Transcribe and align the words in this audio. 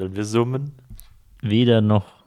Sollen 0.00 0.16
wir 0.16 0.24
summen? 0.24 0.72
Weder 1.42 1.82
noch. 1.82 2.24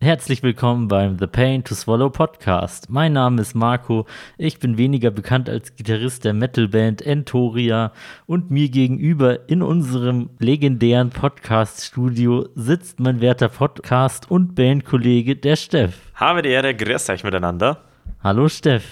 Herzlich 0.00 0.42
willkommen 0.42 0.88
beim 0.88 1.20
The 1.20 1.28
Pain 1.28 1.62
to 1.62 1.76
Swallow 1.76 2.10
Podcast. 2.10 2.90
Mein 2.90 3.12
Name 3.12 3.40
ist 3.40 3.54
Marco. 3.54 4.06
Ich 4.38 4.58
bin 4.58 4.76
weniger 4.76 5.12
bekannt 5.12 5.48
als 5.48 5.76
Gitarrist 5.76 6.24
der 6.24 6.32
Metalband 6.32 7.02
Entoria 7.02 7.92
und 8.26 8.50
mir 8.50 8.68
gegenüber 8.70 9.48
in 9.48 9.62
unserem 9.62 10.30
legendären 10.40 11.10
Podcast-Studio 11.10 12.48
sitzt 12.56 12.98
mein 12.98 13.20
werter 13.20 13.50
Podcast- 13.50 14.28
und 14.28 14.56
Bandkollege, 14.56 15.36
der 15.36 15.54
Steff. 15.54 16.10
Habe 16.16 16.42
die 16.42 16.48
Ehre, 16.48 16.74
grüßt 16.74 17.08
euch 17.10 17.22
miteinander. 17.22 17.84
Hallo 18.20 18.48
Steff. 18.48 18.84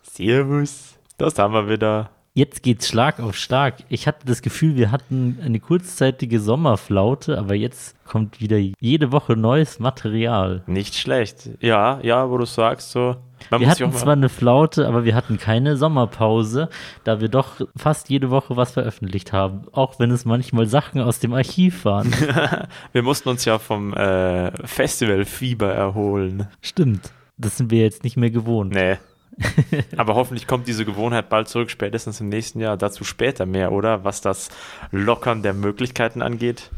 Servus. 0.00 0.98
Das 1.18 1.38
haben 1.38 1.52
wir 1.52 1.68
wieder. 1.68 2.13
Jetzt 2.36 2.64
geht's 2.64 2.88
Schlag 2.88 3.20
auf 3.20 3.36
Schlag. 3.36 3.84
Ich 3.88 4.08
hatte 4.08 4.26
das 4.26 4.42
Gefühl, 4.42 4.74
wir 4.74 4.90
hatten 4.90 5.38
eine 5.40 5.60
kurzzeitige 5.60 6.40
Sommerflaute, 6.40 7.38
aber 7.38 7.54
jetzt 7.54 7.94
kommt 8.04 8.40
wieder 8.40 8.58
jede 8.80 9.12
Woche 9.12 9.36
neues 9.36 9.78
Material. 9.78 10.64
Nicht 10.66 10.96
schlecht. 10.96 11.50
Ja, 11.60 12.00
ja, 12.02 12.28
wo 12.28 12.36
du 12.36 12.44
sagst, 12.44 12.90
so. 12.90 13.14
Wir 13.56 13.68
hatten 13.68 13.92
zwar 13.92 14.14
eine 14.14 14.28
Flaute, 14.28 14.88
aber 14.88 15.04
wir 15.04 15.14
hatten 15.14 15.38
keine 15.38 15.76
Sommerpause, 15.76 16.70
da 17.04 17.20
wir 17.20 17.28
doch 17.28 17.60
fast 17.76 18.10
jede 18.10 18.30
Woche 18.30 18.56
was 18.56 18.72
veröffentlicht 18.72 19.32
haben, 19.32 19.68
auch 19.70 20.00
wenn 20.00 20.10
es 20.10 20.24
manchmal 20.24 20.66
Sachen 20.66 21.00
aus 21.00 21.20
dem 21.20 21.34
Archiv 21.34 21.84
waren. 21.84 22.12
wir 22.92 23.02
mussten 23.04 23.28
uns 23.28 23.44
ja 23.44 23.60
vom 23.60 23.94
äh, 23.94 24.50
Festivalfieber 24.66 25.72
erholen. 25.72 26.48
Stimmt. 26.60 27.12
Das 27.36 27.58
sind 27.58 27.70
wir 27.70 27.82
jetzt 27.82 28.02
nicht 28.02 28.16
mehr 28.16 28.30
gewohnt. 28.30 28.74
Nee. 28.74 28.96
Aber 29.96 30.14
hoffentlich 30.14 30.46
kommt 30.46 30.68
diese 30.68 30.84
Gewohnheit 30.84 31.28
bald 31.28 31.48
zurück, 31.48 31.70
spätestens 31.70 32.20
im 32.20 32.28
nächsten 32.28 32.60
Jahr. 32.60 32.76
Dazu 32.76 33.04
später 33.04 33.46
mehr, 33.46 33.72
oder? 33.72 34.04
Was 34.04 34.20
das 34.20 34.50
Lockern 34.90 35.42
der 35.42 35.54
Möglichkeiten 35.54 36.22
angeht. 36.22 36.70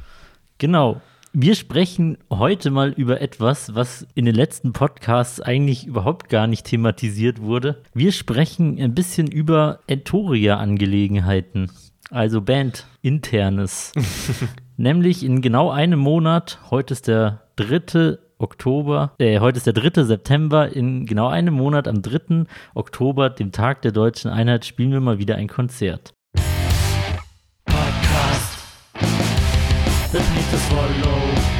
Genau. 0.58 1.00
Wir 1.38 1.54
sprechen 1.54 2.16
heute 2.30 2.70
mal 2.70 2.92
über 2.92 3.20
etwas, 3.20 3.74
was 3.74 4.06
in 4.14 4.24
den 4.24 4.34
letzten 4.34 4.72
Podcasts 4.72 5.38
eigentlich 5.38 5.86
überhaupt 5.86 6.30
gar 6.30 6.46
nicht 6.46 6.64
thematisiert 6.64 7.42
wurde. 7.42 7.82
Wir 7.92 8.12
sprechen 8.12 8.80
ein 8.80 8.94
bisschen 8.94 9.26
über 9.26 9.80
Entoria-Angelegenheiten, 9.86 11.70
also 12.10 12.40
Band-internes. 12.40 13.92
Nämlich 14.78 15.22
in 15.24 15.42
genau 15.42 15.70
einem 15.70 15.98
Monat, 15.98 16.58
heute 16.70 16.94
ist 16.94 17.06
der 17.06 17.42
dritte 17.56 18.25
Oktober, 18.38 19.14
äh, 19.18 19.40
heute 19.40 19.56
ist 19.56 19.66
der 19.66 19.72
3. 19.72 20.04
September, 20.04 20.70
in 20.70 21.06
genau 21.06 21.28
einem 21.28 21.54
Monat, 21.54 21.88
am 21.88 22.02
3. 22.02 22.44
Oktober, 22.74 23.30
dem 23.30 23.50
Tag 23.50 23.82
der 23.82 23.92
deutschen 23.92 24.30
Einheit, 24.30 24.66
spielen 24.66 24.92
wir 24.92 25.00
mal 25.00 25.18
wieder 25.18 25.36
ein 25.36 25.48
Konzert. 25.48 26.12
Podcast. 27.64 28.58
The 30.12 31.55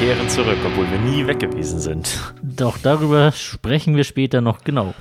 kehren 0.00 0.30
zurück, 0.30 0.56
obwohl 0.64 0.90
wir 0.90 0.98
nie 0.98 1.26
weg 1.26 1.40
gewesen 1.40 1.78
sind. 1.78 2.18
Doch 2.42 2.78
darüber 2.78 3.32
sprechen 3.32 3.96
wir 3.96 4.04
später 4.04 4.40
noch 4.40 4.64
genau. 4.64 4.94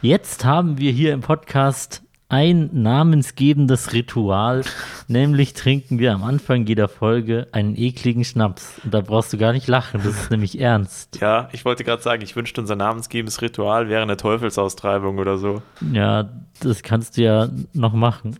Jetzt 0.00 0.46
haben 0.46 0.78
wir 0.78 0.92
hier 0.92 1.12
im 1.12 1.20
Podcast 1.20 2.02
ein 2.30 2.70
namensgebendes 2.72 3.92
Ritual, 3.92 4.62
nämlich 5.08 5.52
trinken 5.52 5.98
wir 5.98 6.14
am 6.14 6.24
Anfang 6.24 6.64
jeder 6.64 6.88
Folge 6.88 7.48
einen 7.52 7.76
ekligen 7.76 8.24
Schnaps. 8.24 8.80
Und 8.82 8.94
da 8.94 9.02
brauchst 9.02 9.30
du 9.34 9.36
gar 9.36 9.52
nicht 9.52 9.68
lachen, 9.68 10.00
das 10.02 10.22
ist 10.22 10.30
nämlich 10.30 10.58
ernst. 10.58 11.20
Ja, 11.20 11.50
ich 11.52 11.66
wollte 11.66 11.84
gerade 11.84 12.02
sagen, 12.02 12.22
ich 12.22 12.34
wünschte, 12.34 12.58
unser 12.58 12.76
namensgebendes 12.76 13.42
Ritual 13.42 13.90
wäre 13.90 14.00
eine 14.00 14.16
Teufelsaustreibung 14.16 15.18
oder 15.18 15.36
so. 15.36 15.60
Ja, 15.92 16.30
das 16.60 16.82
kannst 16.82 17.18
du 17.18 17.22
ja 17.24 17.50
noch 17.74 17.92
machen. 17.92 18.38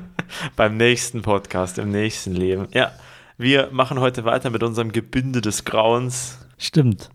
Beim 0.56 0.76
nächsten 0.76 1.22
Podcast, 1.22 1.78
im 1.78 1.90
nächsten 1.90 2.34
Leben. 2.34 2.68
Ja, 2.74 2.92
wir 3.36 3.70
machen 3.72 4.00
heute 4.00 4.24
weiter 4.24 4.50
mit 4.50 4.62
unserem 4.62 4.92
Gebinde 4.92 5.40
des 5.40 5.64
Grauens. 5.64 6.38
Stimmt. 6.58 7.10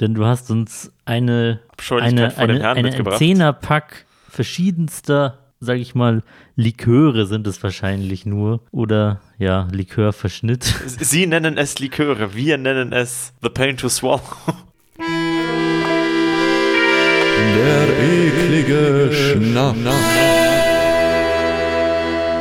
Denn 0.00 0.14
du 0.14 0.24
hast 0.24 0.50
uns 0.50 0.92
eine, 1.04 1.60
eine, 1.90 2.36
eine, 2.36 2.68
eine 2.68 3.10
Zehnerpack 3.16 4.06
verschiedenster, 4.28 5.38
sag 5.60 5.78
ich 5.78 5.94
mal, 5.94 6.22
Liköre 6.56 7.26
sind 7.26 7.46
es 7.46 7.62
wahrscheinlich 7.62 8.26
nur. 8.26 8.60
Oder 8.72 9.20
ja, 9.38 9.68
Likörverschnitt. 9.70 10.64
Sie 10.86 11.26
nennen 11.26 11.56
es 11.58 11.78
Liköre, 11.78 12.34
wir 12.34 12.58
nennen 12.58 12.92
es 12.92 13.32
The 13.42 13.50
Pain 13.50 13.76
to 13.76 13.88
Swallow. 13.88 14.20
Der 17.56 17.88
eklige 18.00 19.10
Schnaps. 19.12 19.78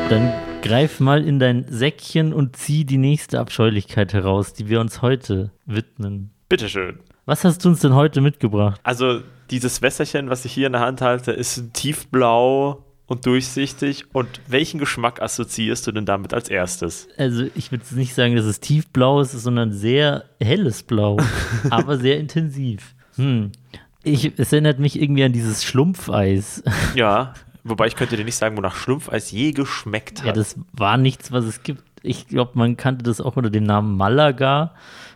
Dann 0.10 0.43
greif 0.64 1.00
mal 1.00 1.24
in 1.28 1.40
dein 1.40 1.66
Säckchen 1.70 2.34
und 2.34 2.56
zieh 2.56 2.86
die 2.86 2.98
nächste 2.98 3.40
Abscheulichkeit 3.40 4.14
heraus, 4.14 4.54
die 4.54 4.70
wir 4.70 4.80
uns 4.80 5.02
heute 5.02 5.52
widmen. 5.66 6.32
Bitteschön. 6.50 7.00
Was 7.26 7.44
hast 7.44 7.64
du 7.64 7.70
uns 7.70 7.82
denn 7.82 7.94
heute 7.94 8.22
mitgebracht? 8.22 8.80
Also, 8.84 9.22
dieses 9.52 9.82
Wässerchen, 9.82 10.30
was 10.30 10.46
ich 10.46 10.54
hier 10.54 10.68
in 10.68 10.74
der 10.74 10.82
Hand 10.82 11.02
halte, 11.02 11.32
ist 11.32 11.74
tiefblau 11.74 12.84
und 13.08 13.26
durchsichtig. 13.26 14.06
Und 14.14 14.28
welchen 14.48 14.80
Geschmack 14.80 15.22
assoziierst 15.22 15.86
du 15.86 15.92
denn 15.92 16.06
damit 16.06 16.34
als 16.34 16.50
erstes? 16.50 17.10
Also, 17.18 17.46
ich 17.56 17.72
würde 17.72 17.84
nicht 17.96 18.16
sagen, 18.16 18.36
dass 18.36 18.46
es 18.46 18.62
tiefblau 18.62 19.20
ist, 19.20 19.34
sondern 19.34 19.74
sehr 19.74 20.24
helles 20.40 20.84
Blau, 20.84 21.18
aber 21.70 21.98
sehr 21.98 22.20
intensiv. 22.20 22.96
Hm. 23.18 23.52
Ich, 24.04 24.32
es 24.38 24.52
erinnert 24.52 24.80
mich 24.80 25.02
irgendwie 25.02 25.24
an 25.24 25.34
dieses 25.34 25.64
Schlumpfeis. 25.64 26.64
Ja, 26.96 27.34
Wobei 27.64 27.88
ich 27.88 27.96
könnte 27.96 28.18
dir 28.18 28.26
nicht 28.26 28.36
sagen, 28.36 28.58
wonach 28.58 28.76
Schlumpfeis 28.76 29.32
je 29.32 29.52
geschmeckt 29.52 30.20
hat. 30.20 30.28
Ja, 30.28 30.34
das 30.34 30.58
war 30.74 30.98
nichts, 30.98 31.32
was 31.32 31.46
es 31.46 31.64
gibt. 31.64 31.84
Ich 32.02 32.28
glaube, 32.28 32.52
man 32.56 32.76
kannte 32.76 33.04
das 33.04 33.22
auch 33.22 33.38
unter 33.38 33.50
dem 33.50 33.64
Namen 33.64 33.96
Malaga, 33.96 34.74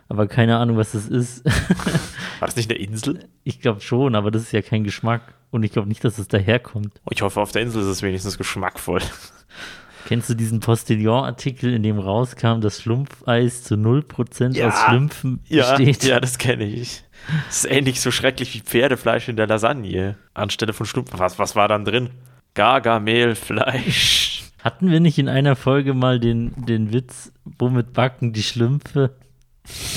aber 0.08 0.26
keine 0.26 0.56
Ahnung, 0.56 0.78
was 0.78 0.92
das 0.92 1.06
ist. 1.06 1.44
War 1.44 2.46
das 2.46 2.56
nicht 2.56 2.70
eine 2.70 2.78
Insel? 2.78 3.28
Ich 3.44 3.60
glaube 3.60 3.82
schon, 3.82 4.14
aber 4.14 4.30
das 4.30 4.42
ist 4.42 4.52
ja 4.52 4.62
kein 4.62 4.84
Geschmack. 4.84 5.34
Und 5.50 5.62
ich 5.62 5.72
glaube 5.72 5.88
nicht, 5.88 6.04
dass 6.04 6.18
es 6.18 6.28
daherkommt. 6.28 7.00
Ich 7.10 7.22
hoffe, 7.22 7.40
auf 7.40 7.52
der 7.52 7.62
Insel 7.62 7.82
ist 7.82 7.88
es 7.88 8.02
wenigstens 8.02 8.36
geschmackvoll. 8.38 9.00
Kennst 10.06 10.30
du 10.30 10.34
diesen 10.34 10.60
Postillon-Artikel, 10.60 11.74
in 11.74 11.82
dem 11.82 11.98
rauskam, 11.98 12.60
dass 12.60 12.80
Schlumpfeis 12.80 13.64
zu 13.64 13.74
0% 13.74 14.56
ja, 14.56 14.68
aus 14.68 14.80
Schlümpfen 14.80 15.42
besteht? 15.42 16.04
Ja, 16.04 16.20
das 16.20 16.38
kenne 16.38 16.64
ich. 16.64 17.04
Das 17.46 17.64
ist 17.64 17.70
ähnlich 17.70 18.00
so 18.00 18.10
schrecklich 18.10 18.54
wie 18.54 18.60
Pferdefleisch 18.60 19.28
in 19.28 19.36
der 19.36 19.46
Lasagne. 19.46 20.16
Anstelle 20.32 20.72
von 20.72 20.86
Schlumpfen. 20.86 21.18
Was, 21.18 21.38
was 21.38 21.56
war 21.56 21.68
dann 21.68 21.84
drin? 21.84 22.10
Gargamelfleisch. 22.58 24.42
Hatten 24.64 24.90
wir 24.90 24.98
nicht 24.98 25.16
in 25.16 25.28
einer 25.28 25.54
Folge 25.54 25.94
mal 25.94 26.18
den, 26.18 26.66
den 26.66 26.92
Witz, 26.92 27.32
womit 27.44 27.92
backen 27.92 28.32
die 28.32 28.42
Schlümpfe? 28.42 29.14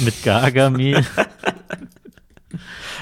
Mit 0.05 0.22
Gargamel? 0.22 1.03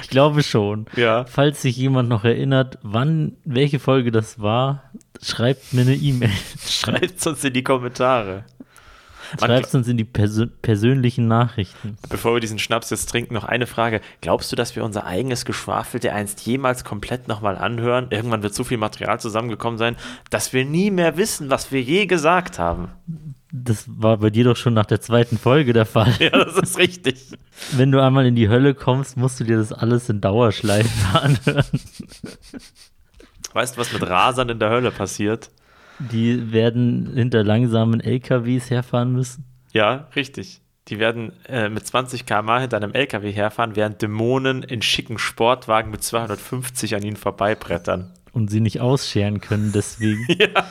ich 0.02 0.08
glaube 0.08 0.42
schon. 0.42 0.86
Ja. 0.96 1.26
Falls 1.26 1.60
sich 1.60 1.76
jemand 1.76 2.08
noch 2.08 2.24
erinnert, 2.24 2.78
wann, 2.80 3.36
welche 3.44 3.80
Folge 3.80 4.10
das 4.10 4.40
war, 4.40 4.84
schreibt 5.20 5.74
mir 5.74 5.82
eine 5.82 5.94
E-Mail. 5.94 6.32
Schreibt 6.66 7.18
es 7.18 7.26
uns 7.26 7.44
in 7.44 7.52
die 7.52 7.62
Kommentare. 7.62 8.46
Schreibt 9.38 9.66
es 9.66 9.74
uns 9.74 9.88
in 9.88 9.96
die 9.96 10.04
Persö 10.04 10.46
persönlichen 10.46 11.28
Nachrichten. 11.28 11.96
Bevor 12.08 12.34
wir 12.34 12.40
diesen 12.40 12.58
Schnaps 12.58 12.90
jetzt 12.90 13.10
trinken, 13.10 13.34
noch 13.34 13.44
eine 13.44 13.66
Frage. 13.66 14.00
Glaubst 14.20 14.50
du, 14.50 14.56
dass 14.56 14.74
wir 14.76 14.84
unser 14.84 15.06
eigenes 15.06 15.44
Geschwafel 15.44 16.00
der 16.00 16.14
einst 16.14 16.40
jemals 16.46 16.84
komplett 16.84 17.28
nochmal 17.28 17.56
anhören? 17.56 18.08
Irgendwann 18.10 18.42
wird 18.42 18.54
so 18.54 18.64
viel 18.64 18.78
Material 18.78 19.20
zusammengekommen 19.20 19.78
sein, 19.78 19.96
dass 20.30 20.52
wir 20.52 20.64
nie 20.64 20.90
mehr 20.90 21.16
wissen, 21.16 21.50
was 21.50 21.72
wir 21.72 21.82
je 21.82 22.06
gesagt 22.06 22.58
haben. 22.58 22.88
Das 23.52 23.84
war 23.88 24.18
bei 24.18 24.30
dir 24.30 24.44
doch 24.44 24.56
schon 24.56 24.74
nach 24.74 24.86
der 24.86 25.00
zweiten 25.00 25.36
Folge 25.36 25.72
der 25.72 25.86
Fall. 25.86 26.14
Ja, 26.20 26.30
das 26.30 26.56
ist 26.56 26.78
richtig. 26.78 27.32
Wenn 27.72 27.90
du 27.90 28.00
einmal 28.00 28.26
in 28.26 28.36
die 28.36 28.48
Hölle 28.48 28.74
kommst, 28.74 29.16
musst 29.16 29.40
du 29.40 29.44
dir 29.44 29.56
das 29.58 29.72
alles 29.72 30.08
in 30.08 30.20
Dauerschleife 30.20 30.88
anhören. 31.20 31.64
Weißt 33.52 33.76
du, 33.76 33.80
was 33.80 33.92
mit 33.92 34.02
Rasern 34.02 34.48
in 34.50 34.60
der 34.60 34.70
Hölle 34.70 34.92
passiert? 34.92 35.50
Die 36.10 36.52
werden 36.52 37.12
hinter 37.14 37.44
langsamen 37.44 38.00
LKWs 38.00 38.70
herfahren 38.70 39.12
müssen. 39.12 39.44
Ja, 39.72 40.08
richtig. 40.16 40.60
Die 40.88 40.98
werden 40.98 41.32
äh, 41.46 41.68
mit 41.68 41.86
20 41.86 42.26
km/h 42.26 42.60
hinter 42.60 42.78
einem 42.78 42.92
LKW 42.92 43.30
herfahren, 43.30 43.76
während 43.76 44.02
Dämonen 44.02 44.62
in 44.62 44.82
schicken 44.82 45.18
Sportwagen 45.18 45.90
mit 45.90 46.02
250 46.02 46.96
an 46.96 47.02
ihnen 47.02 47.16
vorbeibrettern. 47.16 48.12
Und 48.32 48.50
sie 48.50 48.60
nicht 48.60 48.80
ausscheren 48.80 49.40
können, 49.40 49.72
deswegen. 49.72 50.26
ja. 50.38 50.64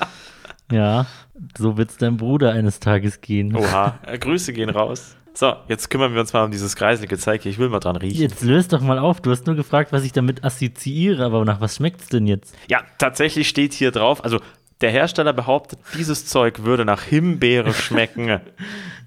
Ja, 0.72 1.08
so 1.58 1.78
wird 1.78 1.92
es 1.92 1.98
deinem 1.98 2.18
Bruder 2.18 2.52
eines 2.52 2.80
Tages 2.80 3.22
gehen. 3.22 3.56
Oha, 3.56 4.00
äh, 4.06 4.18
Grüße 4.18 4.54
gehen 4.54 4.70
raus. 4.70 5.16
So, 5.34 5.54
jetzt 5.68 5.90
kümmern 5.90 6.14
wir 6.14 6.22
uns 6.22 6.34
mal 6.34 6.44
um 6.44 6.52
dieses 6.52 6.76
kreiselige 6.76 7.18
Zeug 7.18 7.44
hier. 7.44 7.52
Ich 7.52 7.60
will 7.60 7.70
mal 7.70 7.80
dran 7.80 7.96
riechen. 7.96 8.20
Jetzt 8.20 8.44
löst 8.44 8.74
doch 8.74 8.82
mal 8.82 9.00
auf. 9.00 9.22
Du 9.22 9.32
hast 9.32 9.48
nur 9.48 9.56
gefragt, 9.56 9.94
was 9.94 10.04
ich 10.04 10.12
damit 10.12 10.44
assoziiere, 10.44 11.24
aber 11.24 11.46
nach 11.46 11.62
was 11.62 11.78
schmeckt 11.78 12.02
es 12.02 12.08
denn 12.08 12.28
jetzt? 12.28 12.56
Ja, 12.70 12.82
tatsächlich 12.98 13.48
steht 13.48 13.74
hier 13.74 13.92
drauf, 13.92 14.24
also 14.24 14.42
der 14.82 14.92
Hersteller 14.92 15.34
behauptet, 15.34 15.80
dieses 15.98 16.26
Zeug 16.26 16.64
würde 16.64 16.86
nach 16.86 17.04
Himbeere 17.04 17.74
schmecken. 17.74 18.40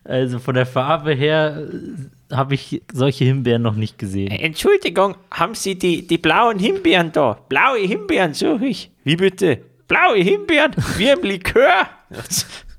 Also 0.04 0.40
von 0.40 0.56
der 0.56 0.66
Farbe 0.66 1.14
her 1.14 1.68
äh, 1.70 2.34
habe 2.34 2.54
ich 2.54 2.82
solche 2.92 3.24
Himbeeren 3.24 3.62
noch 3.62 3.76
nicht 3.76 3.98
gesehen. 3.98 4.32
Entschuldigung, 4.32 5.14
haben 5.30 5.54
Sie 5.54 5.78
die, 5.78 6.04
die 6.04 6.18
blauen 6.18 6.58
Himbeeren 6.58 7.12
da? 7.12 7.38
Blaue 7.48 7.78
Himbeeren 7.86 8.34
suche 8.34 8.66
ich. 8.66 8.90
Wie 9.04 9.14
bitte? 9.14 9.60
Blaue 9.86 10.18
Himbeeren? 10.18 10.72
Wie 10.96 11.08
im 11.08 11.22
Likör? 11.22 11.86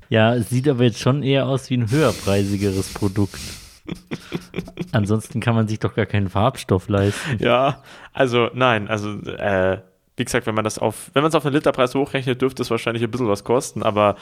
Ja, 0.10 0.36
es 0.36 0.50
sieht 0.50 0.68
aber 0.68 0.84
jetzt 0.84 1.00
schon 1.00 1.24
eher 1.24 1.48
aus 1.48 1.69
wie 1.69 1.78
ein 1.78 1.90
höherpreisigeres 1.90 2.94
Produkt. 2.94 3.40
Ansonsten 4.92 5.40
kann 5.40 5.56
man 5.56 5.69
sich 5.69 5.80
doch 5.80 5.95
gar 5.95 6.06
keinen 6.06 6.30
Farbstoff 6.30 6.90
leisten. 6.90 7.38
ja, 7.40 7.81
also 8.12 8.50
nein, 8.54 8.90
also 8.90 9.12
äh, 9.22 9.80
wie 10.18 10.25
gesagt, 10.25 10.45
wenn 10.45 10.56
man 10.56 10.63
das 10.63 10.77
auf, 10.77 11.12
wenn 11.13 11.24
man 11.24 11.30
es 11.30 11.36
auf 11.36 11.45
einen 11.45 11.56
Literpreis 11.56 11.95
hochrechnet, 11.95 12.42
dürfte 12.42 12.62
es 12.62 12.69
wahrscheinlich 12.69 13.04
ein 13.04 13.12
bisschen 13.12 13.27
was 13.27 13.44
kosten, 13.44 13.83
aber 13.83 14.15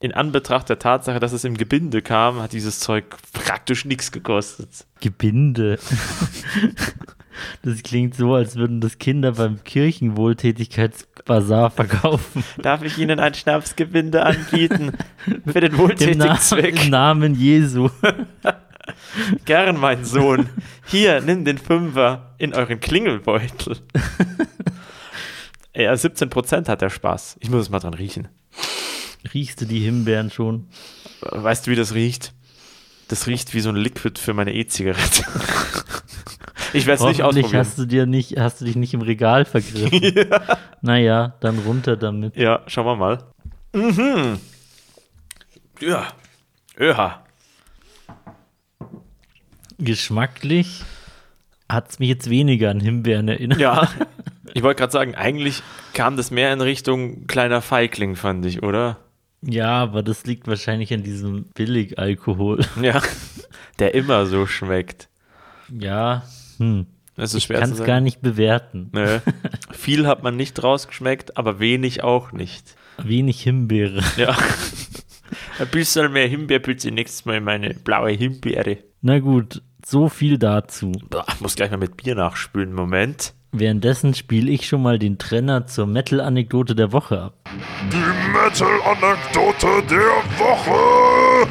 in 0.00 0.12
Anbetracht 0.12 0.68
der 0.68 0.78
Tatsache, 0.78 1.20
dass 1.20 1.32
es 1.32 1.44
im 1.44 1.56
Gebinde 1.56 2.00
kam, 2.00 2.40
hat 2.40 2.52
dieses 2.52 2.80
Zeug 2.80 3.04
praktisch 3.32 3.84
nichts 3.84 4.12
gekostet. 4.12 4.86
Gebinde. 5.00 5.78
Das 7.62 7.82
klingt 7.82 8.14
so, 8.14 8.34
als 8.34 8.56
würden 8.56 8.80
das 8.80 8.98
Kinder 8.98 9.32
beim 9.32 9.62
Kirchenwohltätigkeitsbasar 9.64 11.70
verkaufen. 11.70 12.44
Darf 12.62 12.82
ich 12.82 12.98
Ihnen 12.98 13.18
ein 13.18 13.34
Schnapsgebinde 13.34 14.24
anbieten 14.24 14.92
für 15.46 15.60
den 15.60 15.72
Im, 15.72 15.78
wohltätigen 15.78 16.18
Na 16.18 16.38
Zweck? 16.38 16.84
Im 16.84 16.90
Namen 16.90 17.34
Jesu. 17.34 17.90
Gern, 19.44 19.78
mein 19.78 20.04
Sohn. 20.04 20.48
Hier, 20.86 21.20
nimm 21.20 21.44
den 21.44 21.58
Fünfer 21.58 22.34
in 22.38 22.54
euren 22.54 22.80
Klingelbeutel. 22.80 23.76
Ja, 25.74 25.92
17% 25.92 26.68
hat 26.68 26.80
der 26.82 26.90
Spaß. 26.90 27.36
Ich 27.40 27.50
muss 27.50 27.62
es 27.62 27.70
mal 27.70 27.78
dran 27.78 27.94
riechen. 27.94 28.28
Riechst 29.34 29.60
du 29.60 29.66
die 29.66 29.80
Himbeeren 29.80 30.30
schon? 30.30 30.68
Weißt 31.20 31.66
du, 31.66 31.70
wie 31.70 31.76
das 31.76 31.94
riecht? 31.94 32.32
Das 33.08 33.26
riecht 33.26 33.54
wie 33.54 33.60
so 33.60 33.68
ein 33.70 33.76
Liquid 33.76 34.18
für 34.20 34.34
meine 34.34 34.54
E-Zigarette. 34.54 35.24
Ich 36.72 36.86
werde 36.86 37.02
es 37.02 37.08
nicht 37.08 37.22
ausprobieren. 37.24 37.58
hast 37.58 37.78
du, 37.78 37.84
dir 37.84 38.06
nicht, 38.06 38.38
hast 38.38 38.60
du 38.60 38.64
dich 38.64 38.76
nicht 38.76 38.94
im 38.94 39.00
Regal 39.02 39.44
vergriffen. 39.44 40.00
Naja, 40.82 41.34
dann 41.40 41.58
runter 41.58 41.96
damit. 41.96 42.36
Ja, 42.36 42.62
schauen 42.68 42.86
wir 42.86 42.94
mal. 42.94 43.24
Mhm. 43.74 44.38
Ja. 45.80 46.06
Ja. 46.78 47.24
Geschmacklich 49.78 50.82
hat 51.68 51.90
es 51.90 51.98
mich 51.98 52.08
jetzt 52.08 52.30
weniger 52.30 52.70
an 52.70 52.78
Himbeeren 52.78 53.26
erinnert. 53.28 53.58
Ja. 53.58 53.88
Ich 54.54 54.62
wollte 54.62 54.78
gerade 54.78 54.92
sagen, 54.92 55.14
eigentlich 55.14 55.62
kam 55.92 56.16
das 56.16 56.30
mehr 56.30 56.52
in 56.52 56.60
Richtung 56.60 57.26
kleiner 57.26 57.62
Feigling, 57.62 58.16
fand 58.16 58.44
ich, 58.46 58.62
oder? 58.62 58.98
Ja, 59.42 59.78
aber 59.82 60.02
das 60.02 60.24
liegt 60.26 60.46
wahrscheinlich 60.48 60.92
an 60.92 61.02
diesem 61.02 61.44
Billigalkohol. 61.54 62.64
Ja. 62.82 63.02
Der 63.78 63.94
immer 63.94 64.26
so 64.26 64.46
schmeckt. 64.46 65.08
Ja, 65.70 66.24
hm. 66.58 66.86
Das 67.16 67.30
ist 67.30 67.38
ich 67.38 67.44
schwer 67.44 67.60
kann 67.60 67.74
zu 67.74 67.82
es 67.82 67.86
gar 67.86 68.00
nicht 68.00 68.20
bewerten. 68.20 68.90
Nö. 68.92 69.20
Viel 69.72 70.06
hat 70.06 70.22
man 70.22 70.36
nicht 70.36 70.62
rausgeschmeckt, 70.62 71.36
aber 71.36 71.58
wenig 71.60 72.02
auch 72.02 72.32
nicht. 72.32 72.76
Wenig 73.02 73.42
Himbeere. 73.42 74.02
Ja. 74.16 74.36
Ein 75.58 75.68
bisschen 75.68 76.12
mehr 76.12 76.26
Himbeer 76.26 76.58
bitte 76.58 76.90
nächstes 76.90 77.24
Mal 77.24 77.36
in 77.36 77.44
meine 77.44 77.74
blaue 77.74 78.10
Himbeere. 78.10 78.78
Na 79.00 79.18
gut, 79.18 79.62
so 79.84 80.08
viel 80.08 80.38
dazu. 80.38 80.92
Boah, 81.08 81.26
ich 81.28 81.40
muss 81.40 81.56
gleich 81.56 81.70
mal 81.70 81.76
mit 81.76 81.96
Bier 81.96 82.14
nachspülen. 82.14 82.72
Moment. 82.72 83.34
Währenddessen 83.52 84.14
spiele 84.14 84.50
ich 84.50 84.68
schon 84.68 84.80
mal 84.80 84.98
den 85.00 85.18
Trenner 85.18 85.66
zur 85.66 85.86
Metal-Anekdote 85.86 86.76
der 86.76 86.92
Woche 86.92 87.20
ab. 87.20 87.34
Die 87.92 87.96
Metal-Anekdote 88.32 89.82
der 89.90 90.38
Woche. 90.38 91.48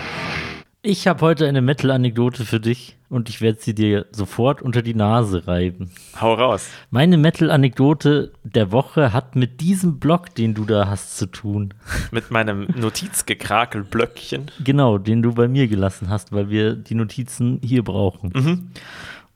Ich 0.81 1.07
habe 1.07 1.19
heute 1.19 1.45
eine 1.45 1.61
Metal-Anekdote 1.61 2.45
für 2.45 2.61
dich 2.61 2.95
und 3.09 3.27
ich 3.27 3.41
werde 3.41 3.59
sie 3.59 3.75
dir 3.75 4.05
sofort 4.11 4.61
unter 4.61 4.81
die 4.81 4.93
Nase 4.93 5.45
reiben. 5.45 5.91
Hau 6.21 6.35
raus. 6.35 6.69
Meine 6.89 7.17
Metal-Anekdote 7.17 8.31
der 8.43 8.71
Woche 8.71 9.11
hat 9.11 9.35
mit 9.35 9.59
diesem 9.59 9.99
Blog, 9.99 10.33
den 10.35 10.53
du 10.53 10.63
da 10.63 10.87
hast, 10.87 11.17
zu 11.17 11.25
tun. 11.25 11.73
Mit 12.11 12.31
meinem 12.31 12.67
Notizgekrakelblöckchen. 12.77 14.51
Genau, 14.63 14.97
den 14.97 15.21
du 15.21 15.33
bei 15.33 15.49
mir 15.49 15.67
gelassen 15.67 16.09
hast, 16.09 16.31
weil 16.31 16.49
wir 16.49 16.75
die 16.75 16.95
Notizen 16.95 17.59
hier 17.61 17.83
brauchen. 17.83 18.71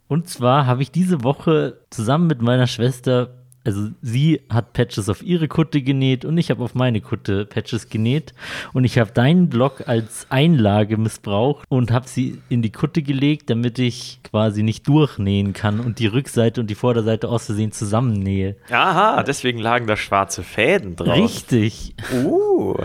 Und 0.08 0.30
zwar 0.30 0.66
habe 0.66 0.82
ich 0.82 0.92
diese 0.92 1.24
Woche 1.24 1.80
zusammen 1.90 2.28
mit 2.28 2.42
meiner 2.42 2.68
Schwester, 2.68 3.30
also 3.66 3.90
sie 4.02 4.42
hat 4.50 4.74
Patches 4.74 5.08
auf 5.08 5.24
ihre 5.24 5.48
Kutte 5.48 5.82
genäht 5.82 6.26
und 6.26 6.38
ich 6.38 6.50
habe 6.50 6.64
auf 6.64 6.76
meine 6.76 7.00
Kutte 7.00 7.46
Patches 7.46 7.90
genäht. 7.90 8.34
Und 8.74 8.84
ich 8.84 9.00
habe 9.00 9.12
deinen 9.12 9.50
Blog 9.50 9.88
als 9.88 10.28
Einlage 10.30 10.98
missbraucht 10.98 11.66
und 11.70 11.92
habe 11.92 12.08
sie 12.08 12.42
in 12.50 12.62
die 12.62 12.72
Kutte 12.72 13.02
gelegt, 13.02 13.50
damit 13.50 13.80
ich 13.80 14.20
quasi 14.24 14.64
nicht 14.64 14.88
durchnähen 14.88 15.54
kann 15.54 15.80
und 15.80 16.00
die 16.00 16.08
Rückseite 16.08 16.60
und 16.60 16.70
die 16.70 16.76
Vorderseite 16.76 17.30
aus 17.30 17.46
Versehen 17.46 17.72
zusammennähe. 17.72 18.58
Aha, 18.70 19.24
deswegen 19.24 19.60
lagen 19.60 19.88
da 19.88 19.96
schwarze 19.96 20.44
Fäden 20.44 20.98
drauf. 20.98 21.18
Richtig. 21.18 21.96
Uh. 22.14 22.76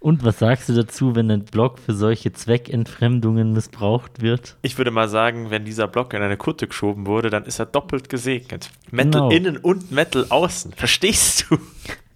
Und 0.00 0.24
was 0.24 0.38
sagst 0.38 0.68
du 0.70 0.72
dazu, 0.72 1.14
wenn 1.14 1.30
ein 1.30 1.44
Blog 1.44 1.78
für 1.78 1.92
solche 1.92 2.32
Zweckentfremdungen 2.32 3.52
missbraucht 3.52 4.22
wird? 4.22 4.56
Ich 4.62 4.78
würde 4.78 4.90
mal 4.90 5.10
sagen, 5.10 5.50
wenn 5.50 5.66
dieser 5.66 5.86
Block 5.88 6.14
in 6.14 6.22
eine 6.22 6.38
Kutte 6.38 6.66
geschoben 6.66 7.06
wurde, 7.06 7.28
dann 7.28 7.44
ist 7.44 7.58
er 7.58 7.66
doppelt 7.66 8.08
gesegnet. 8.08 8.70
Metal 8.90 9.10
Genau. 9.10 9.30
innen 9.30 9.56
und 9.58 9.92
Metal 9.92 10.24
außen. 10.30 10.72
Verstehst 10.72 11.46
du? 11.50 11.58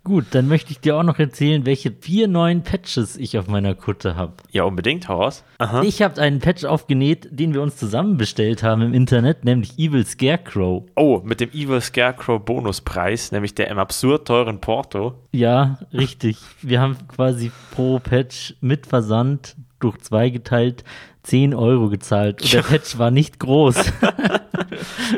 Gut, 0.04 0.26
dann 0.32 0.48
möchte 0.48 0.70
ich 0.70 0.80
dir 0.80 0.96
auch 0.96 1.02
noch 1.02 1.18
erzählen, 1.18 1.64
welche 1.64 1.90
vier 1.90 2.28
neuen 2.28 2.62
Patches 2.62 3.16
ich 3.16 3.38
auf 3.38 3.48
meiner 3.48 3.74
Kutte 3.74 4.16
habe. 4.16 4.34
Ja, 4.50 4.64
unbedingt, 4.64 5.08
raus. 5.08 5.44
Aha. 5.56 5.80
Ich 5.82 6.02
habe 6.02 6.20
einen 6.20 6.40
Patch 6.40 6.64
aufgenäht, 6.64 7.28
den 7.30 7.54
wir 7.54 7.62
uns 7.62 7.78
zusammen 7.78 8.18
bestellt 8.18 8.62
haben 8.62 8.82
im 8.82 8.92
Internet, 8.92 9.46
nämlich 9.46 9.78
Evil 9.78 10.04
Scarecrow. 10.04 10.84
Oh, 10.94 11.22
mit 11.24 11.40
dem 11.40 11.48
Evil 11.52 11.80
Scarecrow 11.80 12.38
Bonuspreis, 12.38 13.32
nämlich 13.32 13.54
der 13.54 13.68
im 13.68 13.78
absurd 13.78 14.28
teuren 14.28 14.60
Porto. 14.60 15.14
Ja, 15.32 15.78
richtig. 15.94 16.36
Wir 16.60 16.82
haben 16.82 16.98
quasi 17.08 17.50
pro 17.70 17.98
Patch 17.98 18.56
mit 18.60 18.86
Versand 18.86 19.56
durch 19.80 19.96
zwei 20.02 20.28
geteilt 20.28 20.84
10 21.22 21.54
Euro 21.54 21.88
gezahlt. 21.88 22.42
Und 22.42 22.52
der 22.52 22.62
Patch 22.68 22.98
war 22.98 23.10
nicht 23.10 23.40
groß. 23.40 23.76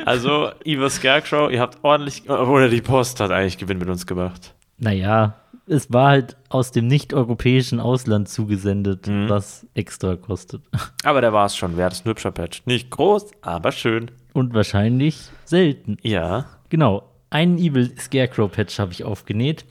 Also, 0.05 0.50
Evil 0.65 0.91
Scarecrow, 0.91 1.50
ihr 1.50 1.61
habt 1.61 1.82
ordentlich, 1.82 2.31
oder 2.31 2.69
die 2.69 2.81
Post 2.81 3.19
hat 3.19 3.32
eigentlich 3.32 3.59
Gewinn 3.59 3.79
mit 3.79 3.89
uns 3.89 4.06
gemacht. 4.06 4.55
Naja, 4.78 5.37
es 5.67 5.93
war 5.93 6.11
halt 6.11 6.37
aus 6.49 6.70
dem 6.70 6.87
nicht-europäischen 6.87 7.81
Ausland 7.81 8.28
zugesendet, 8.28 9.06
Mhm. 9.08 9.28
was 9.28 9.67
extra 9.75 10.17
kostet. 10.17 10.62
Aber 11.05 11.20
der 11.20 11.32
war 11.32 11.46
es 11.46 11.56
schon 11.56 11.76
wert, 11.76 11.93
ist 11.93 12.06
ein 12.06 12.11
hübscher 12.11 12.31
Patch. 12.32 12.62
Nicht 12.67 12.90
groß, 12.90 13.31
aber 13.43 13.73
schön. 13.73 14.11
Und 14.32 14.55
wahrscheinlich 14.55 15.19
selten. 15.44 15.96
Ja. 16.03 16.46
Genau, 16.69 17.10
einen 17.31 17.58
Evil 17.58 17.96
Scarecrow 17.98 18.51
Patch 18.51 18.79
habe 18.79 18.93
ich 18.93 19.03
aufgenäht 19.05 19.65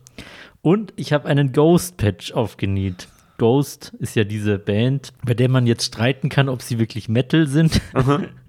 und 0.61 0.91
ich 0.97 1.13
habe 1.13 1.27
einen 1.27 1.51
Ghost 1.53 1.97
Patch 1.97 2.31
aufgenäht. 2.33 3.07
Ghost 3.37 3.93
ist 3.99 4.15
ja 4.15 4.23
diese 4.23 4.57
Band, 4.57 5.11
bei 5.23 5.33
der 5.33 5.49
man 5.49 5.67
jetzt 5.67 5.85
streiten 5.85 6.29
kann, 6.29 6.47
ob 6.49 6.61
sie 6.61 6.79
wirklich 6.79 7.09
Metal 7.09 7.47
sind. 7.47 7.81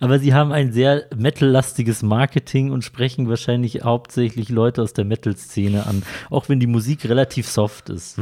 Aber 0.00 0.18
sie 0.18 0.34
haben 0.34 0.52
ein 0.52 0.72
sehr 0.72 1.06
Metal-lastiges 1.16 2.02
Marketing 2.02 2.70
und 2.70 2.82
sprechen 2.82 3.28
wahrscheinlich 3.28 3.82
hauptsächlich 3.82 4.48
Leute 4.48 4.82
aus 4.82 4.92
der 4.92 5.04
Metal-Szene 5.04 5.86
an, 5.86 6.02
auch 6.30 6.48
wenn 6.48 6.60
die 6.60 6.66
Musik 6.66 7.08
relativ 7.08 7.48
soft 7.48 7.90
ist. 7.90 8.18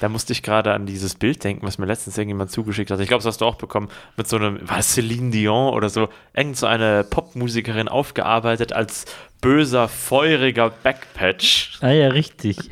Da 0.00 0.08
musste 0.08 0.32
ich 0.32 0.42
gerade 0.42 0.72
an 0.72 0.86
dieses 0.86 1.14
Bild 1.14 1.42
denken, 1.44 1.66
was 1.66 1.78
mir 1.78 1.86
letztens 1.86 2.18
irgendjemand 2.18 2.50
zugeschickt 2.50 2.90
hat. 2.90 3.00
Ich 3.00 3.08
glaube, 3.08 3.22
das 3.22 3.26
hast 3.26 3.40
du 3.40 3.46
auch 3.46 3.54
bekommen. 3.54 3.88
Mit 4.16 4.28
so 4.28 4.36
einem, 4.36 4.68
war 4.68 4.78
es 4.78 4.92
Celine 4.92 5.30
Dion 5.30 5.72
oder 5.72 5.88
so, 5.88 6.08
irgend 6.34 6.56
so 6.56 6.66
eine 6.66 7.04
Popmusikerin 7.04 7.88
aufgearbeitet 7.88 8.72
als 8.72 9.06
böser, 9.42 9.88
feuriger 9.88 10.70
Backpatch. 10.70 11.78
Ah 11.82 11.90
ja, 11.90 12.08
richtig. 12.08 12.56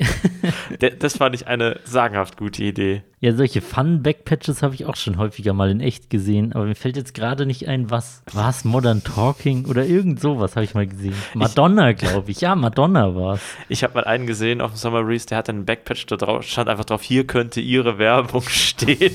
Das 0.98 1.18
fand 1.18 1.34
ich 1.34 1.46
eine 1.46 1.78
sagenhaft 1.84 2.38
gute 2.38 2.64
Idee. 2.64 3.02
Ja, 3.18 3.34
solche 3.34 3.60
Fun-Backpatches 3.60 4.62
habe 4.62 4.74
ich 4.74 4.86
auch 4.86 4.96
schon 4.96 5.18
häufiger 5.18 5.52
mal 5.52 5.68
in 5.68 5.80
echt 5.80 6.08
gesehen, 6.08 6.54
aber 6.54 6.64
mir 6.64 6.74
fällt 6.74 6.96
jetzt 6.96 7.12
gerade 7.12 7.44
nicht 7.44 7.68
ein, 7.68 7.90
was. 7.90 8.22
War 8.32 8.48
es 8.48 8.64
Modern 8.64 9.04
Talking 9.04 9.66
oder 9.66 9.84
irgend 9.84 10.20
sowas 10.20 10.56
habe 10.56 10.64
ich 10.64 10.74
mal 10.74 10.86
gesehen. 10.86 11.14
Madonna, 11.34 11.92
glaube 11.92 12.30
ich. 12.30 12.40
Ja, 12.40 12.54
Madonna 12.54 13.14
war 13.14 13.34
es. 13.34 13.42
Ich 13.68 13.82
habe 13.82 13.94
mal 13.94 14.04
einen 14.04 14.26
gesehen 14.26 14.62
auf 14.62 14.72
dem 14.72 14.76
Summer 14.76 15.02
Breeze, 15.02 15.26
der 15.26 15.38
hatte 15.38 15.52
einen 15.52 15.66
Backpatch, 15.66 16.06
da 16.06 16.16
drauf, 16.16 16.44
stand 16.44 16.70
einfach 16.70 16.86
drauf, 16.86 17.02
hier 17.02 17.26
könnte 17.26 17.60
ihre 17.60 17.98
Werbung 17.98 18.42
stehen. 18.48 19.14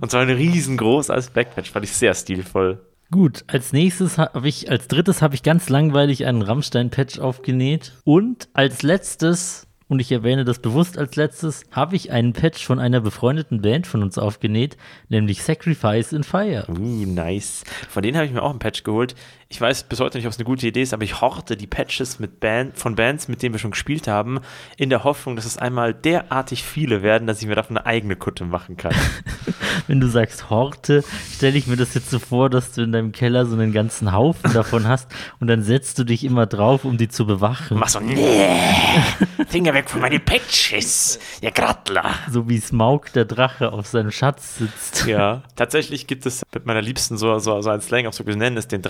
Und 0.00 0.10
zwar 0.10 0.20
ein 0.20 0.30
riesengroß 0.30 1.08
als 1.08 1.30
Backpatch, 1.30 1.70
fand 1.70 1.86
ich 1.86 1.92
sehr 1.92 2.14
stilvoll. 2.14 2.80
Gut, 3.10 3.44
als 3.46 3.72
nächstes 3.72 4.18
habe 4.18 4.48
ich, 4.48 4.70
als 4.70 4.88
drittes 4.88 5.22
habe 5.22 5.34
ich 5.34 5.42
ganz 5.42 5.68
langweilig 5.68 6.26
einen 6.26 6.42
Rammstein-Patch 6.42 7.18
aufgenäht. 7.18 7.92
Und 8.04 8.48
als 8.54 8.82
letztes 8.82 9.66
und 9.86 10.00
ich 10.00 10.10
erwähne 10.10 10.44
das 10.44 10.60
bewusst 10.60 10.96
als 10.96 11.16
letztes, 11.16 11.62
habe 11.70 11.94
ich 11.94 12.10
einen 12.10 12.32
Patch 12.32 12.64
von 12.64 12.78
einer 12.78 13.00
befreundeten 13.00 13.60
Band 13.60 13.86
von 13.86 14.02
uns 14.02 14.16
aufgenäht, 14.18 14.76
nämlich 15.08 15.42
Sacrifice 15.42 16.12
in 16.12 16.24
Fire. 16.24 16.64
Uh, 16.68 17.06
nice. 17.06 17.64
Von 17.88 18.02
denen 18.02 18.16
habe 18.16 18.26
ich 18.26 18.32
mir 18.32 18.42
auch 18.42 18.50
einen 18.50 18.58
Patch 18.58 18.82
geholt. 18.82 19.14
Ich 19.54 19.60
weiß 19.60 19.84
bis 19.84 20.00
heute 20.00 20.18
nicht, 20.18 20.26
ob 20.26 20.32
es 20.32 20.38
eine 20.38 20.46
gute 20.46 20.66
Idee 20.66 20.82
ist, 20.82 20.92
aber 20.92 21.04
ich 21.04 21.20
horte 21.20 21.56
die 21.56 21.68
Patches 21.68 22.18
mit 22.18 22.40
Band, 22.40 22.76
von 22.76 22.96
Bands, 22.96 23.28
mit 23.28 23.40
denen 23.40 23.54
wir 23.54 23.60
schon 23.60 23.70
gespielt 23.70 24.08
haben, 24.08 24.40
in 24.76 24.90
der 24.90 25.04
Hoffnung, 25.04 25.36
dass 25.36 25.44
es 25.44 25.58
einmal 25.58 25.94
derartig 25.94 26.64
viele 26.64 27.04
werden, 27.04 27.28
dass 27.28 27.40
ich 27.40 27.46
mir 27.46 27.54
davon 27.54 27.76
eine 27.76 27.86
eigene 27.86 28.16
Kutte 28.16 28.44
machen 28.46 28.76
kann. 28.76 28.96
Wenn 29.86 30.00
du 30.00 30.08
sagst 30.08 30.50
Horte, 30.50 31.04
stelle 31.32 31.56
ich 31.56 31.68
mir 31.68 31.76
das 31.76 31.94
jetzt 31.94 32.10
so 32.10 32.18
vor, 32.18 32.50
dass 32.50 32.72
du 32.72 32.82
in 32.82 32.90
deinem 32.90 33.12
Keller 33.12 33.46
so 33.46 33.54
einen 33.54 33.72
ganzen 33.72 34.10
Haufen 34.10 34.52
davon 34.52 34.88
hast 34.88 35.08
und 35.38 35.46
dann 35.46 35.62
setzt 35.62 36.00
du 36.00 36.04
dich 36.04 36.24
immer 36.24 36.46
drauf, 36.46 36.84
um 36.84 36.96
die 36.96 37.08
zu 37.08 37.24
bewachen. 37.24 37.78
Mach 37.78 37.88
so, 37.88 38.00
nee, 38.00 38.16
Finger 39.48 39.72
weg 39.72 39.88
von 39.88 40.00
meinen 40.00 40.24
Patches, 40.24 41.20
ihr 41.40 41.52
Grattler. 41.52 42.12
So 42.28 42.48
wie 42.48 42.58
Smaug 42.58 43.12
der 43.14 43.24
Drache 43.24 43.70
auf 43.70 43.86
seinem 43.86 44.10
Schatz 44.10 44.56
sitzt. 44.56 45.06
Ja, 45.06 45.42
tatsächlich 45.54 46.08
gibt 46.08 46.26
es 46.26 46.42
mit 46.52 46.66
meiner 46.66 46.82
Liebsten 46.82 47.16
so, 47.16 47.38
so, 47.38 47.60
so 47.60 47.70
ein 47.70 47.80
Slang, 47.80 48.06
auch 48.06 48.12
so 48.12 48.26
wir 48.26 48.34
nennen 48.34 48.56
es 48.56 48.66
den 48.66 48.82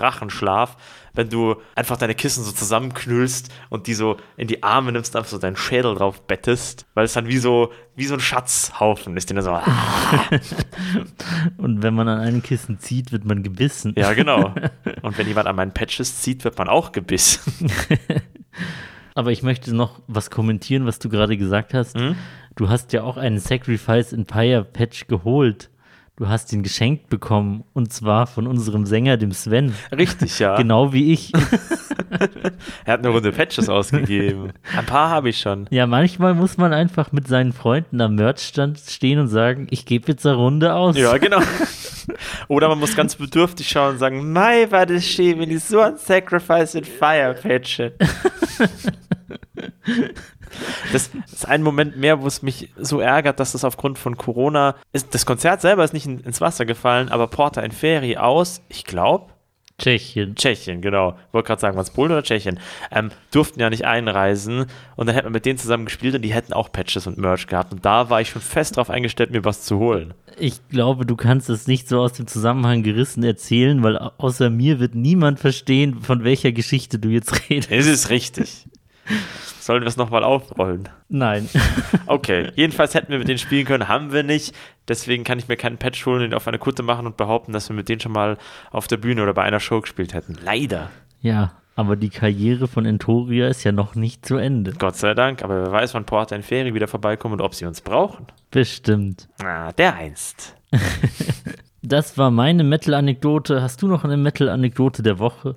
Drachenschlaf, 0.54 0.76
wenn 1.14 1.28
du 1.28 1.56
einfach 1.74 1.96
deine 1.96 2.14
Kissen 2.14 2.42
so 2.44 2.52
zusammenknüllst 2.52 3.52
und 3.70 3.86
die 3.86 3.94
so 3.94 4.16
in 4.36 4.48
die 4.48 4.62
Arme 4.62 4.92
nimmst, 4.92 5.14
einfach 5.14 5.30
so 5.30 5.38
deinen 5.38 5.56
Schädel 5.56 5.94
drauf 5.94 6.22
bettest, 6.22 6.86
weil 6.94 7.04
es 7.04 7.12
dann 7.12 7.28
wie 7.28 7.38
so, 7.38 7.72
wie 7.94 8.06
so 8.06 8.14
ein 8.14 8.20
Schatzhaufen 8.20 9.16
ist, 9.16 9.30
den 9.30 9.36
du 9.36 9.42
so, 9.42 9.50
Und 11.56 11.82
wenn 11.82 11.94
man 11.94 12.08
an 12.08 12.20
einem 12.20 12.42
Kissen 12.42 12.78
zieht, 12.78 13.12
wird 13.12 13.24
man 13.24 13.42
gebissen. 13.42 13.94
ja 13.96 14.12
genau. 14.14 14.54
Und 15.02 15.18
wenn 15.18 15.28
jemand 15.28 15.46
an 15.46 15.56
meinen 15.56 15.72
Patches 15.72 16.20
zieht, 16.20 16.44
wird 16.44 16.58
man 16.58 16.68
auch 16.68 16.92
gebissen. 16.92 17.70
Aber 19.14 19.30
ich 19.30 19.44
möchte 19.44 19.74
noch 19.74 20.00
was 20.08 20.30
kommentieren, 20.30 20.86
was 20.86 20.98
du 20.98 21.08
gerade 21.08 21.36
gesagt 21.36 21.72
hast. 21.72 21.96
Hm? 21.96 22.16
Du 22.56 22.68
hast 22.68 22.92
ja 22.92 23.04
auch 23.04 23.16
einen 23.16 23.38
Sacrifice 23.38 24.12
in 24.12 24.26
Fire 24.26 24.64
Patch 24.64 25.06
geholt. 25.06 25.70
Du 26.16 26.28
hast 26.28 26.52
ihn 26.52 26.62
geschenkt 26.62 27.08
bekommen 27.08 27.64
und 27.72 27.92
zwar 27.92 28.28
von 28.28 28.46
unserem 28.46 28.86
Sänger, 28.86 29.16
dem 29.16 29.32
Sven. 29.32 29.74
Richtig, 29.90 30.38
ja. 30.38 30.54
Genau 30.64 30.92
wie 30.92 31.12
ich. 31.12 31.32
Er 32.84 32.92
hat 32.92 33.00
eine 33.00 33.08
Runde 33.08 33.32
Patches 33.32 33.68
ausgegeben. 33.68 34.52
Ein 34.76 34.86
paar 34.86 35.10
habe 35.10 35.30
ich 35.30 35.40
schon. 35.40 35.66
Ja, 35.70 35.88
manchmal 35.88 36.34
muss 36.34 36.56
man 36.56 36.72
einfach 36.72 37.10
mit 37.10 37.26
seinen 37.26 37.52
Freunden 37.52 38.00
am 38.00 38.14
Merchstand 38.14 38.78
stehen 38.78 39.18
und 39.18 39.26
sagen, 39.26 39.66
ich 39.70 39.84
gebe 39.84 40.12
jetzt 40.12 40.24
eine 40.24 40.36
Runde 40.36 40.74
aus. 40.74 40.96
Ja, 40.96 41.16
genau. 41.18 41.40
Oder 42.48 42.68
man 42.68 42.78
muss 42.78 42.94
ganz 42.94 43.16
bedürftig 43.16 43.68
schauen 43.68 43.94
und 43.94 43.98
sagen, 43.98 44.32
Mai, 44.32 44.70
war 44.70 44.86
das 44.86 45.04
schön, 45.04 45.40
wenn 45.40 45.50
ich 45.50 45.64
so 45.64 45.80
ein 45.80 45.96
Sacrifice 45.96 46.76
in 46.76 46.84
Fire 46.84 47.34
patche. 47.34 47.94
Das 50.92 51.10
ist 51.32 51.46
ein 51.48 51.62
Moment 51.62 51.96
mehr, 51.96 52.22
wo 52.22 52.26
es 52.26 52.42
mich 52.42 52.70
so 52.76 53.00
ärgert, 53.00 53.40
dass 53.40 53.52
das 53.52 53.64
aufgrund 53.64 53.98
von 53.98 54.16
Corona 54.16 54.74
ist. 54.92 55.14
Das 55.14 55.26
Konzert 55.26 55.60
selber 55.60 55.84
ist 55.84 55.92
nicht 55.92 56.06
in, 56.06 56.20
ins 56.20 56.40
Wasser 56.40 56.64
gefallen, 56.64 57.08
aber 57.08 57.26
Porta 57.26 57.60
in 57.62 57.72
Ferry 57.72 58.16
aus, 58.16 58.62
ich 58.68 58.84
glaube, 58.84 59.32
Tschechien. 59.76 60.36
Tschechien, 60.36 60.80
genau. 60.82 61.18
Wollte 61.32 61.48
gerade 61.48 61.60
sagen, 61.60 61.76
was 61.76 61.90
Polen 61.90 62.12
oder 62.12 62.22
Tschechien? 62.22 62.60
Ähm, 62.92 63.10
durften 63.32 63.58
ja 63.58 63.70
nicht 63.70 63.84
einreisen 63.84 64.66
und 64.94 65.06
dann 65.08 65.14
hätte 65.16 65.24
man 65.26 65.32
mit 65.32 65.46
denen 65.46 65.58
zusammen 65.58 65.84
gespielt 65.86 66.14
und 66.14 66.22
die 66.22 66.32
hätten 66.32 66.52
auch 66.52 66.70
Patches 66.70 67.08
und 67.08 67.18
Merch 67.18 67.48
gehabt. 67.48 67.72
Und 67.72 67.84
da 67.84 68.08
war 68.08 68.20
ich 68.20 68.28
schon 68.30 68.40
fest 68.40 68.76
drauf 68.76 68.88
eingestellt, 68.88 69.32
mir 69.32 69.44
was 69.44 69.62
zu 69.62 69.80
holen. 69.80 70.14
Ich 70.38 70.60
glaube, 70.68 71.06
du 71.06 71.16
kannst 71.16 71.50
es 71.50 71.66
nicht 71.66 71.88
so 71.88 72.00
aus 72.00 72.12
dem 72.12 72.28
Zusammenhang 72.28 72.84
gerissen 72.84 73.24
erzählen, 73.24 73.82
weil 73.82 73.98
au- 73.98 74.12
außer 74.18 74.48
mir 74.48 74.78
wird 74.78 74.94
niemand 74.94 75.40
verstehen, 75.40 76.00
von 76.02 76.22
welcher 76.22 76.52
Geschichte 76.52 77.00
du 77.00 77.08
jetzt 77.08 77.32
redest. 77.50 77.72
Es 77.72 77.86
ist 77.88 78.10
richtig. 78.10 78.66
Sollen 79.64 79.80
wir 79.80 79.88
es 79.88 79.96
nochmal 79.96 80.24
aufrollen? 80.24 80.90
Nein. 81.08 81.48
Okay, 82.06 82.50
jedenfalls 82.54 82.92
hätten 82.92 83.12
wir 83.12 83.18
mit 83.18 83.28
denen 83.28 83.38
spielen 83.38 83.64
können, 83.64 83.88
haben 83.88 84.12
wir 84.12 84.22
nicht. 84.22 84.54
Deswegen 84.88 85.24
kann 85.24 85.38
ich 85.38 85.48
mir 85.48 85.56
keinen 85.56 85.78
Patch 85.78 86.04
holen, 86.04 86.20
den 86.20 86.34
auf 86.34 86.46
eine 86.46 86.58
Kutte 86.58 86.82
machen 86.82 87.06
und 87.06 87.16
behaupten, 87.16 87.52
dass 87.52 87.70
wir 87.70 87.76
mit 87.76 87.88
denen 87.88 88.00
schon 88.00 88.12
mal 88.12 88.36
auf 88.70 88.88
der 88.88 88.98
Bühne 88.98 89.22
oder 89.22 89.32
bei 89.32 89.42
einer 89.42 89.60
Show 89.60 89.80
gespielt 89.80 90.12
hätten. 90.12 90.36
Leider. 90.44 90.90
Ja, 91.22 91.52
aber 91.76 91.96
die 91.96 92.10
Karriere 92.10 92.68
von 92.68 92.84
Entoria 92.84 93.48
ist 93.48 93.64
ja 93.64 93.72
noch 93.72 93.94
nicht 93.94 94.26
zu 94.26 94.36
Ende. 94.36 94.74
Gott 94.78 94.96
sei 94.96 95.14
Dank, 95.14 95.42
aber 95.42 95.62
wer 95.62 95.72
weiß, 95.72 95.94
wann 95.94 96.04
Porta 96.04 96.36
in 96.36 96.42
Ferry 96.42 96.74
wieder 96.74 96.86
vorbeikommen 96.88 97.34
und 97.34 97.40
ob 97.40 97.54
sie 97.54 97.64
uns 97.64 97.80
brauchen. 97.80 98.26
Bestimmt. 98.50 99.28
Ah, 99.42 99.72
der 99.72 99.94
einst. 99.94 100.56
Das 101.86 102.16
war 102.16 102.30
meine 102.30 102.64
Metal-Anekdote. 102.64 103.60
Hast 103.60 103.82
du 103.82 103.88
noch 103.88 104.04
eine 104.04 104.16
Metal-Anekdote 104.16 105.02
der 105.02 105.18
Woche? 105.18 105.54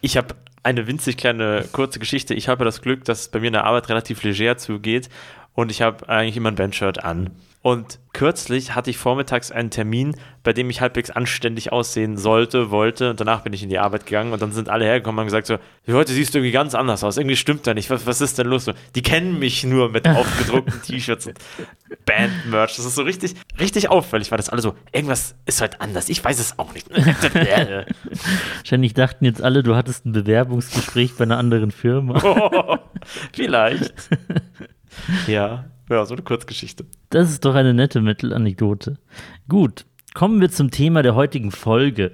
Ich 0.00 0.16
habe 0.16 0.34
eine 0.68 0.86
winzig 0.86 1.16
kleine 1.16 1.64
kurze 1.72 1.98
Geschichte. 1.98 2.34
Ich 2.34 2.48
habe 2.48 2.64
das 2.64 2.82
Glück, 2.82 3.04
dass 3.04 3.28
bei 3.28 3.40
mir 3.40 3.46
in 3.46 3.54
der 3.54 3.64
Arbeit 3.64 3.88
relativ 3.88 4.22
leger 4.22 4.58
zugeht 4.58 5.08
und 5.58 5.72
ich 5.72 5.82
habe 5.82 6.08
eigentlich 6.08 6.36
immer 6.36 6.52
ein 6.52 6.54
Bandshirt 6.54 7.02
an. 7.02 7.30
Und 7.62 7.98
kürzlich 8.12 8.76
hatte 8.76 8.90
ich 8.90 8.96
vormittags 8.96 9.50
einen 9.50 9.70
Termin, 9.70 10.14
bei 10.44 10.52
dem 10.52 10.70
ich 10.70 10.80
halbwegs 10.80 11.10
anständig 11.10 11.72
aussehen 11.72 12.16
sollte, 12.16 12.70
wollte. 12.70 13.10
Und 13.10 13.18
danach 13.18 13.40
bin 13.40 13.52
ich 13.52 13.64
in 13.64 13.68
die 13.68 13.80
Arbeit 13.80 14.06
gegangen 14.06 14.32
und 14.32 14.40
dann 14.40 14.52
sind 14.52 14.68
alle 14.68 14.84
hergekommen 14.84 15.18
und 15.18 15.22
haben 15.22 15.26
gesagt 15.26 15.48
so, 15.48 15.58
heute 15.92 16.12
siehst 16.12 16.32
du 16.32 16.38
irgendwie 16.38 16.52
ganz 16.52 16.76
anders 16.76 17.02
aus. 17.02 17.16
Irgendwie 17.16 17.34
stimmt 17.34 17.66
da 17.66 17.74
nicht. 17.74 17.90
Was, 17.90 18.06
was 18.06 18.20
ist 18.20 18.38
denn 18.38 18.46
los? 18.46 18.66
So, 18.66 18.72
Die 18.94 19.02
kennen 19.02 19.40
mich 19.40 19.64
nur 19.64 19.88
mit 19.88 20.06
aufgedruckten 20.08 20.80
T-Shirts 20.80 21.26
und 21.26 21.40
Band-Merch. 22.06 22.76
Das 22.76 22.84
ist 22.84 22.94
so 22.94 23.02
richtig, 23.02 23.34
richtig 23.58 23.90
auffällig, 23.90 24.30
weil 24.30 24.38
das 24.38 24.50
alle 24.50 24.62
so, 24.62 24.76
irgendwas 24.92 25.34
ist 25.44 25.60
heute 25.60 25.80
anders. 25.80 26.08
Ich 26.08 26.24
weiß 26.24 26.38
es 26.38 26.56
auch 26.60 26.72
nicht. 26.72 26.88
Wahrscheinlich 28.58 28.94
dachten 28.94 29.24
jetzt 29.24 29.42
alle, 29.42 29.64
du 29.64 29.74
hattest 29.74 30.06
ein 30.06 30.12
Bewerbungsgespräch 30.12 31.16
bei 31.16 31.24
einer 31.24 31.38
anderen 31.38 31.72
Firma. 31.72 32.22
Oh, 32.22 32.78
vielleicht. 33.32 33.92
ja, 35.26 35.64
ja, 35.90 36.04
so 36.04 36.14
eine 36.14 36.22
Kurzgeschichte. 36.22 36.84
Das 37.10 37.30
ist 37.30 37.44
doch 37.44 37.54
eine 37.54 37.74
nette 37.74 38.00
Metal-Anekdote. 38.00 38.98
Gut, 39.48 39.86
kommen 40.14 40.40
wir 40.40 40.50
zum 40.50 40.70
Thema 40.70 41.02
der 41.02 41.14
heutigen 41.14 41.50
Folge, 41.50 42.12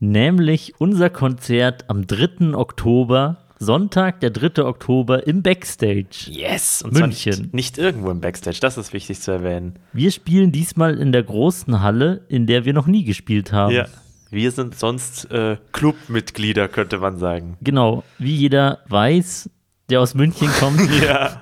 nämlich 0.00 0.74
unser 0.78 1.10
Konzert 1.10 1.88
am 1.88 2.06
3. 2.06 2.54
Oktober, 2.54 3.38
Sonntag, 3.58 4.20
der 4.20 4.30
3. 4.30 4.64
Oktober 4.64 5.26
im 5.26 5.42
Backstage. 5.42 6.30
Yes, 6.30 6.82
und 6.82 6.92
München. 6.92 7.42
nicht, 7.42 7.54
nicht 7.54 7.78
irgendwo 7.78 8.10
im 8.10 8.20
Backstage, 8.20 8.58
das 8.60 8.78
ist 8.78 8.92
wichtig 8.92 9.20
zu 9.20 9.32
erwähnen. 9.32 9.74
Wir 9.92 10.12
spielen 10.12 10.52
diesmal 10.52 10.98
in 10.98 11.10
der 11.10 11.24
großen 11.24 11.82
Halle, 11.82 12.22
in 12.28 12.46
der 12.46 12.64
wir 12.64 12.72
noch 12.72 12.86
nie 12.86 13.04
gespielt 13.04 13.52
haben. 13.52 13.74
Ja. 13.74 13.86
Wir 14.30 14.52
sind 14.52 14.78
sonst 14.78 15.30
äh, 15.32 15.56
Clubmitglieder, 15.72 16.68
könnte 16.68 16.98
man 16.98 17.18
sagen. 17.18 17.56
Genau, 17.62 18.04
wie 18.18 18.34
jeder 18.34 18.80
weiß, 18.88 19.48
der 19.88 20.00
aus 20.02 20.14
München 20.14 20.48
kommt 20.60 20.80
Ja. 21.02 21.40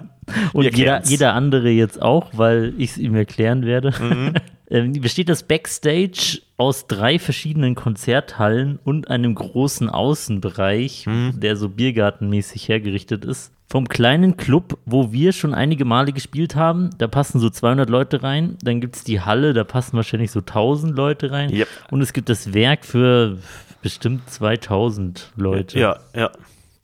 Und 0.52 0.76
jeder, 0.76 1.02
jeder 1.04 1.34
andere 1.34 1.70
jetzt 1.70 2.00
auch, 2.02 2.30
weil 2.32 2.74
ich 2.78 2.90
es 2.92 2.98
ihm 2.98 3.14
erklären 3.14 3.64
werde. 3.64 3.92
Mhm. 4.00 4.34
Ähm, 4.68 4.94
besteht 4.94 5.28
das 5.28 5.44
Backstage 5.44 6.40
aus 6.56 6.88
drei 6.88 7.20
verschiedenen 7.20 7.76
Konzerthallen 7.76 8.80
und 8.82 9.08
einem 9.08 9.36
großen 9.36 9.88
Außenbereich, 9.88 11.06
Mhm. 11.06 11.38
der 11.38 11.56
so 11.56 11.68
biergartenmäßig 11.68 12.68
hergerichtet 12.68 13.24
ist. 13.24 13.52
Vom 13.68 13.86
kleinen 13.88 14.36
Club, 14.36 14.78
wo 14.84 15.12
wir 15.12 15.30
schon 15.32 15.54
einige 15.54 15.84
Male 15.84 16.12
gespielt 16.12 16.56
haben, 16.56 16.90
da 16.98 17.06
passen 17.06 17.38
so 17.38 17.48
200 17.48 17.88
Leute 17.88 18.24
rein. 18.24 18.56
Dann 18.60 18.80
gibt 18.80 18.96
es 18.96 19.04
die 19.04 19.20
Halle, 19.20 19.52
da 19.52 19.62
passen 19.62 19.96
wahrscheinlich 19.96 20.32
so 20.32 20.40
1000 20.40 20.96
Leute 20.96 21.30
rein. 21.30 21.52
Yep. 21.52 21.68
Und 21.92 22.00
es 22.00 22.12
gibt 22.12 22.28
das 22.28 22.52
Werk 22.52 22.84
für 22.84 23.38
bestimmt 23.82 24.28
2000 24.30 25.30
Leute. 25.36 25.78
Ja, 25.78 25.98
ja. 26.12 26.30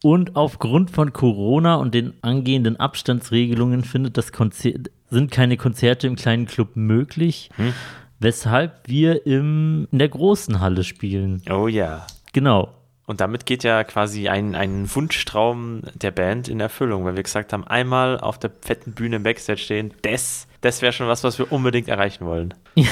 Und 0.03 0.35
aufgrund 0.37 0.91
von 0.91 1.13
Corona 1.13 1.77
und 1.77 1.95
den 1.95 2.15
angehenden 2.23 2.77
Abstandsregelungen 2.77 3.85
findet 3.85 4.17
das 4.17 4.33
Konzert, 4.33 4.91
sind 5.11 5.31
keine 5.31 5.57
Konzerte 5.57 6.09
im 6.09 6.17
kleinen 6.17 6.47
Club 6.47 6.75
möglich, 6.75 7.51
weshalb 8.19 8.89
wir 8.89 9.27
im, 9.27 9.87
in 9.93 9.99
der 9.99 10.09
großen 10.09 10.61
Halle 10.61 10.83
spielen. 10.85 11.43
Oh 11.49 11.69
ja. 11.69 12.07
Genau. 12.33 12.73
Und 13.07 13.21
damit 13.21 13.47
geht 13.47 13.63
ja 13.65 13.85
quasi 13.85 14.29
ein, 14.29 14.55
ein 14.55 14.93
Wunschtraum 14.95 15.83
der 15.95 16.13
Band 16.13 16.49
in 16.49 16.61
Erfüllung, 16.61 17.05
weil 17.05 17.17
wir 17.17 17.23
gesagt 17.23 17.53
haben, 17.53 17.67
einmal 17.67 18.19
auf 18.19 18.39
der 18.39 18.51
fetten 18.61 18.93
Bühne 18.93 19.17
im 19.17 19.23
Backstage 19.23 19.59
stehen, 19.59 19.93
das, 20.03 20.47
das 20.63 20.81
wäre 20.81 20.93
schon 20.93 21.09
was, 21.09 21.25
was 21.25 21.39
wir 21.39 21.53
unbedingt 21.53 21.89
erreichen 21.89 22.25
wollen. 22.25 22.55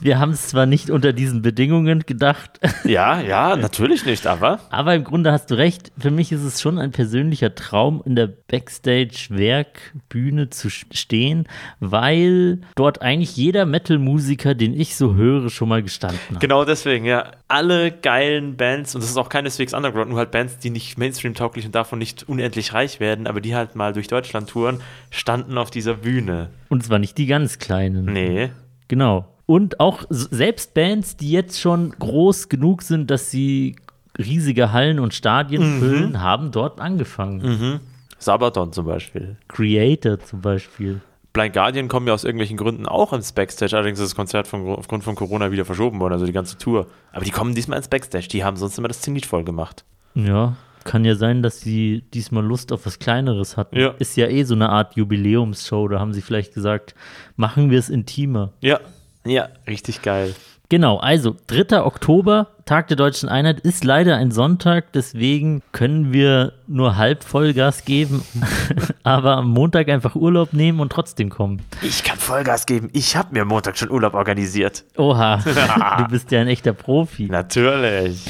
Wir 0.00 0.18
haben 0.18 0.32
es 0.32 0.48
zwar 0.48 0.66
nicht 0.66 0.90
unter 0.90 1.14
diesen 1.14 1.42
Bedingungen 1.42 2.00
gedacht, 2.00 2.58
Ja, 2.84 3.20
ja, 3.20 3.56
natürlich 3.56 4.04
nicht, 4.04 4.26
aber 4.26 4.58
aber 4.70 4.94
im 4.94 5.04
Grunde 5.04 5.32
hast 5.32 5.50
du 5.50 5.56
recht. 5.56 5.92
Für 5.98 6.10
mich 6.10 6.32
ist 6.32 6.42
es 6.42 6.60
schon 6.60 6.78
ein 6.78 6.90
persönlicher 6.90 7.54
Traum, 7.54 8.02
in 8.04 8.16
der 8.16 8.26
Backstage-Werkbühne 8.26 10.50
zu 10.50 10.68
stehen, 10.70 11.46
weil 11.80 12.60
dort 12.74 13.00
eigentlich 13.00 13.36
jeder 13.36 13.64
Metal-Musiker, 13.64 14.54
den 14.54 14.78
ich 14.78 14.96
so 14.96 15.14
höre, 15.14 15.48
schon 15.50 15.68
mal 15.68 15.82
gestanden 15.82 16.18
hat. 16.32 16.40
Genau 16.40 16.64
deswegen, 16.64 17.04
ja. 17.04 17.30
Alle 17.46 17.92
geilen 17.92 18.56
Bands, 18.56 18.94
und 18.94 19.02
das 19.02 19.10
ist 19.10 19.16
auch 19.16 19.28
keineswegs 19.28 19.72
Underground, 19.72 20.10
nur 20.10 20.18
halt 20.18 20.32
Bands, 20.32 20.58
die 20.58 20.70
nicht 20.70 20.98
Mainstream-tauglich 20.98 21.64
und 21.64 21.74
davon 21.74 22.00
nicht 22.00 22.28
unendlich 22.28 22.74
reich 22.74 23.00
werden, 23.00 23.26
aber 23.26 23.40
die 23.40 23.54
halt 23.54 23.76
mal 23.76 23.92
durch 23.92 24.08
Deutschland 24.08 24.50
touren, 24.50 24.80
standen 25.10 25.56
auf 25.56 25.70
dieser 25.70 25.94
Bühne. 25.94 26.50
Und 26.68 26.87
zwar 26.88 26.98
nicht 26.98 27.16
die 27.18 27.26
ganz 27.26 27.58
kleinen. 27.58 28.06
Nee. 28.06 28.50
Genau. 28.88 29.26
Und 29.46 29.80
auch 29.80 30.04
selbst 30.10 30.74
Bands, 30.74 31.16
die 31.16 31.30
jetzt 31.30 31.60
schon 31.60 31.92
groß 31.98 32.48
genug 32.48 32.82
sind, 32.82 33.10
dass 33.10 33.30
sie 33.30 33.76
riesige 34.18 34.72
Hallen 34.72 34.98
und 34.98 35.14
Stadien 35.14 35.78
füllen, 35.78 36.20
haben 36.20 36.50
dort 36.50 36.80
angefangen. 36.80 37.80
Sabaton 38.18 38.72
zum 38.72 38.84
Beispiel. 38.84 39.36
Creator 39.48 40.18
zum 40.18 40.40
Beispiel. 40.40 41.00
Blind 41.32 41.54
Guardian 41.54 41.88
kommen 41.88 42.06
ja 42.08 42.14
aus 42.14 42.24
irgendwelchen 42.24 42.56
Gründen 42.56 42.86
auch 42.86 43.12
ins 43.12 43.32
Backstage. 43.32 43.76
Allerdings 43.76 44.00
ist 44.00 44.10
das 44.10 44.16
Konzert 44.16 44.48
von, 44.48 44.66
aufgrund 44.70 45.04
von 45.04 45.14
Corona 45.14 45.52
wieder 45.52 45.64
verschoben 45.64 46.00
worden, 46.00 46.14
also 46.14 46.26
die 46.26 46.32
ganze 46.32 46.58
Tour. 46.58 46.86
Aber 47.12 47.24
die 47.24 47.30
kommen 47.30 47.54
diesmal 47.54 47.78
ins 47.78 47.88
Backstage. 47.88 48.28
Die 48.28 48.44
haben 48.44 48.56
sonst 48.56 48.76
immer 48.76 48.88
das 48.88 49.02
Zenit 49.02 49.24
voll 49.24 49.44
gemacht. 49.44 49.84
Ja, 50.14 50.56
kann 50.88 51.04
ja 51.04 51.14
sein, 51.14 51.42
dass 51.42 51.60
sie 51.60 52.02
diesmal 52.14 52.42
Lust 52.42 52.72
auf 52.72 52.86
was 52.86 52.98
Kleineres 52.98 53.58
hatten. 53.58 53.78
Ja. 53.78 53.94
Ist 53.98 54.16
ja 54.16 54.26
eh 54.26 54.44
so 54.44 54.54
eine 54.54 54.70
Art 54.70 54.96
Jubiläumsshow. 54.96 55.86
Da 55.86 56.00
haben 56.00 56.14
sie 56.14 56.22
vielleicht 56.22 56.54
gesagt, 56.54 56.94
machen 57.36 57.70
wir 57.70 57.78
es 57.78 57.90
intimer. 57.90 58.52
Ja. 58.60 58.80
Ja, 59.26 59.50
richtig 59.66 60.00
geil. 60.00 60.34
Genau, 60.70 60.98
also 60.98 61.36
3. 61.46 61.82
Oktober, 61.82 62.48
Tag 62.64 62.88
der 62.88 62.96
Deutschen 62.96 63.28
Einheit, 63.28 63.60
ist 63.60 63.84
leider 63.84 64.16
ein 64.16 64.30
Sonntag, 64.30 64.92
deswegen 64.92 65.62
können 65.72 66.12
wir 66.12 66.52
nur 66.66 66.96
halb 66.96 67.24
Vollgas 67.24 67.84
geben, 67.86 68.22
aber 69.02 69.36
am 69.38 69.48
Montag 69.48 69.88
einfach 69.88 70.14
Urlaub 70.14 70.52
nehmen 70.52 70.80
und 70.80 70.92
trotzdem 70.92 71.30
kommen. 71.30 71.62
Ich 71.82 72.04
kann 72.04 72.18
Vollgas 72.18 72.66
geben. 72.66 72.90
Ich 72.92 73.16
habe 73.16 73.32
mir 73.32 73.46
Montag 73.46 73.78
schon 73.78 73.90
Urlaub 73.90 74.12
organisiert. 74.14 74.84
Oha, 74.96 75.38
du 75.98 76.08
bist 76.08 76.30
ja 76.30 76.40
ein 76.40 76.48
echter 76.48 76.74
Profi. 76.74 77.28
Natürlich. 77.30 78.24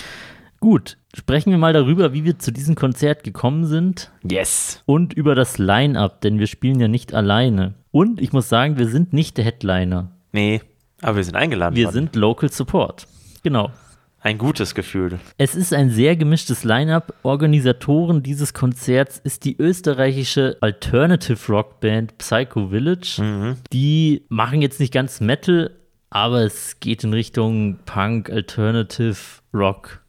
Gut, 0.60 0.96
sprechen 1.14 1.50
wir 1.52 1.58
mal 1.58 1.72
darüber, 1.72 2.12
wie 2.12 2.24
wir 2.24 2.38
zu 2.38 2.50
diesem 2.52 2.74
Konzert 2.74 3.22
gekommen 3.22 3.64
sind 3.66 4.10
Yes. 4.28 4.82
und 4.86 5.12
über 5.14 5.34
das 5.34 5.58
Line-Up, 5.58 6.20
denn 6.20 6.38
wir 6.40 6.48
spielen 6.48 6.80
ja 6.80 6.88
nicht 6.88 7.14
alleine. 7.14 7.74
Und 7.92 8.20
ich 8.20 8.32
muss 8.32 8.48
sagen, 8.48 8.76
wir 8.76 8.88
sind 8.88 9.12
nicht 9.12 9.36
der 9.36 9.44
Headliner. 9.44 10.10
Nee, 10.32 10.60
aber 11.00 11.16
wir 11.18 11.24
sind 11.24 11.36
eingeladen 11.36 11.76
Wir 11.76 11.84
worden. 11.86 11.94
sind 11.94 12.16
Local 12.16 12.50
Support. 12.50 13.06
Genau. 13.44 13.70
Ein 14.20 14.36
gutes 14.36 14.74
Gefühl. 14.74 15.20
Es 15.38 15.54
ist 15.54 15.72
ein 15.72 15.90
sehr 15.90 16.16
gemischtes 16.16 16.64
Line-up. 16.64 17.14
Organisatoren 17.22 18.24
dieses 18.24 18.52
Konzerts 18.52 19.18
ist 19.22 19.44
die 19.44 19.56
österreichische 19.56 20.56
Alternative 20.60 21.38
Rock 21.52 21.78
Band 21.78 22.18
Psycho 22.18 22.68
Village. 22.70 23.54
Die 23.72 24.24
machen 24.28 24.60
jetzt 24.60 24.80
nicht 24.80 24.92
ganz 24.92 25.20
Metal, 25.20 25.70
aber 26.10 26.42
es 26.42 26.80
geht 26.80 27.04
in 27.04 27.12
Richtung 27.12 27.78
Punk, 27.86 28.28
Alternative 28.28 29.16
Rock. 29.54 30.02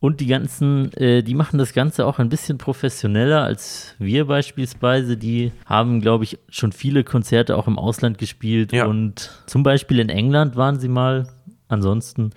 Und 0.00 0.20
die 0.20 0.26
ganzen, 0.26 0.92
äh, 0.94 1.22
die 1.22 1.34
machen 1.34 1.58
das 1.58 1.74
Ganze 1.74 2.06
auch 2.06 2.18
ein 2.18 2.30
bisschen 2.30 2.56
professioneller 2.56 3.42
als 3.44 3.94
wir 3.98 4.26
beispielsweise. 4.26 5.16
Die 5.18 5.52
haben, 5.66 6.00
glaube 6.00 6.24
ich, 6.24 6.38
schon 6.48 6.72
viele 6.72 7.04
Konzerte 7.04 7.56
auch 7.56 7.66
im 7.66 7.78
Ausland 7.78 8.16
gespielt 8.16 8.72
Ja. 8.72 8.86
und 8.86 9.30
zum 9.46 9.62
Beispiel 9.62 10.00
in 10.00 10.08
England 10.08 10.56
waren 10.56 10.80
sie 10.80 10.88
mal. 10.88 11.28
Ansonsten 11.68 12.30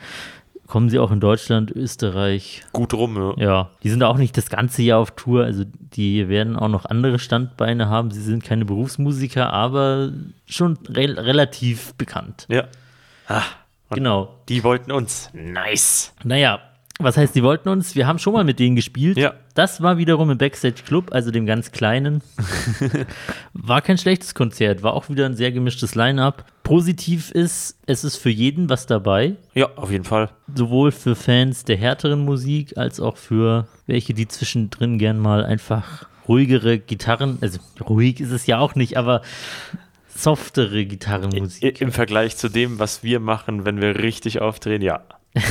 kommen 0.68 0.90
sie 0.90 1.00
auch 1.00 1.12
in 1.12 1.20
Deutschland, 1.22 1.72
Österreich. 1.72 2.64
Gut 2.74 2.94
rum, 2.94 3.16
ja. 3.38 3.44
Ja, 3.44 3.70
die 3.82 3.90
sind 3.90 4.04
auch 4.04 4.18
nicht 4.18 4.36
das 4.38 4.50
ganze 4.50 4.82
Jahr 4.82 5.00
auf 5.00 5.12
Tour. 5.12 5.46
Also 5.46 5.64
die 5.66 6.28
werden 6.28 6.56
auch 6.58 6.68
noch 6.68 6.84
andere 6.86 7.18
Standbeine 7.18 7.88
haben. 7.88 8.12
Sie 8.12 8.22
sind 8.22 8.44
keine 8.44 8.66
Berufsmusiker, 8.66 9.54
aber 9.54 10.12
schon 10.46 10.78
re 10.90 11.16
relativ 11.18 11.94
bekannt. 11.96 12.46
Ja. 12.50 12.66
Ah, 13.28 13.44
Genau. 13.92 14.36
die 14.50 14.64
wollten 14.64 14.92
uns. 14.92 15.30
Nice. 15.34 16.14
Naja, 16.24 16.60
was 17.00 17.18
heißt, 17.18 17.34
die 17.36 17.42
wollten 17.42 17.70
uns? 17.70 17.96
Wir 17.96 18.06
haben 18.06 18.20
schon 18.20 18.34
mal 18.34 18.44
mit 18.44 18.60
denen 18.60 18.76
gespielt. 18.76 19.18
Ja. 19.18 19.34
Das 19.56 19.82
war 19.82 19.98
wiederum 19.98 20.30
im 20.30 20.38
Backstage 20.38 20.84
Club, 20.86 21.12
also 21.12 21.32
dem 21.32 21.46
ganz 21.46 21.72
kleinen. 21.72 22.22
war 23.54 23.82
kein 23.82 23.98
schlechtes 23.98 24.36
Konzert, 24.36 24.84
war 24.84 24.94
auch 24.94 25.10
wieder 25.10 25.26
ein 25.26 25.36
sehr 25.36 25.52
gemischtes 25.52 25.96
Line-up. 25.96 26.46
Positiv 26.64 27.32
ist, 27.32 27.78
es 27.88 28.04
ist 28.04 28.18
für 28.18 28.30
jeden 28.30 28.70
was 28.70 28.86
dabei. 28.86 29.36
Ja, 29.56 29.70
auf 29.76 29.92
jeden 29.92 30.04
Fall. 30.04 30.30
Sowohl 30.54 30.92
für 30.92 31.16
Fans 31.16 31.66
der 31.66 31.78
härteren 31.78 32.24
Musik 32.24 32.78
als 32.78 33.00
auch 33.00 33.18
für 33.18 33.68
welche, 33.88 34.14
die 34.14 34.28
zwischendrin 34.28 35.00
gern 35.00 35.18
mal 35.18 35.44
einfach 35.44 36.06
ruhigere 36.28 36.78
Gitarren, 36.78 37.40
also 37.42 37.60
ruhig 37.82 38.22
ist 38.22 38.32
es 38.32 38.46
ja 38.46 38.60
auch 38.60 38.76
nicht, 38.76 38.98
aber 38.98 39.24
softere 40.16 40.86
Gitarrenmusik. 40.86 41.82
Im 41.82 41.92
Vergleich 41.92 42.38
zu 42.38 42.50
dem, 42.50 42.80
was 42.80 43.04
wir 43.04 43.20
machen, 43.20 43.66
wenn 43.66 43.82
wir 43.82 43.98
richtig 44.00 44.42
aufdrehen, 44.42 44.82
ja. 44.82 45.02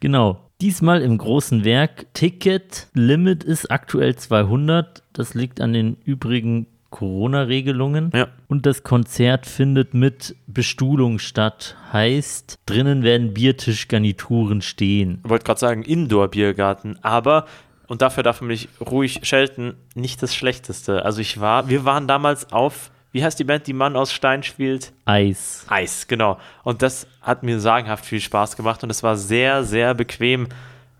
Genau. 0.00 0.48
Diesmal 0.60 1.02
im 1.02 1.18
großen 1.18 1.64
Werk. 1.64 2.06
Ticket 2.14 2.86
Limit 2.94 3.42
ist 3.42 3.70
aktuell 3.70 4.14
200. 4.14 5.02
Das 5.12 5.34
liegt 5.34 5.60
an 5.60 5.72
den 5.72 5.96
übrigen 6.04 6.66
Corona-Regelungen. 6.92 8.12
Ja. 8.14 8.28
Und 8.46 8.64
das 8.66 8.84
Konzert 8.84 9.46
findet 9.46 9.94
mit 9.94 10.36
Bestuhlung 10.46 11.18
statt. 11.18 11.76
Heißt, 11.92 12.60
drinnen 12.66 13.02
werden 13.02 13.34
Biertischgarnituren 13.34 14.62
stehen. 14.62 15.20
Ich 15.24 15.30
wollte 15.30 15.44
gerade 15.44 15.58
sagen, 15.58 15.82
Indoor-Biergarten, 15.82 16.98
aber, 17.02 17.46
und 17.88 18.02
dafür 18.02 18.22
darf 18.22 18.40
man 18.40 18.48
mich 18.48 18.68
ruhig 18.80 19.20
schelten, 19.24 19.74
nicht 19.96 20.22
das 20.22 20.36
Schlechteste. 20.36 21.04
Also 21.04 21.20
ich 21.20 21.40
war, 21.40 21.68
wir 21.68 21.84
waren 21.84 22.06
damals 22.06 22.52
auf, 22.52 22.92
wie 23.12 23.22
heißt 23.22 23.38
die 23.38 23.44
Band, 23.44 23.66
die 23.66 23.72
Mann 23.72 23.94
aus 23.96 24.12
Stein 24.12 24.42
spielt? 24.42 24.92
Eis. 25.04 25.64
Eis, 25.68 26.08
genau. 26.08 26.38
Und 26.64 26.82
das 26.82 27.06
hat 27.20 27.42
mir 27.42 27.60
sagenhaft 27.60 28.04
viel 28.04 28.20
Spaß 28.20 28.56
gemacht 28.56 28.82
und 28.82 28.90
es 28.90 29.02
war 29.02 29.16
sehr, 29.16 29.64
sehr 29.64 29.94
bequem, 29.94 30.48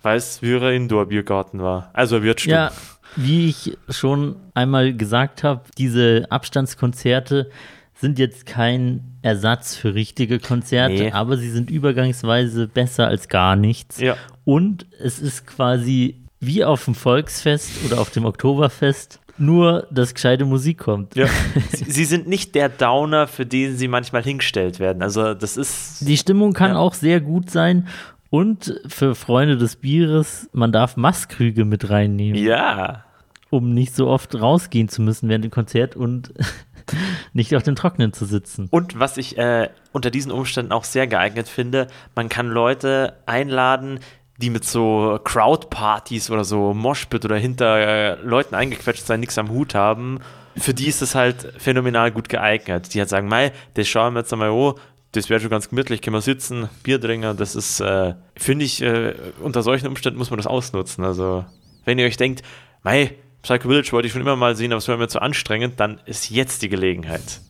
weil 0.02 0.18
es 0.18 0.42
wie 0.42 0.52
Indoor-Biergarten 0.54 1.62
war. 1.62 1.90
Also 1.94 2.22
Wirtsstube. 2.22 2.54
Ja, 2.54 2.72
wie 3.16 3.48
ich 3.48 3.76
schon 3.88 4.36
einmal 4.54 4.94
gesagt 4.94 5.42
habe, 5.42 5.62
diese 5.78 6.26
Abstandskonzerte 6.30 7.50
sind 7.94 8.18
jetzt 8.18 8.46
kein 8.46 9.18
Ersatz 9.22 9.76
für 9.76 9.94
richtige 9.94 10.38
Konzerte, 10.40 10.94
Nee. 10.94 11.12
aber 11.12 11.36
sie 11.36 11.50
sind 11.50 11.70
übergangsweise 11.70 12.66
besser 12.66 13.06
als 13.06 13.28
gar 13.28 13.54
nichts. 13.54 14.00
Ja. 14.00 14.16
Und 14.44 14.86
es 14.98 15.20
ist 15.20 15.46
quasi 15.46 16.16
wie 16.40 16.64
auf 16.64 16.84
dem 16.84 16.96
Volksfest 16.96 17.70
oder 17.86 18.00
auf 18.00 18.10
dem 18.10 18.24
Oktoberfest, 18.24 19.20
nur 19.42 19.86
dass 19.90 20.14
gescheite 20.14 20.44
Musik 20.44 20.78
kommt. 20.78 21.14
Ja. 21.16 21.26
sie, 21.72 21.84
sie 21.90 22.04
sind 22.04 22.28
nicht 22.28 22.54
der 22.54 22.68
Downer, 22.68 23.26
für 23.26 23.44
den 23.44 23.76
sie 23.76 23.88
manchmal 23.88 24.22
hingestellt 24.22 24.78
werden. 24.78 25.02
Also 25.02 25.34
das 25.34 25.56
ist. 25.56 26.06
Die 26.08 26.16
Stimmung 26.16 26.52
kann 26.52 26.70
Ja. 26.72 26.76
auch 26.78 26.94
sehr 26.94 27.20
gut 27.20 27.50
sein. 27.50 27.88
Und 28.30 28.80
für 28.86 29.14
Freunde 29.14 29.58
des 29.58 29.76
Bieres, 29.76 30.48
man 30.52 30.72
darf 30.72 30.96
Maßkrüge 30.96 31.64
mit 31.66 31.90
reinnehmen. 31.90 32.42
Ja. 32.42 33.04
um 33.50 33.74
nicht 33.74 33.94
so 33.94 34.06
oft 34.08 34.34
rausgehen 34.40 34.88
zu 34.88 35.02
müssen 35.02 35.28
während 35.28 35.44
dem 35.44 35.50
Konzert 35.50 35.94
und 35.94 36.32
nicht 37.34 37.54
auf 37.54 37.62
dem 37.62 37.74
Trocknen 37.76 38.14
zu 38.14 38.24
sitzen. 38.24 38.68
Und 38.70 38.98
was 38.98 39.18
ich 39.18 39.36
äh, 39.36 39.68
unter 39.92 40.10
diesen 40.10 40.32
Umständen 40.32 40.72
auch 40.72 40.84
sehr 40.84 41.06
geeignet 41.06 41.48
finde, 41.48 41.88
man 42.14 42.30
kann 42.30 42.48
Leute 42.48 43.14
einladen, 43.26 44.00
die 44.38 44.50
mit 44.50 44.64
so 44.64 45.18
Crowd-Partys 45.22 46.30
oder 46.30 46.44
so 46.44 46.74
Moshpit 46.74 47.24
oder 47.24 47.36
hinter 47.36 47.76
äh, 47.78 48.14
Leuten 48.22 48.54
eingequetscht 48.54 49.06
sein, 49.06 49.20
nichts 49.20 49.38
am 49.38 49.50
Hut 49.50 49.74
haben. 49.74 50.20
Für 50.56 50.74
die 50.74 50.86
ist 50.86 51.02
es 51.02 51.14
halt 51.14 51.52
phänomenal 51.58 52.10
gut 52.10 52.28
geeignet. 52.28 52.92
Die 52.92 52.98
halt 52.98 53.08
sagen, 53.08 53.28
mei, 53.28 53.52
das 53.74 53.88
schauen 53.88 54.14
wir 54.14 54.20
jetzt 54.20 54.32
einmal, 54.32 54.50
oh, 54.50 54.74
das 55.12 55.28
wäre 55.28 55.40
schon 55.40 55.50
ganz 55.50 55.68
gemütlich, 55.68 56.00
können 56.00 56.16
wir 56.16 56.22
sitzen, 56.22 56.68
Bier 56.82 57.00
trinken. 57.00 57.36
Das 57.36 57.54
ist, 57.54 57.80
äh, 57.80 58.14
finde 58.36 58.64
ich, 58.64 58.82
äh, 58.82 59.14
unter 59.40 59.62
solchen 59.62 59.86
Umständen 59.86 60.18
muss 60.18 60.30
man 60.30 60.38
das 60.38 60.46
ausnutzen. 60.46 61.04
Also, 61.04 61.44
wenn 61.84 61.98
ihr 61.98 62.06
euch 62.06 62.16
denkt, 62.16 62.42
mei, 62.82 63.14
Psycho 63.42 63.68
Village 63.68 63.92
wollte 63.92 64.06
ich 64.06 64.12
schon 64.12 64.22
immer 64.22 64.36
mal 64.36 64.56
sehen, 64.56 64.72
aber 64.72 64.78
es 64.78 64.88
wäre 64.88 64.98
mir 64.98 65.08
zu 65.08 65.20
anstrengend, 65.20 65.80
dann 65.80 66.00
ist 66.06 66.30
jetzt 66.30 66.62
die 66.62 66.68
Gelegenheit. 66.68 67.40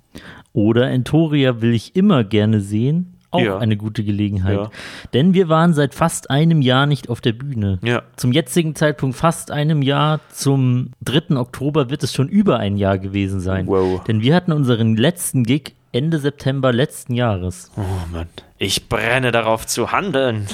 Oder 0.52 0.90
Entoria 0.90 1.60
will 1.60 1.74
ich 1.74 1.96
immer 1.96 2.24
gerne 2.24 2.60
sehen. 2.60 3.12
Auch 3.32 3.40
Ja. 3.40 3.58
eine 3.58 3.76
gute 3.76 4.04
Gelegenheit. 4.04 4.56
Ja. 4.58 4.70
Denn 5.14 5.34
wir 5.34 5.48
waren 5.48 5.74
seit 5.74 5.94
fast 5.94 6.30
einem 6.30 6.62
Jahr 6.62 6.86
nicht 6.86 7.08
auf 7.08 7.20
der 7.20 7.32
Bühne. 7.32 7.78
Ja. 7.82 8.02
Zum 8.16 8.30
jetzigen 8.32 8.74
Zeitpunkt 8.76 9.16
fast 9.16 9.50
einem 9.50 9.82
Jahr. 9.82 10.20
Zum 10.30 10.90
3. 11.02 11.36
Oktober 11.36 11.90
wird 11.90 12.02
es 12.04 12.12
schon 12.14 12.28
über 12.28 12.58
ein 12.58 12.76
Jahr 12.76 12.98
gewesen 12.98 13.40
sein. 13.40 13.66
Wow. 13.66 14.04
Denn 14.04 14.20
wir 14.20 14.34
hatten 14.34 14.52
unseren 14.52 14.96
letzten 14.96 15.42
Gig 15.44 15.74
Ende 15.94 16.18
September 16.18 16.72
letzten 16.72 17.14
Jahres. 17.14 17.70
Oh 17.76 17.80
Mann. 18.12 18.28
Ich 18.58 18.88
brenne 18.88 19.30
darauf 19.32 19.66
zu 19.66 19.92
handeln. 19.92 20.46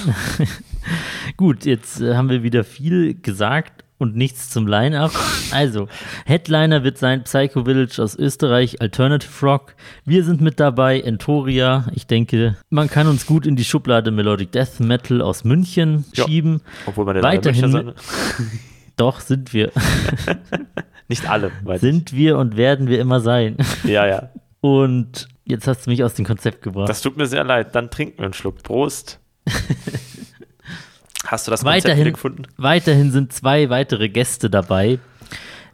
Gut, 1.37 1.65
jetzt 1.65 2.01
äh, 2.01 2.15
haben 2.15 2.29
wir 2.29 2.43
wieder 2.43 2.63
viel 2.63 3.13
gesagt 3.13 3.78
und 3.99 4.15
nichts 4.15 4.49
zum 4.49 4.65
Line-Up. 4.67 5.11
Also, 5.51 5.87
Headliner 6.25 6.83
wird 6.83 6.97
sein 6.99 7.23
Psycho 7.23 7.65
Village 7.65 7.99
aus 8.03 8.15
Österreich, 8.15 8.81
Alternative 8.81 9.31
Rock. 9.45 9.73
Wir 10.05 10.23
sind 10.23 10.41
mit 10.41 10.59
dabei, 10.59 10.99
Entoria. 11.01 11.87
Ich 11.95 12.05
denke, 12.05 12.55
man 12.69 12.87
kann 12.87 13.07
uns 13.07 13.25
gut 13.25 13.47
in 13.47 13.55
die 13.55 13.63
Schublade 13.63 14.11
Melodic 14.11 14.51
Death 14.51 14.79
Metal 14.79 15.21
aus 15.23 15.43
München 15.43 16.05
Ja. 16.13 16.25
schieben. 16.25 16.61
Obwohl 16.85 17.05
man 17.05 17.21
Weiterhin- 17.23 17.71
Sein. 17.71 17.93
Doch, 18.95 19.19
sind 19.21 19.53
wir. 19.53 19.71
Nicht 21.07 21.27
alle. 21.27 21.51
Sind 21.79 22.13
wir 22.13 22.37
und 22.37 22.57
werden 22.57 22.87
wir 22.87 22.99
immer 22.99 23.19
sein. 23.21 23.57
Ja, 23.83 24.05
ja. 24.05 24.29
Und 24.61 25.27
jetzt 25.45 25.67
hast 25.67 25.85
du 25.87 25.89
mich 25.89 26.03
aus 26.03 26.13
dem 26.13 26.25
Konzept 26.25 26.61
gebracht. 26.61 26.89
Das 26.89 27.01
tut 27.01 27.17
mir 27.17 27.25
sehr 27.25 27.43
leid. 27.43 27.73
Dann 27.73 27.89
trinken 27.89 28.19
wir 28.19 28.25
einen 28.25 28.33
Schluck. 28.33 28.61
Prost. 28.61 29.19
Hast 31.29 31.45
du 31.45 31.51
das 31.51 31.63
Weiterhin, 31.63 32.11
gefunden? 32.11 32.43
weiterhin 32.57 33.11
sind 33.11 33.31
zwei 33.33 33.69
weitere 33.69 34.09
Gäste 34.09 34.49
dabei, 34.49 34.97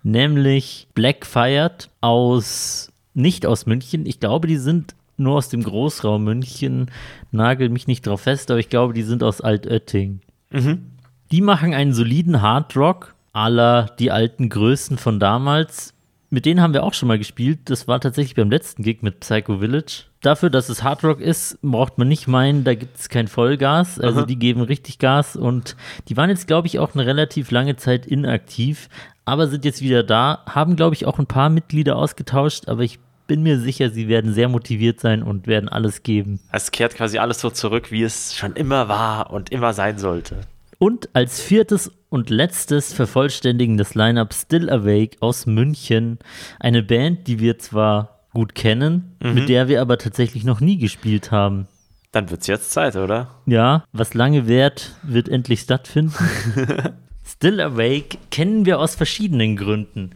nämlich 0.03 0.87
Blackfired 0.93 1.89
aus, 2.01 2.91
nicht 3.13 3.45
aus 3.45 3.65
München, 3.65 4.05
ich 4.05 4.19
glaube, 4.19 4.47
die 4.49 4.57
sind 4.57 4.95
nur 5.15 5.37
aus 5.37 5.47
dem 5.47 5.63
Großraum 5.63 6.25
München, 6.25 6.91
nagel 7.31 7.69
mich 7.69 7.87
nicht 7.87 8.05
drauf 8.05 8.21
fest, 8.21 8.51
aber 8.51 8.59
ich 8.59 8.67
glaube, 8.67 8.93
die 8.93 9.03
sind 9.03 9.23
aus 9.23 9.39
Altötting. 9.39 10.19
Mhm. 10.51 10.91
Die 11.31 11.41
machen 11.41 11.73
einen 11.73 11.93
soliden 11.93 12.41
Hardrock, 12.41 13.15
aller 13.31 13.95
die 13.97 14.11
alten 14.11 14.49
Größen 14.49 14.97
von 14.97 15.21
damals. 15.21 15.93
Mit 16.35 16.45
denen 16.45 16.59
haben 16.59 16.73
wir 16.73 16.83
auch 16.83 16.93
schon 16.93 17.07
mal 17.07 17.17
gespielt. 17.17 17.59
Das 17.63 17.87
war 17.87 18.01
tatsächlich 18.01 18.35
beim 18.35 18.51
letzten 18.51 18.83
Gig 18.83 18.97
mit 18.99 19.21
Psycho 19.21 19.59
Village. 19.59 20.03
Dafür, 20.19 20.49
dass 20.49 20.67
es 20.67 20.83
Hard 20.83 21.01
Rock 21.05 21.21
ist, 21.21 21.57
braucht 21.61 21.97
man 21.97 22.09
nicht 22.09 22.27
meinen, 22.27 22.65
da 22.65 22.75
gibt 22.75 22.99
es 22.99 23.07
kein 23.07 23.29
Vollgas. 23.29 24.01
Also 24.01 24.19
Aha. 24.19 24.25
die 24.25 24.35
geben 24.37 24.59
richtig 24.59 24.99
Gas 24.99 25.37
und 25.37 25.77
die 26.09 26.17
waren 26.17 26.29
jetzt, 26.29 26.45
glaube 26.45 26.67
ich, 26.67 26.77
auch 26.77 26.93
eine 26.93 27.05
relativ 27.05 27.51
lange 27.51 27.77
Zeit 27.77 28.05
inaktiv, 28.05 28.89
aber 29.23 29.47
sind 29.47 29.63
jetzt 29.63 29.81
wieder 29.81 30.03
da, 30.03 30.43
haben, 30.45 30.75
glaube 30.75 30.93
ich, 30.93 31.05
auch 31.05 31.19
ein 31.19 31.25
paar 31.25 31.49
Mitglieder 31.49 31.95
ausgetauscht, 31.95 32.67
aber 32.67 32.81
ich 32.81 32.99
bin 33.27 33.41
mir 33.41 33.57
sicher, 33.57 33.89
sie 33.89 34.09
werden 34.09 34.33
sehr 34.33 34.49
motiviert 34.49 34.99
sein 34.99 35.23
und 35.23 35.47
werden 35.47 35.69
alles 35.69 36.03
geben. 36.03 36.41
Es 36.51 36.71
kehrt 36.71 36.95
quasi 36.95 37.17
alles 37.17 37.39
so 37.39 37.49
zurück, 37.49 37.93
wie 37.93 38.03
es 38.03 38.35
schon 38.35 38.57
immer 38.57 38.89
war 38.89 39.31
und 39.31 39.53
immer 39.53 39.71
sein 39.71 39.97
sollte. 39.99 40.41
Und 40.77 41.09
als 41.13 41.41
viertes 41.41 41.91
und 42.09 42.29
letztes 42.29 42.93
vervollständigen 42.93 43.77
das 43.77 43.95
Line-Up 43.95 44.33
Still 44.33 44.69
Awake 44.69 45.17
aus 45.19 45.45
München. 45.45 46.19
Eine 46.59 46.83
Band, 46.83 47.27
die 47.27 47.39
wir 47.39 47.59
zwar 47.59 48.25
gut 48.33 48.55
kennen, 48.55 49.15
mit 49.21 49.49
der 49.49 49.67
wir 49.67 49.81
aber 49.81 49.97
tatsächlich 49.97 50.43
noch 50.43 50.59
nie 50.59 50.77
gespielt 50.77 51.31
haben. 51.31 51.67
Dann 52.11 52.29
wird's 52.29 52.47
jetzt 52.47 52.71
Zeit, 52.71 52.95
oder? 52.95 53.29
Ja, 53.45 53.83
was 53.91 54.13
lange 54.13 54.47
währt, 54.47 54.95
wird 55.03 55.27
endlich 55.29 55.61
stattfinden. 55.61 56.13
Still 57.25 57.59
Awake 57.59 58.17
kennen 58.31 58.65
wir 58.65 58.79
aus 58.79 58.95
verschiedenen 58.95 59.57
Gründen. 59.57 60.11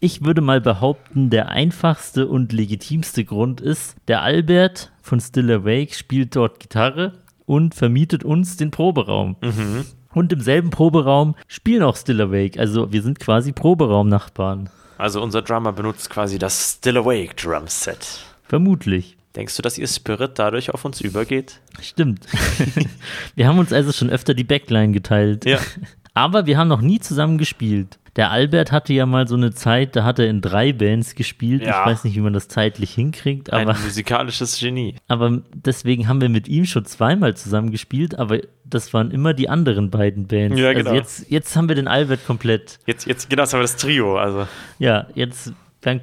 Ich 0.00 0.24
würde 0.24 0.40
mal 0.40 0.60
behaupten, 0.60 1.30
der 1.30 1.48
einfachste 1.48 2.26
und 2.26 2.52
legitimste 2.52 3.24
Grund 3.24 3.60
ist, 3.60 3.96
der 4.08 4.22
Albert 4.22 4.92
von 5.02 5.20
Still 5.20 5.50
Awake 5.50 5.94
spielt 5.94 6.34
dort 6.36 6.60
Gitarre 6.60 7.12
und 7.46 7.74
vermietet 7.74 8.24
uns 8.24 8.56
den 8.56 8.70
Proberaum. 8.70 9.36
Und 10.14 10.32
im 10.32 10.40
selben 10.40 10.70
Proberaum 10.70 11.34
spielen 11.48 11.82
auch 11.82 11.96
Still 11.96 12.20
Awake. 12.20 12.58
Also 12.58 12.92
wir 12.92 13.02
sind 13.02 13.18
quasi 13.20 13.52
Proberaumnachbarn. 13.52 14.70
Also 14.98 15.22
unser 15.22 15.42
Drummer 15.42 15.72
benutzt 15.72 16.10
quasi 16.10 16.38
das 16.38 16.76
Still 16.78 16.98
Awake 16.98 17.34
Drum 17.34 17.66
Set. 17.66 18.24
Vermutlich. 18.44 19.16
Denkst 19.34 19.56
du, 19.56 19.62
dass 19.62 19.78
ihr 19.78 19.88
Spirit 19.88 20.38
dadurch 20.38 20.74
auf 20.74 20.84
uns 20.84 21.00
übergeht? 21.00 21.60
Stimmt. 21.80 22.26
wir 23.34 23.48
haben 23.48 23.58
uns 23.58 23.72
also 23.72 23.90
schon 23.92 24.10
öfter 24.10 24.34
die 24.34 24.44
Backline 24.44 24.92
geteilt. 24.92 25.46
Ja. 25.46 25.58
Aber 26.14 26.44
wir 26.44 26.58
haben 26.58 26.68
noch 26.68 26.82
nie 26.82 27.00
zusammen 27.00 27.38
gespielt. 27.38 27.98
Der 28.16 28.30
Albert 28.30 28.72
hatte 28.72 28.92
ja 28.92 29.06
mal 29.06 29.26
so 29.26 29.36
eine 29.36 29.54
Zeit, 29.54 29.96
da 29.96 30.04
hat 30.04 30.18
er 30.18 30.28
in 30.28 30.42
drei 30.42 30.72
Bands 30.72 31.14
gespielt. 31.14 31.62
Ja. 31.62 31.80
Ich 31.80 31.86
weiß 31.92 32.04
nicht, 32.04 32.14
wie 32.14 32.20
man 32.20 32.34
das 32.34 32.48
zeitlich 32.48 32.92
hinkriegt, 32.92 33.52
Ein 33.52 33.68
aber, 33.68 33.78
musikalisches 33.78 34.60
Genie. 34.60 34.96
aber 35.08 35.40
deswegen 35.54 36.08
haben 36.08 36.20
wir 36.20 36.28
mit 36.28 36.46
ihm 36.46 36.66
schon 36.66 36.84
zweimal 36.84 37.34
zusammen 37.36 37.70
gespielt, 37.70 38.18
aber 38.18 38.40
das 38.64 38.92
waren 38.92 39.10
immer 39.10 39.32
die 39.32 39.48
anderen 39.48 39.90
beiden 39.90 40.26
Bands. 40.26 40.58
Ja, 40.58 40.72
genau. 40.72 40.90
Also 40.90 41.00
jetzt, 41.00 41.30
jetzt 41.30 41.56
haben 41.56 41.68
wir 41.68 41.74
den 41.74 41.88
Albert 41.88 42.26
komplett. 42.26 42.78
Jetzt, 42.86 43.06
jetzt, 43.06 43.30
genau, 43.30 43.42
das 43.42 43.52
haben 43.54 43.60
wir 43.60 43.64
das 43.64 43.76
Trio. 43.76 44.18
Also. 44.18 44.46
Ja, 44.78 45.06
jetzt 45.14 45.52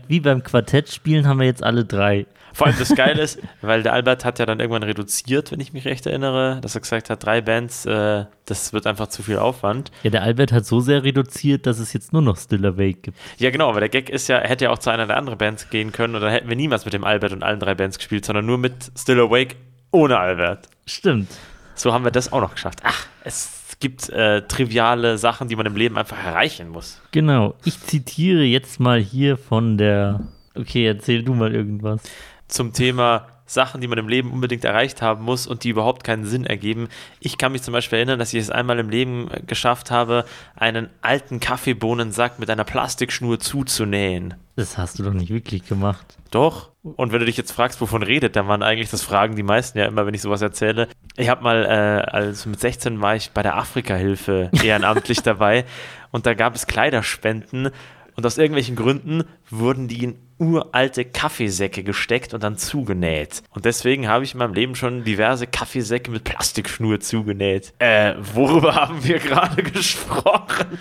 wie 0.08 0.20
beim 0.20 0.44
Quartett 0.44 0.90
spielen 0.90 1.28
haben 1.28 1.40
wir 1.40 1.46
jetzt 1.46 1.64
alle 1.64 1.86
drei. 1.86 2.26
Vor 2.54 2.68
allem 2.68 2.76
das 2.78 2.96
Geile 2.96 3.22
ist, 3.22 3.40
weil 3.62 3.84
der 3.84 3.94
Albert 3.94 4.26
hat 4.26 4.40
ja 4.40 4.46
dann 4.46 4.60
irgendwann 4.60 4.84
reduziert, 4.84 5.52
wenn 5.52 5.60
ich 5.60 5.74
mich 5.74 5.86
recht 5.86 6.06
erinnere, 6.06 6.60
dass 6.62 6.76
er 6.76 6.82
gesagt 6.82 7.10
hat, 7.10 7.24
drei 7.24 7.42
Bands, 7.42 7.86
äh, 7.86 8.26
das 8.46 8.74
wird 8.74 8.88
einfach 8.88 9.08
zu 9.08 9.24
viel 9.24 9.38
Aufwand. 9.38 9.92
Ja, 10.04 10.10
der 10.10 10.24
Albert 10.24 10.52
hat 10.52 10.66
so 10.66 10.80
sehr 10.80 11.04
reduziert, 11.04 11.66
dass 11.66 11.80
es 11.80 11.94
jetzt 11.94 12.14
nur 12.14 12.22
noch 12.22 12.38
Still 12.38 12.66
Awake 12.66 13.00
gibt. 13.02 13.18
Ja, 13.38 13.50
genau, 13.52 13.70
aber 13.70 13.80
der 13.80 13.90
Gag 13.90 14.10
ist 14.10 14.28
ja, 14.28 14.38
er 14.38 14.50
hätte 14.50 14.66
ja 14.66 14.72
auch 14.72 14.80
zu 14.80 14.90
einer 14.90 15.08
der 15.08 15.18
anderen 15.18 15.38
Bands 15.38 15.70
gehen 15.70 15.92
können 15.92 16.16
und 16.16 16.22
dann 16.22 16.32
hätten 16.32 16.50
wir 16.50 16.56
niemals 16.56 16.86
mit 16.86 16.94
dem 16.94 17.04
Albert 17.04 17.32
und 17.32 17.44
allen 17.44 17.60
drei 17.60 17.76
Bands 17.76 17.98
gespielt, 17.98 18.26
sondern 18.26 18.46
nur 18.46 18.58
mit 18.58 18.92
Still 18.98 19.20
Awake 19.20 19.56
ohne 19.92 20.18
Albert. 20.18 20.70
Stimmt. 20.86 21.30
So 21.76 21.94
haben 21.94 22.04
wir 22.04 22.12
das 22.12 22.34
auch 22.34 22.42
noch 22.42 22.54
geschafft. 22.54 22.80
Ach, 22.84 23.08
es 23.24 23.78
gibt 23.80 24.10
äh, 24.10 24.42
triviale 24.42 25.18
Sachen, 25.18 25.48
die 25.48 25.56
man 25.56 25.66
im 25.66 25.76
Leben 25.76 25.98
einfach 25.98 26.24
erreichen 26.24 26.70
muss. 26.70 27.02
Genau. 27.12 27.56
Ich 27.64 27.80
zitiere 27.80 28.44
jetzt 28.44 28.80
mal 28.80 29.00
hier 29.00 29.38
von 29.38 29.78
der. 29.78 30.28
Okay, 30.56 30.86
erzähl 30.86 31.24
du 31.24 31.34
mal 31.34 31.54
irgendwas. 31.56 32.02
Zum 32.50 32.74
Thema 32.74 33.28
Sachen, 33.50 33.82
die 33.82 33.88
man 33.88 33.98
im 33.98 34.08
Leben 34.08 34.32
unbedingt 34.32 34.64
erreicht 34.64 35.02
haben 35.02 35.24
muss 35.24 35.48
und 35.48 35.64
die 35.64 35.70
überhaupt 35.70 36.04
keinen 36.04 36.26
Sinn 36.26 36.46
ergeben. 36.46 36.88
Ich 37.20 37.38
kann 37.38 37.52
mich 37.52 37.64
zum 37.64 37.72
Beispiel 37.72 37.98
erinnern, 37.98 38.20
dass 38.20 38.34
ich 38.34 38.40
es 38.40 38.52
einmal 38.52 38.78
im 38.78 38.90
Leben 38.90 39.30
äh, 39.32 39.42
geschafft 39.42 39.90
habe, 39.90 40.26
einen 40.56 40.90
alten 41.02 41.40
Kaffeebohnensack 41.40 42.38
mit 42.38 42.50
einer 42.50 42.64
Plastikschnur 42.64 43.40
zuzunähen. 43.40 44.36
Das 44.56 44.78
hast 44.78 45.00
du 45.00 45.04
doch 45.04 45.14
nicht 45.14 45.32
wirklich 45.32 45.66
gemacht. 45.66 46.06
Doch. 46.32 46.70
Und 46.84 47.12
wenn 47.12 47.20
du 47.20 47.26
dich 47.26 47.38
jetzt 47.38 47.52
fragst, 47.52 47.82
wovon 47.82 48.04
redet 48.04 48.36
der 48.36 48.44
Mann 48.44 48.62
eigentlich, 48.62 48.92
das 48.92 49.02
fragen 49.02 49.36
die 49.36 49.44
meisten 49.44 49.80
ja 49.80 49.86
immer, 49.86 50.06
wenn 50.06 50.14
ich 50.14 50.22
sowas 50.22 50.42
erzähle. 50.42 50.88
Ich 51.18 51.30
habe 51.30 51.44
mal, 51.44 51.66
äh, 51.66 52.12
also 52.12 52.50
mit 52.50 52.60
16 52.60 53.02
war 53.02 53.16
ich 53.16 53.32
bei 53.32 53.42
der 53.42 53.58
Afrika-Hilfe 53.58 54.52
ehrenamtlich 54.64 55.22
dabei 55.24 55.66
und 56.12 56.26
da 56.26 56.36
gab 56.36 56.56
es 56.56 56.68
Kleiderspenden 56.68 57.72
und 58.20 58.26
aus 58.26 58.38
irgendwelchen 58.38 58.76
Gründen 58.76 59.24
wurden 59.50 59.88
die 59.88 60.04
in 60.04 60.16
uralte 60.40 61.06
Kaffeesäcke 61.06 61.84
gesteckt 61.84 62.34
und 62.34 62.44
dann 62.44 62.58
zugenäht. 62.58 63.44
Und 63.52 63.64
deswegen 63.64 64.10
habe 64.10 64.26
ich 64.26 64.34
in 64.34 64.40
meinem 64.40 64.54
Leben 64.54 64.76
schon 64.76 65.06
diverse 65.06 65.48
Kaffeesäcke 65.48 66.12
mit 66.12 66.26
Plastikschnur 66.26 67.00
zugenäht. 67.00 67.74
Äh, 67.80 68.16
worüber 68.20 68.76
haben 68.76 69.02
wir 69.06 69.20
gerade 69.20 69.64
gesprochen? 69.64 70.78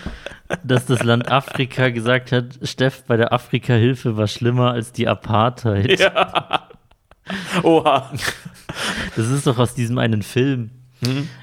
Dass 0.64 0.87
das 0.87 1.05
Land 1.05 1.31
Afrika 1.31 1.90
gesagt 1.90 2.33
hat, 2.33 2.59
Steff, 2.64 3.05
bei 3.05 3.16
der 3.16 3.33
Afrika-Hilfe 3.33 4.16
war 4.16 4.27
schlimmer 4.27 4.72
als 4.72 4.90
die 4.90 5.07
Apartheid. 5.07 6.01
Ja. 6.01 6.68
Oha. 7.62 8.11
Das 9.14 9.29
ist 9.29 9.46
doch 9.46 9.59
aus 9.59 9.74
diesem 9.74 9.98
einen 9.98 10.22
Film. 10.22 10.70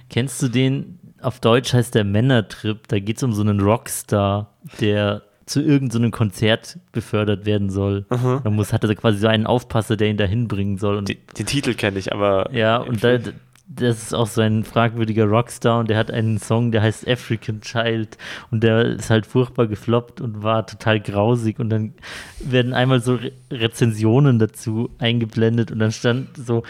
Kennst 0.09 0.41
du 0.41 0.49
den? 0.49 0.99
Auf 1.21 1.39
Deutsch 1.39 1.71
heißt 1.71 1.95
der 1.95 2.03
Männertrip. 2.03 2.85
Da 2.89 2.99
geht 2.99 3.15
es 3.15 3.23
um 3.23 3.31
so 3.31 3.41
einen 3.41 3.61
Rockstar, 3.61 4.57
der 4.81 5.21
zu 5.45 5.61
irgendeinem 5.61 6.11
Konzert 6.11 6.79
befördert 6.91 7.45
werden 7.45 7.69
soll. 7.69 8.05
Da 8.09 8.49
muss, 8.49 8.73
hat 8.73 8.83
er 8.83 8.95
quasi 8.95 9.19
so 9.19 9.27
einen 9.27 9.45
Aufpasser, 9.45 9.95
der 9.95 10.09
ihn 10.09 10.17
dahin 10.17 10.47
bringen 10.47 10.77
soll. 10.77 10.97
Und 10.97 11.09
Die, 11.09 11.19
den 11.37 11.45
Titel 11.45 11.75
kenne 11.75 11.99
ich, 11.99 12.11
aber. 12.11 12.49
Ja, 12.51 12.77
und 12.77 13.03
da, 13.03 13.19
das 13.67 14.03
ist 14.03 14.13
auch 14.13 14.27
so 14.27 14.41
ein 14.41 14.63
fragwürdiger 14.63 15.25
Rockstar 15.25 15.79
und 15.79 15.89
der 15.89 15.97
hat 15.97 16.11
einen 16.11 16.39
Song, 16.39 16.71
der 16.71 16.81
heißt 16.81 17.07
African 17.07 17.61
Child 17.61 18.17
und 18.51 18.63
der 18.63 18.85
ist 18.85 19.09
halt 19.09 19.25
furchtbar 19.25 19.67
gefloppt 19.67 20.21
und 20.21 20.43
war 20.43 20.65
total 20.67 20.99
grausig 20.99 21.59
und 21.59 21.69
dann 21.69 21.93
werden 22.39 22.73
einmal 22.73 23.01
so 23.01 23.15
Re 23.15 23.31
Rezensionen 23.51 24.39
dazu 24.39 24.89
eingeblendet 24.99 25.71
und 25.71 25.79
dann 25.79 25.91
stand 25.91 26.37
so 26.37 26.63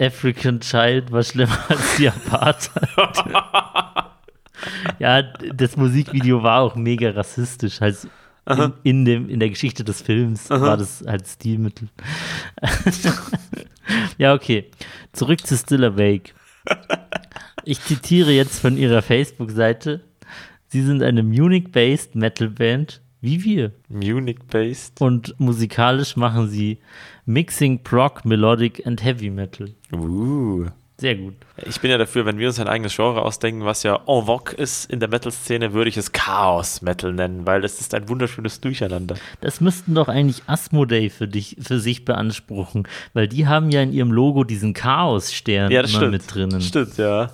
African 0.00 0.60
Child 0.60 1.12
war 1.12 1.22
schlimmer 1.22 1.58
als 1.68 1.96
die 1.96 2.08
Apartheid. 2.08 2.88
ja, 4.98 5.22
das 5.22 5.76
Musikvideo 5.76 6.42
war 6.42 6.60
auch 6.62 6.76
mega 6.76 7.10
rassistisch, 7.10 7.80
halt 7.80 8.08
in, 8.48 8.72
in, 8.82 9.04
dem, 9.04 9.28
in 9.28 9.40
der 9.40 9.50
Geschichte 9.50 9.84
des 9.84 10.02
Films 10.02 10.50
war 10.50 10.76
das 10.76 11.04
halt 11.06 11.26
Stilmittel. 11.26 11.88
ja, 14.18 14.34
okay. 14.34 14.70
Zurück 15.12 15.46
zu 15.46 15.56
Still 15.56 15.84
Awake. 15.84 16.32
Ich 17.64 17.80
zitiere 17.82 18.32
jetzt 18.32 18.60
von 18.60 18.76
ihrer 18.76 19.02
Facebook-Seite. 19.02 20.00
Sie 20.68 20.82
sind 20.82 21.02
eine 21.02 21.22
Munich-based 21.22 22.14
Metal-Band, 22.14 23.00
wie 23.20 23.44
wir. 23.44 23.72
Munich-based. 23.88 25.00
Und 25.00 25.34
musikalisch 25.38 26.16
machen 26.16 26.48
sie 26.48 26.78
Mixing 27.26 27.82
Prog, 27.82 28.24
Melodic 28.24 28.86
and 28.86 29.02
Heavy 29.02 29.30
Metal. 29.30 29.74
Uh. 29.92 30.66
Sehr 31.00 31.14
gut. 31.14 31.34
Ich 31.66 31.80
bin 31.80 31.90
ja 31.90 31.96
dafür, 31.96 32.26
wenn 32.26 32.36
wir 32.36 32.48
uns 32.48 32.60
ein 32.60 32.68
eigenes 32.68 32.94
Genre 32.94 33.22
ausdenken, 33.22 33.64
was 33.64 33.82
ja 33.84 33.96
en 34.06 34.26
vogue 34.26 34.52
ist 34.54 34.90
in 34.90 35.00
der 35.00 35.08
Metal-Szene, 35.08 35.72
würde 35.72 35.88
ich 35.88 35.96
es 35.96 36.12
Chaos-Metal 36.12 37.14
nennen, 37.14 37.46
weil 37.46 37.64
es 37.64 37.80
ist 37.80 37.94
ein 37.94 38.06
wunderschönes 38.10 38.60
Durcheinander. 38.60 39.14
Das 39.40 39.62
müssten 39.62 39.94
doch 39.94 40.08
eigentlich 40.08 40.42
Asmodee 40.46 41.08
für 41.08 41.26
dich, 41.26 41.56
für 41.58 41.80
sich 41.80 42.04
beanspruchen, 42.04 42.86
weil 43.14 43.28
die 43.28 43.46
haben 43.46 43.70
ja 43.70 43.80
in 43.80 43.92
ihrem 43.94 44.12
Logo 44.12 44.44
diesen 44.44 44.74
Chaos-Stern 44.74 45.70
Ja, 45.72 45.80
das 45.80 45.92
immer 45.92 46.00
stimmt. 46.00 46.12
mit 46.12 46.34
drinnen. 46.34 46.60
Stimmt, 46.60 46.98
ja. 46.98 47.30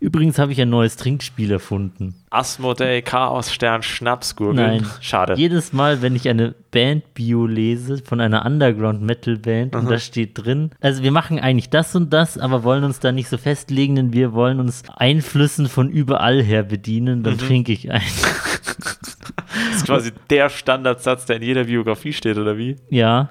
Übrigens 0.00 0.38
habe 0.38 0.52
ich 0.52 0.60
ein 0.60 0.68
neues 0.70 0.96
Trinkspiel 0.96 1.50
erfunden. 1.52 2.14
Asmodee, 2.30 3.02
Chaos, 3.02 3.52
Stern, 3.52 3.82
Schnapsgurgel. 3.82 4.54
Nein. 4.66 4.86
Schade. 5.00 5.34
Jedes 5.36 5.72
Mal, 5.72 6.02
wenn 6.02 6.14
ich 6.14 6.28
eine 6.28 6.54
Band-Bio 6.70 7.46
lese 7.46 7.98
von 8.04 8.20
einer 8.20 8.44
Underground-Metal-Band 8.44 9.74
und 9.74 9.90
da 9.90 9.98
steht 9.98 10.32
drin, 10.44 10.70
also 10.80 11.02
wir 11.02 11.12
machen 11.12 11.38
eigentlich 11.38 11.70
das 11.70 11.94
und 11.96 12.12
das, 12.12 12.36
aber 12.38 12.62
wollen 12.62 12.84
uns 12.84 13.00
da 13.00 13.12
nicht 13.12 13.28
so 13.28 13.38
festlegen, 13.38 13.96
denn 13.96 14.12
wir 14.12 14.32
wollen 14.32 14.60
uns 14.60 14.82
Einflüssen 14.94 15.68
von 15.68 15.88
überall 15.90 16.42
her 16.42 16.62
bedienen, 16.62 17.20
Mhm. 17.20 17.22
dann 17.24 17.38
trinke 17.38 17.72
ich 17.72 17.90
ein. 17.90 18.02
Das 19.68 19.76
ist 19.76 19.86
quasi 19.86 20.12
der 20.30 20.50
Standardsatz, 20.50 21.24
der 21.26 21.36
in 21.36 21.42
jeder 21.42 21.64
Biografie 21.64 22.12
steht, 22.12 22.36
oder 22.36 22.58
wie? 22.58 22.76
Ja, 22.90 23.30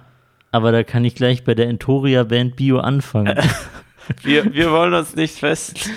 aber 0.52 0.72
da 0.72 0.84
kann 0.84 1.06
ich 1.06 1.14
gleich 1.16 1.44
bei 1.44 1.54
der 1.54 1.68
Entoria-Band 1.70 2.56
Bio 2.56 2.80
anfangen. 2.80 3.38
Wir, 4.22 4.54
wir 4.54 4.72
wollen 4.72 4.94
uns 4.94 5.16
nicht 5.16 5.36
fest. 5.40 5.90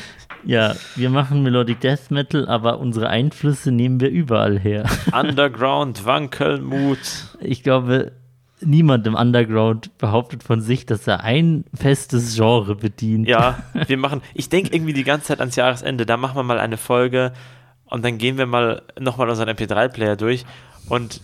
Ja, 0.44 0.74
wir 0.96 1.10
machen 1.10 1.42
Melodic 1.42 1.80
Death 1.80 2.10
Metal, 2.10 2.48
aber 2.48 2.78
unsere 2.78 3.08
Einflüsse 3.08 3.72
nehmen 3.72 4.00
wir 4.00 4.10
überall 4.10 4.58
her. 4.58 4.84
Underground, 5.12 6.04
Wankelmut. 6.04 6.98
Ich 7.40 7.62
glaube, 7.62 8.12
niemand 8.60 9.06
im 9.06 9.14
Underground 9.14 9.96
behauptet 9.98 10.42
von 10.42 10.60
sich, 10.60 10.86
dass 10.86 11.06
er 11.06 11.24
ein 11.24 11.64
festes 11.74 12.36
Genre 12.36 12.76
bedient. 12.76 13.28
Ja, 13.28 13.62
wir 13.86 13.96
machen. 13.96 14.22
Ich 14.34 14.48
denke 14.48 14.74
irgendwie 14.74 14.92
die 14.92 15.04
ganze 15.04 15.28
Zeit 15.28 15.40
ans 15.40 15.56
Jahresende. 15.56 16.06
Da 16.06 16.16
machen 16.16 16.36
wir 16.36 16.42
mal 16.42 16.58
eine 16.58 16.76
Folge 16.76 17.32
und 17.86 18.04
dann 18.04 18.18
gehen 18.18 18.38
wir 18.38 18.46
mal 18.46 18.82
nochmal 18.98 19.28
unseren 19.28 19.48
MP3-Player 19.48 20.16
durch 20.16 20.44
und 20.88 21.20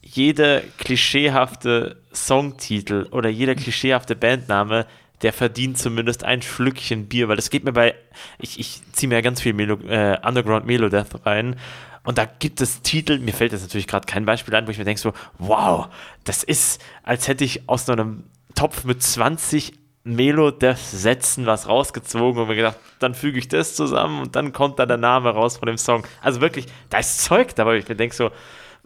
jeder 0.00 0.60
klischeehafte 0.78 1.96
Songtitel 2.12 3.08
oder 3.10 3.28
jeder 3.28 3.54
klischeehafte 3.54 4.14
Bandname, 4.14 4.86
der 5.22 5.32
verdient 5.32 5.78
zumindest 5.78 6.24
ein 6.24 6.42
Schlückchen 6.42 7.06
Bier, 7.06 7.28
weil 7.28 7.36
das 7.36 7.50
geht 7.50 7.64
mir 7.64 7.72
bei, 7.72 7.94
ich, 8.38 8.58
ich 8.58 8.80
ziehe 8.92 9.08
mir 9.08 9.16
ja 9.16 9.20
ganz 9.20 9.40
viel 9.40 9.52
Melo, 9.52 9.78
äh, 9.88 10.18
Underground 10.22 10.66
Melodeath 10.66 11.24
rein 11.26 11.56
und 12.04 12.18
da 12.18 12.26
gibt 12.26 12.60
es 12.60 12.82
Titel, 12.82 13.18
mir 13.18 13.32
fällt 13.32 13.52
jetzt 13.52 13.62
natürlich 13.62 13.86
gerade 13.86 14.06
kein 14.06 14.26
Beispiel 14.26 14.54
ein, 14.54 14.66
wo 14.66 14.70
ich 14.70 14.78
mir 14.78 14.84
denke 14.84 15.00
so, 15.00 15.12
wow, 15.38 15.88
das 16.24 16.42
ist, 16.42 16.82
als 17.02 17.28
hätte 17.28 17.44
ich 17.44 17.68
aus 17.68 17.88
einem 17.88 18.24
Topf 18.54 18.84
mit 18.84 19.02
20 19.02 19.72
Melodeath-Sätzen 20.04 21.46
was 21.46 21.66
rausgezogen 21.66 22.42
und 22.42 22.48
mir 22.48 22.56
gedacht, 22.56 22.76
dann 22.98 23.14
füge 23.14 23.38
ich 23.38 23.48
das 23.48 23.74
zusammen 23.74 24.20
und 24.20 24.36
dann 24.36 24.52
kommt 24.52 24.78
da 24.78 24.84
der 24.84 24.98
Name 24.98 25.30
raus 25.30 25.56
von 25.56 25.66
dem 25.66 25.78
Song. 25.78 26.06
Also 26.20 26.42
wirklich, 26.42 26.66
da 26.90 26.98
ist 26.98 27.24
Zeug 27.24 27.54
dabei, 27.54 27.78
ich 27.78 27.88
mir 27.88 27.96
denke 27.96 28.14
so, 28.14 28.30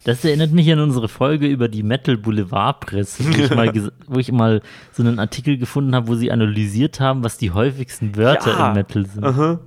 Das 0.04 0.24
erinnert 0.24 0.52
mich 0.52 0.70
an 0.72 0.78
unsere 0.78 1.08
Folge 1.08 1.46
über 1.48 1.68
die 1.68 1.82
Metal 1.82 2.16
Boulevard 2.16 2.80
Presse, 2.80 3.24
wo 3.24 3.30
ich 3.42 3.50
mal, 3.54 3.72
wo 4.06 4.18
ich 4.18 4.32
mal 4.32 4.62
so 4.92 5.02
einen 5.02 5.18
Artikel 5.18 5.58
gefunden 5.58 5.94
habe, 5.94 6.08
wo 6.08 6.14
sie 6.14 6.30
analysiert 6.30 7.00
haben, 7.00 7.24
was 7.24 7.36
die 7.36 7.50
häufigsten 7.50 8.16
Wörter 8.16 8.50
Ja. 8.58 8.68
im 8.68 8.74
Metal 8.74 9.06
sind. 9.06 9.58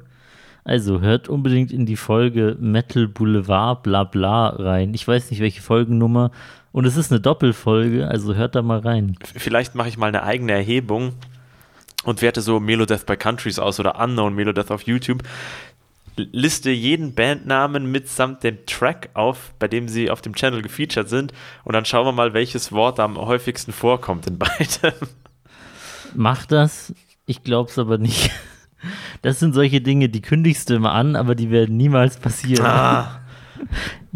Also 0.64 1.02
hört 1.02 1.28
unbedingt 1.28 1.72
in 1.72 1.86
die 1.86 1.96
Folge 1.96 2.56
Metal 2.60 3.08
Boulevard 3.08 3.84
bla 3.84 4.04
bla 4.04 4.48
rein. 4.50 4.94
Ich 4.94 5.08
weiß 5.08 5.32
nicht, 5.32 5.42
welche 5.42 5.62
Folgennummer. 5.62 6.32
Und 6.72 6.86
es 6.86 6.96
ist 6.96 7.12
eine 7.12 7.20
Doppelfolge, 7.20 8.08
also 8.08 8.36
hört 8.36 8.56
da 8.56 8.62
mal 8.62 8.80
rein. 8.80 9.16
vielleicht 9.36 9.76
mache 9.76 9.90
ich 9.90 9.98
mal 9.98 10.08
eine 10.08 10.24
eigene 10.24 10.54
Erhebung 10.54 11.14
und 12.06 12.22
werte 12.22 12.42
so 12.42 12.60
Melodeath 12.62 13.06
by 13.06 13.18
Countries 13.18 13.60
aus 13.60 13.80
oder 13.80 14.00
Unknown 14.02 14.34
Melodeath 14.36 14.72
auf 14.72 14.84
YouTube. 14.84 15.24
Liste 16.18 16.72
jeden 16.72 17.16
Bandnamen 17.16 17.90
mitsamt 17.92 18.44
dem 18.44 18.66
Track 18.66 19.10
auf, 19.14 19.54
bei 19.60 19.68
dem 19.68 19.88
sie 19.88 20.10
auf 20.10 20.22
dem 20.22 20.36
Channel 20.36 20.62
gefeatured 20.62 21.10
sind 21.10 21.34
und 21.64 21.74
dann 21.74 21.86
schauen 21.86 22.06
wir 22.06 22.12
mal, 22.12 22.34
welches 22.34 22.72
Wort 22.72 23.00
am 23.00 23.18
häufigsten 23.18 23.72
vorkommt 23.72 24.28
in 24.28 24.38
beidem. 24.40 24.94
Mach 26.14 26.46
das. 26.46 26.94
Ich 27.26 27.44
glaub's 27.44 27.80
aber 27.80 27.98
nicht. 27.98 28.32
Das 29.22 29.40
sind 29.40 29.54
solche 29.54 29.80
Dinge, 29.82 30.10
die 30.10 30.22
kündigst 30.22 30.70
du 30.70 30.76
immer 30.76 30.92
an, 30.94 31.16
aber 31.16 31.36
die 31.36 31.52
werden 31.52 31.78
niemals 31.78 32.18
passieren. 32.18 32.66
Ah. 32.66 33.18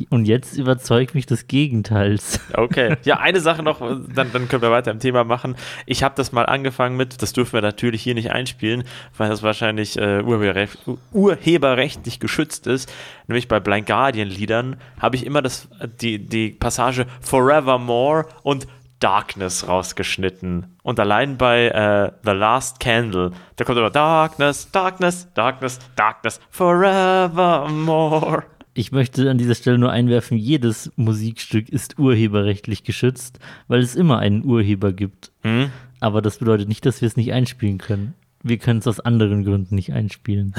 Und 0.09 0.25
jetzt 0.25 0.57
überzeugt 0.57 1.15
mich 1.15 1.25
des 1.25 1.47
Gegenteils. 1.47 2.39
Okay. 2.53 2.97
Ja, 3.03 3.19
eine 3.19 3.39
Sache 3.39 3.63
noch, 3.63 3.79
dann, 3.79 4.31
dann 4.31 4.47
können 4.47 4.61
wir 4.61 4.71
weiter 4.71 4.91
im 4.91 4.99
Thema 4.99 5.23
machen. 5.23 5.55
Ich 5.85 6.03
habe 6.03 6.15
das 6.15 6.31
mal 6.31 6.45
angefangen 6.45 6.97
mit, 6.97 7.21
das 7.21 7.33
dürfen 7.33 7.53
wir 7.53 7.61
natürlich 7.61 8.01
hier 8.01 8.13
nicht 8.13 8.31
einspielen, 8.31 8.83
weil 9.17 9.29
das 9.29 9.43
wahrscheinlich 9.43 9.97
äh, 9.97 10.21
urheberrecht, 10.21 10.77
urheberrechtlich 11.11 12.19
geschützt 12.19 12.67
ist. 12.67 12.91
Nämlich 13.27 13.47
bei 13.47 13.59
Blind 13.59 13.87
Guardian-Liedern 13.87 14.77
habe 14.99 15.15
ich 15.15 15.25
immer 15.25 15.41
das, 15.41 15.67
die, 16.01 16.19
die 16.19 16.49
Passage 16.49 17.05
Forevermore 17.21 18.27
und 18.43 18.67
Darkness 18.99 19.67
rausgeschnitten. 19.67 20.77
Und 20.81 20.99
allein 20.99 21.37
bei 21.37 21.67
äh, 21.67 22.11
The 22.23 22.31
Last 22.31 22.79
Candle, 22.79 23.31
da 23.55 23.65
kommt 23.65 23.77
immer 23.77 23.91
Darkness, 23.91 24.71
Darkness, 24.71 25.27
Darkness, 25.33 25.79
Darkness, 25.95 26.39
Forevermore. 26.49 28.43
Ich 28.77 28.91
möchte 28.91 29.31
an 29.31 29.37
dieser 29.37 29.55
Stelle 29.55 29.77
nur 29.77 29.91
einwerfen, 29.91 30.37
jedes 30.37 30.91
Musikstück 30.97 31.69
ist 31.69 31.97
urheberrechtlich 31.97 32.83
geschützt, 32.83 33.39
weil 33.69 33.79
es 33.79 33.95
immer 33.95 34.19
einen 34.19 34.43
Urheber 34.43 34.91
gibt. 34.91 35.31
Hm? 35.43 35.71
Aber 36.01 36.21
das 36.21 36.39
bedeutet 36.39 36.67
nicht, 36.67 36.85
dass 36.85 36.99
wir 36.99 37.07
es 37.07 37.15
nicht 37.15 37.31
einspielen 37.31 37.77
können. 37.77 38.15
Wir 38.43 38.57
können 38.57 38.79
es 38.79 38.87
aus 38.87 38.99
anderen 38.99 39.45
Gründen 39.45 39.75
nicht 39.75 39.93
einspielen. 39.93 40.53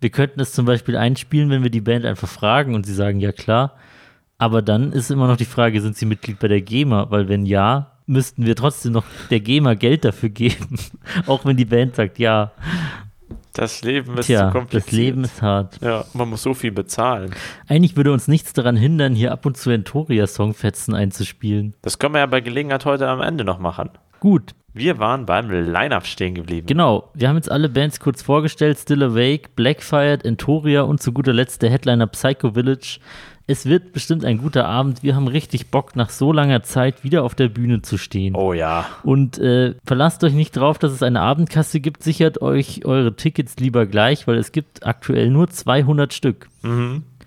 Wir 0.00 0.08
könnten 0.08 0.40
es 0.40 0.52
zum 0.52 0.64
Beispiel 0.64 0.96
einspielen, 0.96 1.50
wenn 1.50 1.62
wir 1.62 1.68
die 1.68 1.82
Band 1.82 2.06
einfach 2.06 2.26
fragen 2.26 2.74
und 2.74 2.86
sie 2.86 2.94
sagen, 2.94 3.20
ja 3.20 3.32
klar. 3.32 3.76
Aber 4.38 4.62
dann 4.62 4.92
ist 4.92 5.10
immer 5.10 5.28
noch 5.28 5.36
die 5.36 5.44
Frage, 5.44 5.82
sind 5.82 5.98
sie 5.98 6.06
Mitglied 6.06 6.38
bei 6.38 6.48
der 6.48 6.62
GEMA? 6.62 7.10
Weil 7.10 7.28
wenn 7.28 7.44
ja, 7.44 7.98
müssten 8.06 8.46
wir 8.46 8.56
trotzdem 8.56 8.92
noch 8.92 9.04
der 9.28 9.40
GEMA 9.40 9.74
Geld 9.74 10.06
dafür 10.06 10.30
geben. 10.30 10.78
Auch 11.26 11.44
wenn 11.44 11.58
die 11.58 11.66
Band 11.66 11.96
sagt, 11.96 12.18
ja, 12.18 12.52
Das 13.52 13.82
Leben 13.82 14.16
ist 14.18 14.26
tja, 14.26 14.46
zu 14.48 14.52
kompliziert. 14.58 14.86
das 14.86 14.92
Leben 14.92 15.24
ist 15.24 15.42
hart. 15.42 15.78
Ja, 15.82 16.04
man 16.12 16.30
muss 16.30 16.42
so 16.42 16.54
viel 16.54 16.72
bezahlen. 16.72 17.34
Eigentlich 17.66 17.96
würde 17.96 18.12
uns 18.12 18.28
nichts 18.28 18.52
daran 18.52 18.76
hindern, 18.76 19.14
hier 19.14 19.32
ab 19.32 19.44
und 19.44 19.56
zu 19.56 19.70
Entoria-Songfetzen 19.70 20.94
einzuspielen. 20.94 21.74
Das 21.82 21.98
können 21.98 22.14
wir 22.14 22.20
ja 22.20 22.26
bei 22.26 22.40
Gelegenheit 22.40 22.84
heute 22.84 23.08
am 23.08 23.20
Ende 23.20 23.44
noch 23.44 23.58
machen. 23.58 23.90
Gut, 24.20 24.54
Wir 24.72 24.98
waren 24.98 25.26
beim 25.26 25.50
Line-Up 25.50 26.06
stehen 26.06 26.34
geblieben. 26.34 26.66
genau. 26.66 27.10
Wir 27.14 27.28
haben 27.28 27.36
jetzt 27.36 27.50
alle 27.50 27.68
Bands 27.68 28.00
kurz 28.00 28.22
vorgestellt: 28.22 28.78
Still 28.78 29.02
Awake, 29.02 29.50
Blackfired, 29.56 30.24
Entoria 30.24 30.82
und 30.82 31.02
zu 31.02 31.12
guter 31.12 31.32
Letzt 31.32 31.62
der 31.62 31.70
Headliner 31.70 32.06
Psycho 32.06 32.52
Village. 32.52 32.98
Es 33.46 33.66
wird 33.66 33.92
bestimmt 33.92 34.24
ein 34.24 34.38
guter 34.38 34.66
Abend. 34.66 35.02
Wir 35.02 35.16
haben 35.16 35.26
richtig 35.26 35.72
Bock, 35.72 35.96
nach 35.96 36.10
so 36.10 36.32
langer 36.32 36.62
Zeit 36.62 37.02
wieder 37.02 37.24
auf 37.24 37.34
der 37.34 37.48
Bühne 37.48 37.82
zu 37.82 37.98
stehen. 37.98 38.36
Oh 38.36 38.52
ja. 38.52 38.86
Und 39.02 39.38
äh, 39.38 39.74
verlasst 39.84 40.22
euch 40.22 40.34
nicht 40.34 40.52
drauf, 40.56 40.78
dass 40.78 40.92
es 40.92 41.02
eine 41.02 41.20
Abendkasse 41.20 41.80
gibt. 41.80 42.04
Sichert 42.04 42.42
euch 42.42 42.84
eure 42.84 43.16
Tickets 43.16 43.56
lieber 43.58 43.86
gleich, 43.86 44.28
weil 44.28 44.36
es 44.36 44.52
gibt 44.52 44.86
aktuell 44.86 45.30
nur 45.30 45.48
200 45.50 46.14
Stück. 46.14 46.48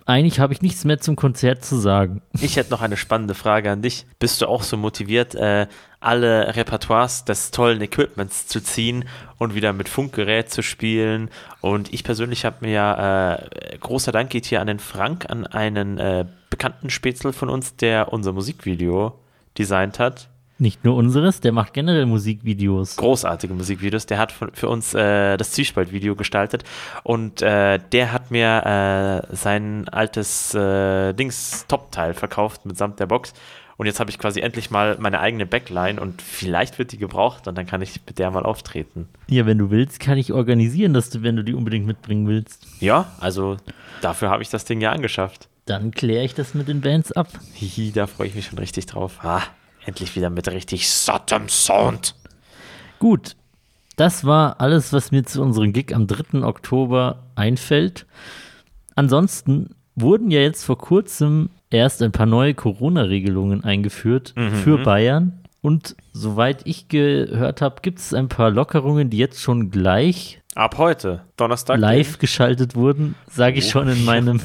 Eigentlich 0.05 0.39
habe 0.39 0.53
ich 0.53 0.61
nichts 0.61 0.85
mehr 0.85 0.99
zum 0.99 1.17
Konzert 1.17 1.63
zu 1.65 1.77
sagen. 1.77 2.21
Ich 2.39 2.55
hätte 2.55 2.71
noch 2.71 2.81
eine 2.81 2.95
spannende 2.97 3.35
Frage 3.35 3.71
an 3.71 3.81
dich. 3.81 4.05
Bist 4.19 4.41
du 4.41 4.47
auch 4.47 4.63
so 4.63 4.77
motiviert, 4.77 5.35
äh, 5.35 5.67
alle 6.03 6.55
Repertoires 6.55 7.25
des 7.25 7.51
tollen 7.51 7.81
Equipments 7.81 8.47
zu 8.47 8.61
ziehen 8.61 9.05
und 9.37 9.55
wieder 9.55 9.73
mit 9.73 9.89
Funkgerät 9.89 10.49
zu 10.49 10.61
spielen? 10.61 11.29
Und 11.61 11.93
ich 11.93 12.03
persönlich 12.03 12.45
habe 12.45 12.57
mir 12.61 12.71
ja, 12.71 13.35
äh, 13.35 13.77
großer 13.79 14.11
Dank 14.11 14.29
geht 14.29 14.45
hier 14.45 14.61
an 14.61 14.67
den 14.67 14.79
Frank, 14.79 15.29
an 15.29 15.45
einen 15.47 15.97
äh, 15.97 16.25
bekannten 16.49 16.89
Spätzle 16.89 17.33
von 17.33 17.49
uns, 17.49 17.75
der 17.75 18.13
unser 18.13 18.33
Musikvideo 18.33 19.19
designt 19.57 19.99
hat. 19.99 20.29
Nicht 20.59 20.85
nur 20.85 20.95
unseres, 20.95 21.41
der 21.41 21.51
macht 21.51 21.73
generell 21.73 22.05
Musikvideos. 22.05 22.95
großartige 22.95 23.53
Musikvideos. 23.53 24.05
Der 24.05 24.19
hat 24.19 24.31
für, 24.31 24.69
uns 24.69 24.93
äh, 24.93 25.35
das 25.35 25.51
Zwiespalt-Video 25.51 26.15
gestaltet 26.15 26.63
und 27.03 27.41
äh, 27.41 27.79
der 27.91 28.13
hat 28.13 28.29
mir 28.29 29.25
äh, 29.29 29.35
sein 29.35 29.89
altes 29.89 30.53
äh, 30.53 31.13
Dings-Top-Teil 31.13 32.13
verkauft 32.13 32.65
mitsamt 32.65 32.99
der 32.99 33.07
Box. 33.07 33.33
Und 33.83 33.87
jetzt 33.87 33.99
habe 33.99 34.09
ich 34.09 34.17
quasi 34.17 34.39
endlich 34.39 34.71
mal 34.71 34.95
meine 34.97 35.19
eigene 35.19 35.45
Backline 35.45 35.99
und 35.99 36.21
vielleicht 36.21 36.79
wird 36.79 36.93
die 36.93 36.97
gebraucht 36.97 37.49
und 37.49 37.57
dann 37.57 37.65
kann 37.65 37.81
ich 37.81 37.99
mit 38.07 38.17
der 38.17 38.31
mal 38.31 38.43
auftreten. 38.43 39.09
Ja, 39.27 39.45
wenn 39.45 39.57
du 39.57 39.71
willst, 39.71 39.99
kann 39.99 40.17
ich 40.17 40.31
organisieren, 40.31 40.93
dass 40.93 41.09
du, 41.09 41.21
wenn 41.21 41.35
du 41.35 41.43
die 41.43 41.53
unbedingt 41.53 41.85
mitbringen 41.85 42.25
willst. 42.25 42.65
Ja, 42.79 43.11
also 43.19 43.57
dafür 43.99 44.29
habe 44.29 44.41
ich 44.41 44.47
das 44.47 44.63
Ding 44.63 44.79
ja 44.79 44.93
angeschafft. 44.93 45.49
Dann 45.65 45.91
kläre 45.91 46.23
ich 46.23 46.33
das 46.33 46.53
mit 46.53 46.69
den 46.69 46.79
Bands 46.79 47.11
ab. 47.11 47.27
Hihi, 47.55 47.91
da 47.91 48.07
freue 48.07 48.27
ich 48.27 48.35
mich 48.35 48.45
schon 48.45 48.57
richtig 48.57 48.85
drauf. 48.85 49.19
Ah, 49.21 49.41
endlich 49.85 50.15
wieder 50.15 50.29
mit 50.29 50.47
richtig 50.47 50.89
sattem 50.89 51.49
Sound. 51.49 52.15
Gut, 52.99 53.35
das 53.97 54.23
war 54.23 54.61
alles, 54.61 54.93
was 54.93 55.11
mir 55.11 55.25
zu 55.25 55.41
unserem 55.41 55.73
Gig 55.73 55.93
am 55.93 56.07
3. 56.07 56.45
Oktober 56.45 57.25
einfällt. 57.35 58.05
Ansonsten 58.95 59.75
wurden 59.95 60.31
ja 60.31 60.39
jetzt 60.41 60.63
vor 60.65 60.77
kurzem 60.77 61.49
erst 61.69 62.01
ein 62.01 62.11
paar 62.11 62.25
neue 62.25 62.53
Corona-Regelungen 62.53 63.63
eingeführt 63.63 64.33
für 64.63 64.77
Bayern. 64.79 65.39
Und 65.61 65.95
soweit 66.11 66.61
ich 66.65 66.89
gehört 66.89 67.61
habe, 67.61 67.77
gibt 67.81 67.99
es 67.99 68.13
ein 68.13 68.27
paar 68.27 68.51
Lockerungen, 68.51 69.09
die 69.09 69.17
jetzt 69.17 69.41
schon 69.41 69.71
gleich 69.71 70.41
Ab 70.55 70.77
heute, 70.77 71.21
Donnerstag. 71.37 71.79
live 71.79 72.19
geschaltet 72.19 72.75
wurden, 72.75 73.15
sage 73.31 73.57
ich 73.59 73.67
Oh. 73.67 73.69
schon 73.69 73.87
in 73.87 74.03
meinem 74.05 74.41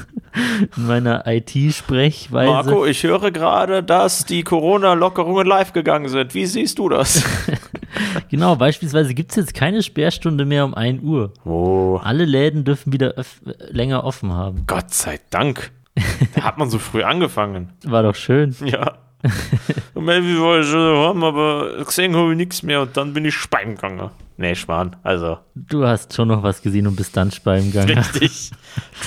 in 0.77 0.87
meiner 0.87 1.27
IT-Sprechweise. 1.27 2.51
Marco, 2.53 2.87
ich 2.87 3.03
höre 3.03 3.31
gerade, 3.33 3.83
dass 3.83 4.25
die 4.25 4.43
Corona-Lockerungen 4.45 5.47
live 5.47 5.73
gegangen 5.73 6.09
sind. 6.09 6.35
Wie 6.35 6.47
siehst 6.47 6.79
du 6.79 6.89
das? 6.89 7.25
Genau, 8.31 8.57
beispielsweise 8.57 9.15
gibt 9.15 9.31
es 9.31 9.37
jetzt 9.37 9.55
keine 9.55 9.83
Sperrstunde 9.83 10.45
mehr 10.45 10.65
um 10.65 10.75
1 10.75 11.03
Uhr. 11.03 11.33
Oh, 11.45 12.01
Alle 12.03 12.25
Läden 12.25 12.65
dürfen 12.65 12.93
wieder 12.93 13.19
öff- 13.19 13.41
länger 13.71 14.05
offen 14.05 14.33
haben. 14.33 14.65
Gott 14.67 14.93
sei 14.93 15.21
Dank. 15.31 15.71
Da 16.35 16.43
hat 16.45 16.59
man 16.59 16.71
so 16.71 16.79
früh 16.79 17.03
angefangen. 17.03 17.73
War 17.85 18.03
doch 18.03 18.15
schön. 18.15 18.55
Ja. 18.65 18.99
Und 19.95 20.05
maybe 20.05 20.41
war 20.41 20.61
ich 20.61 20.67
schon 20.69 20.79
daheim, 20.79 21.25
aber 21.25 21.85
gesehen 21.85 22.15
habe 22.15 22.31
ich 22.31 22.37
nichts 22.37 22.63
mehr 22.63 22.83
und 22.83 22.97
dann 22.97 23.13
bin 23.15 23.25
ich 23.25 23.35
speien 23.35 23.75
gegangen. 23.75 24.11
Nee, 24.37 24.55
Schwan, 24.55 24.95
also 25.03 25.39
Du 25.57 25.85
hast 25.85 26.15
schon 26.15 26.29
noch 26.29 26.45
was 26.45 26.63
gesehen 26.63 26.87
und 26.87 26.95
bist 26.95 27.17
dann 27.17 27.33
beim 27.43 27.73
Gang. 27.73 27.89
richtig. 27.89 28.53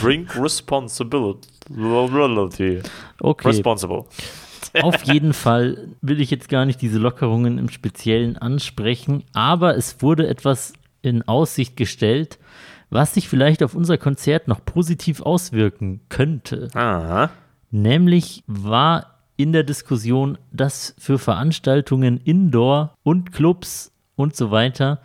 Drink 0.02 0.36
responsibility. 0.38 2.82
Okay, 3.22 3.48
Responsible. 3.48 4.04
auf 4.82 5.04
jeden 5.04 5.34
Fall 5.34 5.90
will 6.02 6.22
ich 6.22 6.32
jetzt 6.32 6.50
gar 6.50 6.66
nicht 6.66 6.82
diese 6.82 6.98
Lockerungen 7.00 7.58
im 7.58 7.70
Speziellen 7.70 8.38
ansprechen, 8.38 9.24
aber 9.34 9.76
es 9.78 10.02
wurde 10.02 10.28
etwas 10.28 10.74
in 11.02 11.28
Aussicht 11.28 11.78
gestellt, 11.78 12.38
was 12.90 13.14
sich 13.14 13.28
vielleicht 13.30 13.64
auf 13.64 13.74
unser 13.74 13.98
Konzert 13.98 14.48
noch 14.48 14.64
positiv 14.64 15.22
auswirken 15.22 16.02
könnte. 16.10 16.68
Aha. 16.74 17.30
Nämlich 17.72 18.44
war 18.48 19.20
in 19.38 19.54
der 19.54 19.64
Diskussion, 19.64 20.38
dass 20.52 20.94
für 21.00 21.18
Veranstaltungen 21.18 22.18
Indoor 22.18 22.94
und 23.04 23.32
Clubs 23.32 23.92
und 24.16 24.36
so 24.36 24.52
weiter 24.52 25.02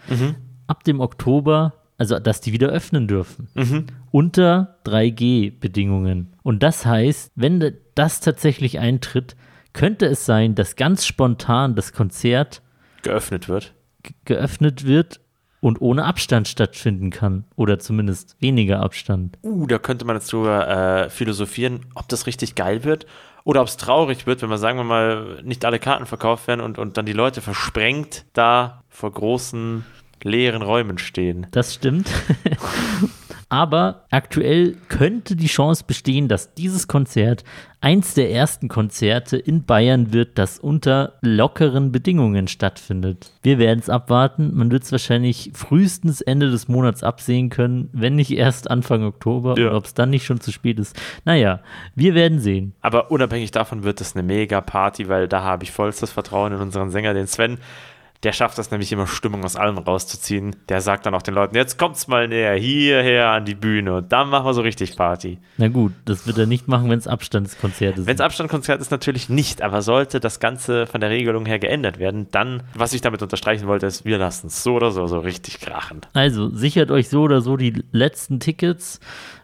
ab 0.66 0.84
dem 0.84 1.00
Oktober 1.00 1.74
also 1.98 2.18
dass 2.18 2.42
die 2.42 2.52
wieder 2.52 2.68
öffnen 2.68 3.08
dürfen. 3.08 3.48
Mhm. 3.54 3.86
Unter 4.10 4.76
3G-Bedingungen. 4.84 6.34
Und 6.42 6.62
das 6.62 6.84
heißt, 6.86 7.32
wenn 7.34 7.60
da- 7.60 7.70
das 7.94 8.20
tatsächlich 8.20 8.78
eintritt, 8.78 9.36
könnte 9.76 10.06
es 10.06 10.24
sein, 10.24 10.54
dass 10.54 10.74
ganz 10.74 11.04
spontan 11.04 11.74
das 11.74 11.92
Konzert 11.92 12.62
Geöffnet 13.02 13.46
wird. 13.48 13.74
geöffnet 14.24 14.86
wird 14.86 15.20
und 15.60 15.80
ohne 15.80 16.04
Abstand 16.04 16.48
stattfinden 16.48 17.10
kann. 17.10 17.44
Oder 17.56 17.78
zumindest 17.78 18.36
weniger 18.40 18.80
Abstand. 18.80 19.38
Uh, 19.42 19.66
da 19.66 19.78
könnte 19.78 20.06
man 20.06 20.16
jetzt 20.16 20.32
drüber 20.32 20.66
äh, 20.68 21.10
philosophieren, 21.10 21.86
ob 21.94 22.08
das 22.08 22.26
richtig 22.26 22.54
geil 22.54 22.84
wird 22.84 23.06
oder 23.44 23.60
ob 23.60 23.68
es 23.68 23.76
traurig 23.76 24.26
wird, 24.26 24.40
wenn 24.40 24.48
man, 24.48 24.58
sagen 24.58 24.78
wir 24.78 24.84
mal, 24.84 25.42
nicht 25.44 25.64
alle 25.64 25.78
Karten 25.78 26.06
verkauft 26.06 26.48
werden 26.48 26.62
und, 26.62 26.78
und 26.78 26.96
dann 26.96 27.04
die 27.04 27.12
Leute 27.12 27.42
versprengt 27.42 28.24
da 28.32 28.82
vor 28.88 29.12
großen 29.12 29.84
leeren 30.22 30.62
Räumen 30.62 30.96
stehen. 30.96 31.46
Das 31.50 31.74
stimmt. 31.74 32.08
Aber 33.48 34.06
aktuell 34.10 34.76
könnte 34.88 35.36
die 35.36 35.46
Chance 35.46 35.84
bestehen, 35.86 36.26
dass 36.26 36.54
dieses 36.54 36.88
Konzert 36.88 37.44
eins 37.80 38.14
der 38.14 38.32
ersten 38.32 38.66
Konzerte 38.66 39.36
in 39.36 39.64
Bayern 39.64 40.12
wird, 40.12 40.36
das 40.36 40.58
unter 40.58 41.12
lockeren 41.20 41.92
Bedingungen 41.92 42.48
stattfindet. 42.48 43.30
Wir 43.42 43.58
werden 43.60 43.78
es 43.78 43.88
abwarten. 43.88 44.50
Man 44.52 44.72
wird 44.72 44.82
es 44.82 44.90
wahrscheinlich 44.90 45.52
frühestens 45.54 46.20
Ende 46.22 46.50
des 46.50 46.66
Monats 46.66 47.04
absehen 47.04 47.48
können, 47.48 47.88
wenn 47.92 48.16
nicht 48.16 48.32
erst 48.32 48.68
Anfang 48.68 49.04
Oktober 49.04 49.56
Ja. 49.56 49.72
ob 49.74 49.84
es 49.84 49.94
dann 49.94 50.10
nicht 50.10 50.26
schon 50.26 50.40
zu 50.40 50.50
spät 50.50 50.80
ist. 50.80 51.00
Naja, 51.24 51.60
wir 51.94 52.14
werden 52.14 52.40
sehen. 52.40 52.74
Aber 52.80 53.12
unabhängig 53.12 53.52
davon 53.52 53.84
wird 53.84 54.00
es 54.00 54.16
eine 54.16 54.24
mega 54.24 54.60
Party, 54.60 55.08
weil 55.08 55.28
da 55.28 55.42
habe 55.44 55.62
ich 55.62 55.70
vollstes 55.70 56.10
Vertrauen 56.10 56.52
in 56.52 56.58
unseren 56.58 56.90
Sänger, 56.90 57.14
den 57.14 57.28
Sven. 57.28 57.58
Der 58.26 58.32
schafft 58.32 58.58
das 58.58 58.72
nämlich 58.72 58.90
immer, 58.90 59.06
Stimmung 59.06 59.44
aus 59.44 59.54
allem 59.54 59.78
rauszuziehen. 59.78 60.56
Der 60.68 60.80
sagt 60.80 61.06
dann 61.06 61.14
auch 61.14 61.22
den 61.22 61.32
Leuten, 61.32 61.54
jetzt 61.54 61.78
kommt's 61.78 62.08
mal 62.08 62.26
näher, 62.26 62.56
hierher 62.56 63.30
an 63.30 63.44
die 63.44 63.54
Bühne 63.54 63.94
und 63.94 64.10
dann 64.10 64.30
machen 64.30 64.44
wir 64.46 64.52
so 64.52 64.62
richtig 64.62 64.96
Party. 64.96 65.38
Na 65.58 65.68
gut, 65.68 65.92
das 66.06 66.26
wird 66.26 66.36
er 66.36 66.46
nicht 66.46 66.66
machen, 66.66 66.90
wenn 66.90 66.98
es 66.98 67.06
Abstandskonzerte 67.06 67.98
sind. 67.98 68.08
Wenn 68.08 68.16
es 68.16 68.20
Abstandkonzert 68.20 68.80
ist, 68.80 68.90
natürlich 68.90 69.28
nicht, 69.28 69.62
aber 69.62 69.80
sollte 69.80 70.18
das 70.18 70.40
Ganze 70.40 70.88
von 70.88 71.00
der 71.00 71.10
Regelung 71.10 71.46
her 71.46 71.60
geändert 71.60 72.00
werden, 72.00 72.26
dann, 72.32 72.64
was 72.74 72.94
ich 72.94 73.00
damit 73.00 73.22
unterstreichen 73.22 73.68
wollte, 73.68 73.86
ist, 73.86 74.04
wir 74.04 74.18
lassen 74.18 74.48
es 74.48 74.64
so 74.64 74.74
oder 74.74 74.90
so, 74.90 75.06
so 75.06 75.20
richtig 75.20 75.60
krachen. 75.60 76.00
Also 76.12 76.48
sichert 76.52 76.90
euch 76.90 77.08
so 77.08 77.22
oder 77.22 77.42
so 77.42 77.56
die 77.56 77.84
letzten 77.92 78.40
Tickets. 78.40 78.98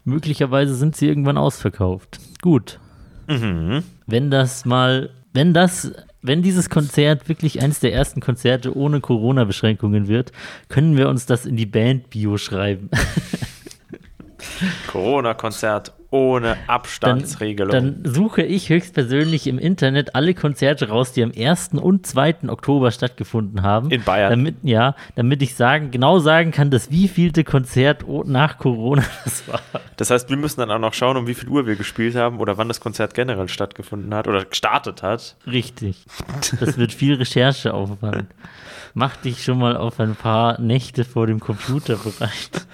Möglicherweise 0.04 0.74
sind 0.74 0.96
sie 0.96 1.06
irgendwann 1.06 1.38
ausverkauft. 1.38 2.18
Gut. 2.40 2.80
Mhm. 3.28 3.84
Wenn 4.08 4.32
das 4.32 4.64
mal, 4.64 5.10
wenn 5.34 5.54
das, 5.54 5.92
wenn 6.22 6.42
dieses 6.42 6.70
Konzert 6.70 7.28
wirklich 7.28 7.60
eines 7.60 7.80
der 7.80 7.92
ersten 7.92 8.20
Konzerte 8.20 8.76
ohne 8.76 9.00
Corona-Beschränkungen 9.00 10.08
wird, 10.08 10.32
können 10.68 10.96
wir 10.96 11.08
uns 11.08 11.26
das 11.26 11.44
in 11.44 11.56
die 11.56 11.66
Band-Bio 11.66 12.38
schreiben. 12.38 12.90
Corona-Konzert 14.86 15.92
ohne 16.12 16.48
Dann, 16.48 16.58
Abstandsregelung. 16.68 17.72
dann 17.72 18.02
suche 18.04 18.42
ich 18.42 18.68
höchstpersönlich 18.68 19.46
im 19.46 19.58
Internet 19.58 20.14
alle 20.14 20.34
Konzerte 20.34 20.88
raus, 20.88 21.12
die 21.12 21.22
am 21.22 21.32
1. 21.36 21.70
und 21.80 22.06
2. 22.06 22.48
Oktober 22.48 22.90
stattgefunden 22.90 23.62
haben. 23.62 23.90
In 23.90 24.02
Bayern. 24.02 24.30
Damit, 24.30 24.56
ja, 24.62 24.94
damit 25.16 25.42
ich 25.42 25.54
sagen, 25.54 25.90
genau 25.90 26.18
sagen 26.18 26.50
kann, 26.50 26.70
dass 26.70 26.90
wievielte 26.90 27.44
Konzert 27.44 28.04
nach 28.26 28.58
Corona 28.58 29.02
das 29.24 29.48
war. 29.48 29.60
das 29.96 30.10
heißt, 30.10 30.28
wir 30.28 30.36
müssen 30.36 30.60
dann 30.60 30.70
auch 30.70 30.78
noch 30.78 30.92
schauen, 30.94 31.16
um 31.16 31.26
wie 31.26 31.34
viel 31.34 31.48
Uhr 31.48 31.66
wir 31.66 31.76
gespielt 31.76 32.14
haben 32.14 32.40
oder 32.40 32.58
wann 32.58 32.68
das 32.68 32.80
Konzert 32.80 33.14
generell 33.14 33.48
stattgefunden 33.48 34.14
hat 34.14 34.28
oder 34.28 34.44
gestartet 34.44 35.02
hat. 35.02 35.36
Richtig. 35.46 36.04
Das 36.60 36.76
wird 36.76 36.92
viel 36.92 37.14
Rechercheaufwand. 37.14 38.26
Mach 38.94 39.16
dich 39.16 39.42
schon 39.42 39.58
mal 39.58 39.76
auf 39.76 39.98
ein 40.00 40.14
paar 40.14 40.60
Nächte 40.60 41.04
vor 41.04 41.26
dem 41.26 41.40
Computer 41.40 41.96
bereit. 41.96 42.66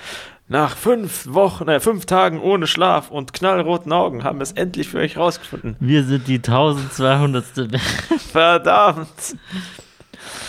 Nach 0.50 0.76
fünf 0.76 1.26
Wochen, 1.28 1.68
äh, 1.68 1.78
fünf 1.78 2.06
Tagen 2.06 2.40
ohne 2.40 2.66
Schlaf 2.66 3.11
und 3.11 3.34
knallroten 3.34 3.92
Augen 3.92 4.24
haben 4.24 4.38
wir 4.38 4.44
es 4.44 4.52
endlich 4.52 4.88
für 4.88 4.98
euch 4.98 5.18
rausgefunden. 5.18 5.76
Wir 5.78 6.04
sind 6.04 6.26
die 6.26 6.37
1200. 6.37 7.54
Band, 7.54 7.80
Verdammt! 8.32 9.37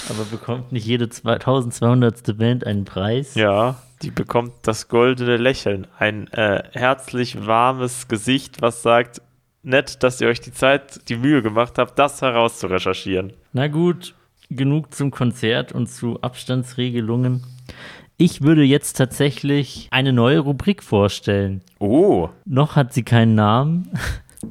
aber 0.09 0.23
bekommt 0.23 0.71
nicht 0.71 0.85
jede 0.85 1.05
1200. 1.05 2.37
Band 2.37 2.65
einen 2.65 2.85
Preis? 2.85 3.35
Ja, 3.35 3.75
die 4.01 4.11
bekommt 4.11 4.53
das 4.63 4.87
goldene 4.87 5.35
Lächeln. 5.35 5.85
Ein 5.97 6.27
äh, 6.31 6.63
herzlich 6.71 7.45
warmes 7.45 8.07
Gesicht, 8.07 8.61
was 8.61 8.81
sagt, 8.81 9.21
nett, 9.63 10.01
dass 10.01 10.21
ihr 10.21 10.29
euch 10.29 10.39
die 10.39 10.53
Zeit, 10.53 11.09
die 11.09 11.17
Mühe 11.17 11.41
gemacht 11.41 11.77
habt, 11.77 11.99
das 11.99 12.21
herauszurecherchieren. 12.21 13.33
Na 13.51 13.67
gut, 13.67 14.15
genug 14.49 14.93
zum 14.93 15.11
Konzert 15.11 15.73
und 15.73 15.87
zu 15.87 16.21
Abstandsregelungen. 16.21 17.43
Ich 18.21 18.41
würde 18.41 18.63
jetzt 18.63 18.97
tatsächlich 18.97 19.87
eine 19.91 20.11
neue 20.11 20.39
Rubrik 20.39 20.83
vorstellen. 20.83 21.61
Oh, 21.79 22.27
Noch 22.43 22.75
hat 22.75 22.93
sie 22.93 23.03
keinen 23.03 23.33
Namen. 23.33 23.89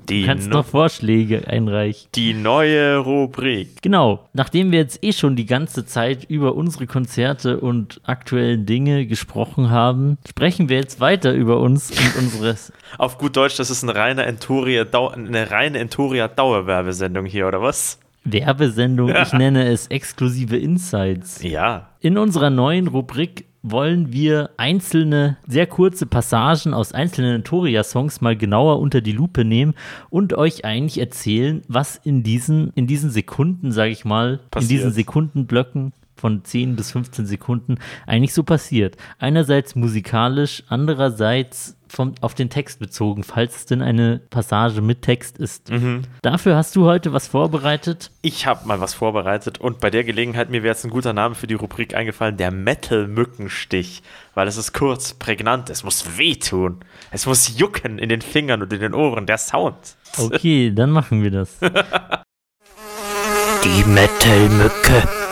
die, 0.08 0.22
Du 0.22 0.26
kannst 0.26 0.48
no 0.48 0.56
noch 0.56 0.64
Vorschläge 0.64 1.46
einreichen. 1.46 2.08
die 2.14 2.32
neue 2.32 2.96
Rubrik. 2.96 3.82
Genau, 3.82 4.26
nachdem 4.32 4.72
wir 4.72 4.78
jetzt 4.78 5.04
eh 5.04 5.12
schon 5.12 5.36
die 5.36 5.44
ganze 5.44 5.84
Zeit 5.84 6.24
über 6.30 6.54
unsere 6.54 6.86
Konzerte 6.86 7.60
und 7.60 8.00
aktuellen 8.04 8.64
Dinge 8.64 9.04
gesprochen 9.04 9.68
haben, 9.68 10.16
sprechen 10.26 10.70
wir 10.70 10.78
jetzt 10.78 10.98
weiter 11.00 11.34
über 11.34 11.60
uns 11.60 11.90
und 11.90 12.16
unseres. 12.22 12.72
Auf 12.96 13.18
gut 13.18 13.36
Deutsch, 13.36 13.56
das 13.58 13.68
ist 13.68 13.82
eine 13.82 13.94
reine 13.94 14.24
Entoria, 14.24 14.86
eine 15.12 15.50
reine 15.50 15.78
Entoria 15.78 16.26
Dauerwerbesendung 16.26 17.26
hier, 17.26 17.46
oder 17.46 17.60
was? 17.60 17.98
Werbesendung, 18.24 19.14
ich 19.14 19.32
nenne 19.34 19.68
es 19.68 19.88
exklusive 19.88 20.56
Insights. 20.56 21.42
Ja. 21.42 21.90
In 22.00 22.16
unserer 22.16 22.48
neuen 22.50 22.88
Rubrik 22.88 23.44
wollen 23.62 24.12
wir 24.12 24.50
einzelne, 24.56 25.36
sehr 25.46 25.66
kurze 25.66 26.06
Passagen 26.06 26.74
aus 26.74 26.92
einzelnen 26.92 27.36
Entoria-Songs 27.36 28.20
mal 28.20 28.36
genauer 28.36 28.78
unter 28.80 29.00
die 29.00 29.12
Lupe 29.12 29.44
nehmen 29.44 29.74
und 30.10 30.34
euch 30.34 30.64
eigentlich 30.64 30.98
erzählen, 30.98 31.62
was 31.68 31.96
in 31.96 32.22
diesen, 32.22 32.72
in 32.74 32.86
diesen 32.86 33.10
Sekunden, 33.10 33.72
sage 33.72 33.90
ich 33.90 34.04
mal, 34.04 34.34
in 34.34 34.50
Passiert. 34.50 34.70
diesen 34.70 34.92
Sekundenblöcken 34.92 35.92
von 36.18 36.44
10 36.44 36.76
bis 36.76 36.90
15 36.92 37.26
Sekunden 37.26 37.76
eigentlich 38.06 38.34
so 38.34 38.42
passiert. 38.42 38.96
Einerseits 39.18 39.74
musikalisch, 39.76 40.64
andererseits 40.68 41.77
vom, 41.88 42.14
auf 42.20 42.34
den 42.34 42.50
Text 42.50 42.78
bezogen, 42.78 43.24
falls 43.24 43.56
es 43.56 43.66
denn 43.66 43.82
eine 43.82 44.20
Passage 44.30 44.80
mit 44.80 45.02
Text 45.02 45.38
ist. 45.38 45.70
Dafür 46.22 46.56
hast 46.56 46.76
du 46.76 46.84
heute 46.84 47.12
was 47.12 47.28
vorbereitet. 47.28 48.10
Ich 48.22 48.46
habe 48.46 48.66
mal 48.66 48.80
was 48.80 48.94
vorbereitet 48.94 49.58
und 49.58 49.80
bei 49.80 49.90
der 49.90 50.04
Gelegenheit, 50.04 50.50
mir 50.50 50.62
wäre 50.62 50.74
jetzt 50.74 50.84
ein 50.84 50.90
guter 50.90 51.12
Name 51.12 51.34
für 51.34 51.46
die 51.46 51.54
Rubrik 51.54 51.94
eingefallen, 51.94 52.36
der 52.36 52.50
Metal-Mückenstich. 52.50 54.02
Weil 54.34 54.48
es 54.48 54.56
ist 54.56 54.72
kurz, 54.72 55.14
prägnant, 55.14 55.70
es 55.70 55.84
muss 55.84 56.16
wehtun. 56.16 56.80
Es 57.10 57.26
muss 57.26 57.58
jucken 57.58 57.98
in 57.98 58.08
den 58.08 58.20
Fingern 58.22 58.62
und 58.62 58.72
in 58.72 58.80
den 58.80 58.94
Ohren, 58.94 59.26
der 59.26 59.38
Sound. 59.38 59.96
Okay, 60.16 60.72
dann 60.74 60.90
machen 60.90 61.22
wir 61.22 61.30
das. 61.30 61.58
Die 63.64 63.84
Metal-Mücke. 63.84 65.27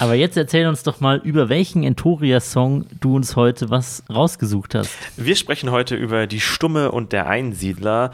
Aber 0.00 0.14
jetzt 0.14 0.36
erzähl 0.36 0.66
uns 0.68 0.84
doch 0.84 1.00
mal, 1.00 1.20
über 1.24 1.48
welchen 1.48 1.82
Entoria-Song 1.82 2.86
du 3.00 3.16
uns 3.16 3.34
heute 3.34 3.68
was 3.70 4.04
rausgesucht 4.08 4.74
hast. 4.76 4.90
Wir 5.16 5.34
sprechen 5.34 5.70
heute 5.70 5.96
über 5.96 6.26
die 6.26 6.40
Stumme 6.40 6.92
und 6.92 7.12
der 7.12 7.26
Einsiedler. 7.26 8.12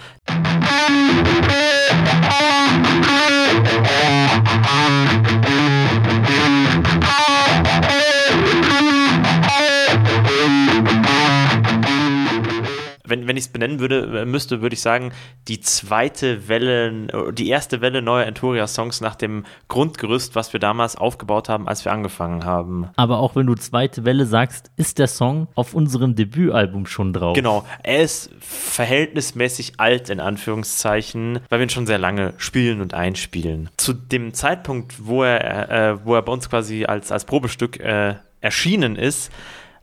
Wenn, 13.14 13.28
wenn 13.28 13.36
ich 13.36 13.44
es 13.44 13.48
benennen 13.48 13.78
würde, 13.78 14.22
äh, 14.22 14.24
müsste, 14.24 14.60
würde 14.60 14.74
ich 14.74 14.80
sagen, 14.80 15.12
die 15.46 15.60
zweite 15.60 16.48
Welle, 16.48 17.06
äh, 17.12 17.32
die 17.32 17.48
erste 17.48 17.80
Welle 17.80 18.02
neuer 18.02 18.26
Entoria-Songs 18.26 19.00
nach 19.00 19.14
dem 19.14 19.44
Grundgerüst, 19.68 20.34
was 20.34 20.52
wir 20.52 20.58
damals 20.58 20.96
aufgebaut 20.96 21.48
haben, 21.48 21.68
als 21.68 21.84
wir 21.84 21.92
angefangen 21.92 22.44
haben. 22.44 22.88
Aber 22.96 23.18
auch 23.18 23.36
wenn 23.36 23.46
du 23.46 23.54
zweite 23.54 24.04
Welle 24.04 24.26
sagst, 24.26 24.72
ist 24.76 24.98
der 24.98 25.06
Song 25.06 25.46
auf 25.54 25.74
unserem 25.74 26.16
Debütalbum 26.16 26.86
schon 26.86 27.12
drauf. 27.12 27.36
Genau, 27.36 27.64
er 27.84 28.02
ist 28.02 28.30
verhältnismäßig 28.40 29.74
alt 29.78 30.10
in 30.10 30.18
Anführungszeichen, 30.18 31.38
weil 31.48 31.60
wir 31.60 31.66
ihn 31.66 31.70
schon 31.70 31.86
sehr 31.86 31.98
lange 31.98 32.34
spielen 32.38 32.80
und 32.80 32.94
einspielen. 32.94 33.70
Zu 33.76 33.92
dem 33.92 34.34
Zeitpunkt, 34.34 35.06
wo 35.06 35.22
er, 35.22 35.70
äh, 35.70 36.04
wo 36.04 36.16
er 36.16 36.22
bei 36.22 36.32
uns 36.32 36.50
quasi 36.50 36.84
als, 36.84 37.12
als 37.12 37.24
Probestück 37.26 37.78
äh, 37.78 38.16
erschienen 38.40 38.96
ist, 38.96 39.30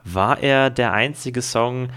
war 0.04 0.40
er 0.40 0.70
der 0.70 0.92
einzige 0.92 1.42
Song, 1.42 1.90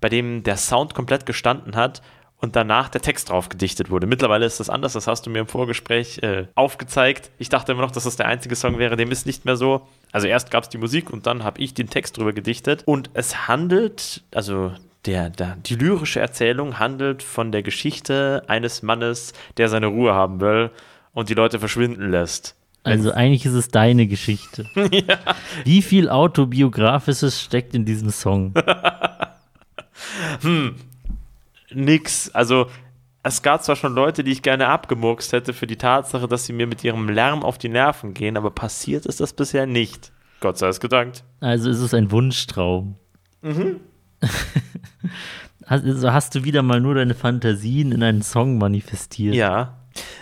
bei 0.00 0.08
dem 0.08 0.42
der 0.42 0.56
Sound 0.56 0.94
komplett 0.94 1.26
gestanden 1.26 1.76
hat 1.76 2.02
und 2.40 2.56
danach 2.56 2.88
der 2.88 3.02
Text 3.02 3.28
drauf 3.28 3.48
gedichtet 3.48 3.90
wurde. 3.90 4.06
Mittlerweile 4.06 4.46
ist 4.46 4.60
das 4.60 4.70
anders, 4.70 4.94
das 4.94 5.06
hast 5.06 5.26
du 5.26 5.30
mir 5.30 5.40
im 5.40 5.46
Vorgespräch 5.46 6.22
äh, 6.22 6.46
aufgezeigt. 6.54 7.30
Ich 7.38 7.48
dachte 7.48 7.72
immer 7.72 7.82
noch, 7.82 7.90
dass 7.90 8.04
das 8.04 8.16
der 8.16 8.26
einzige 8.26 8.56
Song 8.56 8.78
wäre, 8.78 8.96
dem 8.96 9.10
ist 9.10 9.26
nicht 9.26 9.44
mehr 9.44 9.56
so. 9.56 9.86
Also 10.10 10.26
erst 10.26 10.50
gab 10.50 10.64
es 10.64 10.68
die 10.70 10.78
Musik 10.78 11.10
und 11.10 11.26
dann 11.26 11.44
habe 11.44 11.60
ich 11.60 11.74
den 11.74 11.90
Text 11.90 12.16
drüber 12.16 12.32
gedichtet. 12.32 12.82
Und 12.86 13.10
es 13.12 13.46
handelt, 13.46 14.22
also 14.34 14.72
der, 15.06 15.30
der, 15.30 15.56
die 15.56 15.74
lyrische 15.74 16.20
Erzählung 16.20 16.78
handelt 16.78 17.22
von 17.22 17.52
der 17.52 17.62
Geschichte 17.62 18.42
eines 18.48 18.82
Mannes, 18.82 19.32
der 19.56 19.68
seine 19.68 19.86
Ruhe 19.86 20.14
haben 20.14 20.40
will 20.40 20.70
und 21.12 21.28
die 21.28 21.34
Leute 21.34 21.58
verschwinden 21.58 22.10
lässt. 22.10 22.56
Also 22.82 23.12
eigentlich 23.12 23.44
ist 23.44 23.52
es 23.52 23.68
deine 23.68 24.06
Geschichte. 24.06 24.64
Wie 25.64 25.82
viel 25.82 26.08
Autobiografisches 26.08 27.42
steckt 27.42 27.74
in 27.74 27.84
diesem 27.84 28.08
Song? 28.08 28.54
Nix. 31.72 32.30
Also, 32.30 32.66
es 33.22 33.42
gab 33.42 33.62
zwar 33.62 33.76
schon 33.76 33.94
Leute, 33.94 34.24
die 34.24 34.32
ich 34.32 34.42
gerne 34.42 34.68
abgemurkst 34.68 35.32
hätte 35.32 35.52
für 35.52 35.66
die 35.66 35.76
Tatsache, 35.76 36.26
dass 36.26 36.46
sie 36.46 36.52
mir 36.52 36.66
mit 36.66 36.82
ihrem 36.84 37.08
Lärm 37.08 37.42
auf 37.42 37.58
die 37.58 37.68
Nerven 37.68 38.14
gehen, 38.14 38.36
aber 38.36 38.50
passiert 38.50 39.06
ist 39.06 39.20
das 39.20 39.32
bisher 39.32 39.66
nicht. 39.66 40.12
Gott 40.40 40.56
sei 40.56 40.68
es 40.68 40.80
gedankt. 40.80 41.24
Also 41.40 41.68
ist 41.68 41.80
es 41.80 41.92
ein 41.92 42.10
Wunschtraum. 42.10 42.96
hast, 45.66 45.84
also 45.84 46.12
hast 46.12 46.34
du 46.34 46.44
wieder 46.44 46.62
mal 46.62 46.80
nur 46.80 46.94
deine 46.94 47.14
Fantasien 47.14 47.92
in 47.92 48.02
einen 48.02 48.22
Song 48.22 48.58
manifestiert? 48.58 49.34
Ja. 49.34 49.76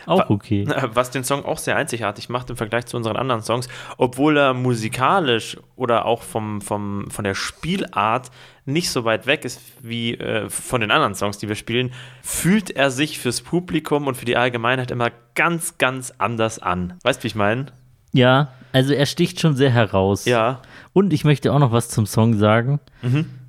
Auch 0.06 0.30
okay. 0.30 0.66
Was 0.94 1.10
den 1.10 1.24
Song 1.24 1.44
auch 1.44 1.58
sehr 1.58 1.76
einzigartig 1.76 2.28
macht 2.28 2.50
im 2.50 2.56
Vergleich 2.56 2.86
zu 2.86 2.96
unseren 2.96 3.16
anderen 3.16 3.42
Songs, 3.42 3.68
obwohl 3.96 4.36
er 4.38 4.54
musikalisch 4.54 5.58
oder 5.76 6.06
auch 6.06 6.22
vom, 6.22 6.60
vom, 6.62 7.10
von 7.10 7.24
der 7.24 7.34
Spielart 7.34 8.30
nicht 8.68 8.90
so 8.90 9.04
weit 9.04 9.26
weg 9.26 9.44
ist 9.44 9.60
wie 9.82 10.14
äh, 10.14 10.48
von 10.48 10.80
den 10.80 10.90
anderen 10.90 11.14
Songs, 11.14 11.38
die 11.38 11.48
wir 11.48 11.56
spielen, 11.56 11.92
fühlt 12.22 12.70
er 12.70 12.90
sich 12.90 13.18
fürs 13.18 13.40
Publikum 13.40 14.06
und 14.06 14.16
für 14.16 14.26
die 14.26 14.36
Allgemeinheit 14.36 14.90
immer 14.90 15.10
ganz, 15.34 15.78
ganz 15.78 16.12
anders 16.18 16.58
an. 16.58 16.94
Weißt 17.02 17.20
du, 17.20 17.24
wie 17.24 17.28
ich 17.28 17.34
meine? 17.34 17.66
Ja, 18.12 18.52
also 18.72 18.92
er 18.92 19.06
sticht 19.06 19.40
schon 19.40 19.56
sehr 19.56 19.70
heraus. 19.70 20.24
Ja. 20.26 20.62
Und 20.92 21.12
ich 21.12 21.24
möchte 21.24 21.52
auch 21.52 21.58
noch 21.58 21.72
was 21.72 21.88
zum 21.88 22.06
Song 22.06 22.36
sagen. 22.36 22.80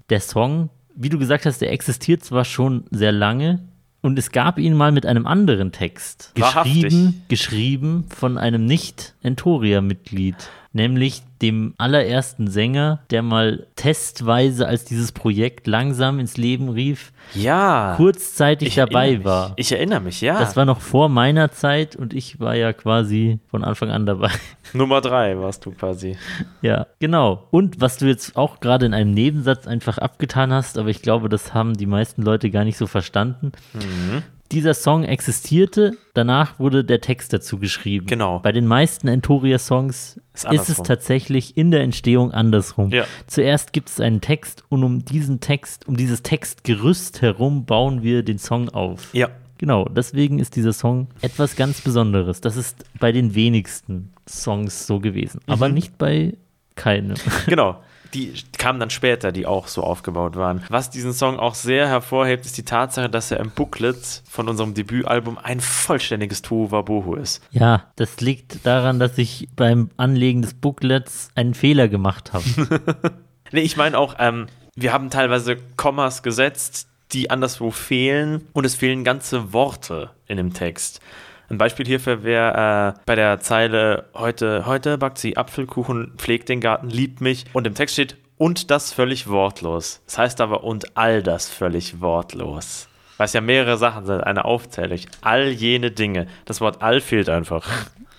Der 0.10 0.22
Song, 0.22 0.70
wie 0.96 1.10
du 1.10 1.20
gesagt 1.20 1.46
hast, 1.46 1.60
der 1.60 1.72
existiert 1.72 2.24
zwar 2.24 2.46
schon 2.46 2.86
sehr 2.90 3.12
lange 3.12 3.60
und 4.02 4.18
es 4.18 4.32
gab 4.32 4.58
ihn 4.58 4.76
mal 4.76 4.92
mit 4.92 5.06
einem 5.06 5.28
anderen 5.28 5.72
Text. 5.72 6.32
Geschrieben, 6.36 7.24
geschrieben 7.28 8.06
von 8.10 8.38
einem 8.38 8.66
Nicht-Entoria-Mitglied. 8.66 10.36
Nämlich 10.72 11.24
dem 11.42 11.74
allerersten 11.78 12.48
Sänger, 12.50 13.00
der 13.12 13.22
mal 13.22 13.68
testweise, 13.76 14.68
als 14.68 14.84
dieses 14.86 15.12
Projekt 15.12 15.68
langsam 15.68 16.20
ins 16.20 16.36
Leben 16.38 16.70
rief, 16.70 17.12
Ja. 17.34 17.94
kurzzeitig 17.98 18.76
dabei 18.76 19.18
mich. 19.18 19.24
war. 19.26 19.54
Ich 19.56 19.72
erinnere 19.72 20.02
mich, 20.02 20.22
ja. 20.22 20.38
Das 20.40 20.56
war 20.58 20.66
noch 20.66 20.82
vor 20.82 21.08
meiner 21.10 21.52
Zeit 21.52 21.96
und 21.96 22.14
ich 22.14 22.40
war 22.40 22.56
ja 22.56 22.74
quasi 22.74 23.40
von 23.48 23.64
Anfang 23.64 23.90
an 23.90 24.06
dabei. 24.06 24.32
Nummer 24.74 25.02
drei 25.02 25.38
warst 25.40 25.66
du 25.66 25.72
quasi. 25.72 26.18
Ja, 26.62 26.88
genau. 27.00 27.48
Und 27.52 27.80
was 27.82 27.98
du 27.98 28.06
jetzt 28.06 28.36
auch 28.36 28.60
gerade 28.60 28.86
in 28.86 28.94
einem 28.94 29.14
Nebensatz 29.14 29.66
einfach 29.66 29.98
abgetan 29.98 30.52
hast, 30.54 30.78
aber 30.78 30.90
ich 30.90 31.02
glaube, 31.02 31.30
das 31.30 31.54
haben 31.54 31.74
die 31.76 31.86
meisten 31.88 32.22
Leute 32.22 32.50
gar 32.52 32.66
nicht 32.66 32.78
so 32.78 32.86
verstanden. 32.86 33.52
Mhm. 33.74 34.24
Dieser 34.52 34.74
Song 34.74 35.04
existierte, 35.04 35.96
danach 36.16 36.58
wurde 36.60 36.84
der 36.84 37.02
Text 37.02 37.34
dazu 37.34 37.60
geschrieben. 37.60 38.08
Genau. 38.08 38.40
Bei 38.40 38.52
den 38.52 38.66
meisten 38.66 39.08
Entoria-Songs 39.08 40.20
Ist 40.34 40.46
ist, 40.52 40.70
es 40.70 40.78
tatsächlich 40.84 41.56
in 41.56 41.70
der 41.70 41.82
Entstehung 41.82 42.32
andersrum. 42.32 42.90
Ja. 42.90 43.06
Zuerst 43.28 43.74
gibt 43.74 43.90
es 43.90 44.00
einen 44.00 44.22
Text 44.22 44.64
und 44.70 44.84
um 44.84 45.06
diesen 45.06 45.40
Text, 45.40 45.88
um 45.88 45.96
dieses 45.98 46.24
Textgerüst 46.24 47.22
herum 47.22 47.66
bauen 47.66 48.02
wir 48.02 48.24
den 48.24 48.40
Song 48.40 48.70
auf. 48.70 49.14
Ja. 49.14 49.30
Genau, 49.60 49.86
deswegen 49.86 50.40
ist 50.40 50.56
dieser 50.56 50.74
Song 50.74 51.10
etwas 51.22 51.56
ganz 51.56 51.82
Besonderes. 51.82 52.42
Das 52.42 52.56
ist 52.56 52.86
bei 53.00 53.12
den 53.12 53.36
wenigsten 53.36 54.14
Songs 54.28 54.88
so 54.88 55.00
gewesen, 55.00 55.42
Mhm. 55.46 55.54
aber 55.54 55.70
nicht 55.70 55.98
bei 55.98 56.34
keinem. 56.76 57.16
Genau. 57.46 57.78
Die 58.14 58.34
kamen 58.58 58.80
dann 58.80 58.90
später, 58.90 59.32
die 59.32 59.46
auch 59.46 59.68
so 59.68 59.84
aufgebaut 59.84 60.36
waren. 60.36 60.64
Was 60.70 60.90
diesen 60.90 61.14
Song 61.14 61.40
auch 61.40 61.56
sehr 61.56 61.88
hervorhebt, 61.88 62.46
ist 62.46 62.58
die 62.58 62.64
Tatsache, 62.64 63.10
dass 63.10 63.32
er 63.32 63.40
im 63.40 63.52
Booklet 63.52 64.24
von 64.30 64.48
unserem 64.50 64.74
Debütalbum 64.74 65.38
ein 65.38 65.60
vollständiges 65.60 66.42
Tohuwabohu 66.42 67.16
ist. 67.16 67.44
Ja, 67.52 67.84
das 67.96 68.20
liegt 68.22 68.66
daran, 68.66 69.00
dass 69.00 69.18
ich 69.18 69.48
beim 69.56 69.90
Anlegen 69.98 70.42
des 70.42 70.54
Booklets 70.54 71.30
einen 71.36 71.54
Fehler 71.54 71.88
gemacht 71.88 72.34
habe. 72.34 72.44
Nee, 73.52 73.62
ich 73.62 73.78
meine 73.78 73.98
auch, 73.98 74.16
ähm, 74.20 74.48
wir 74.76 74.94
haben 74.94 75.10
teilweise 75.10 75.58
Kommas 75.76 76.24
gesetzt, 76.24 76.88
die 77.12 77.32
anderswo 77.32 77.72
fehlen 77.72 78.48
und 78.54 78.66
es 78.66 78.76
fehlen 78.76 79.04
ganze 79.04 79.54
Worte 79.54 80.12
in 80.28 80.38
dem 80.38 80.54
Text. 80.54 81.02
Ein 81.50 81.58
Beispiel 81.58 81.88
hierfür 81.88 82.24
wäre 82.24 82.96
äh, 82.96 83.00
bei 83.06 83.16
der 83.16 83.40
Zeile 83.40 84.06
heute, 84.14 84.68
heute 84.68 85.00
backt 85.00 85.18
sie 85.18 85.36
Apfelkuchen, 85.36 86.14
pflegt 86.18 86.48
den 86.48 86.62
Garten, 86.62 86.90
liebt 86.90 87.22
mich 87.22 87.46
und 87.54 87.66
im 87.66 87.74
Text 87.74 87.94
steht 87.94 88.18
und 88.38 88.70
das 88.70 88.94
völlig 88.94 89.28
wortlos. 89.28 90.02
Das 90.06 90.20
heißt 90.20 90.42
aber 90.42 90.64
und 90.64 90.96
all 90.96 91.24
das 91.24 91.50
völlig 91.50 92.02
wortlos. 92.02 92.88
Es 93.18 93.34
ja 93.34 93.42
mehrere 93.42 93.78
Sachen 93.78 94.06
sind, 94.06 94.22
eine 94.22 94.46
Aufzählung. 94.46 95.00
All 95.22 95.50
jene 95.50 95.92
Dinge. 95.92 96.28
Das 96.46 96.62
Wort 96.62 96.82
all 96.82 97.02
fehlt 97.02 97.30
einfach. 97.30 97.68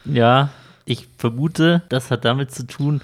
ja, 0.04 0.50
ich 0.84 1.08
vermute, 1.16 1.82
das 1.88 2.10
hat 2.10 2.24
damit 2.24 2.52
zu 2.52 2.66
tun, 2.66 3.00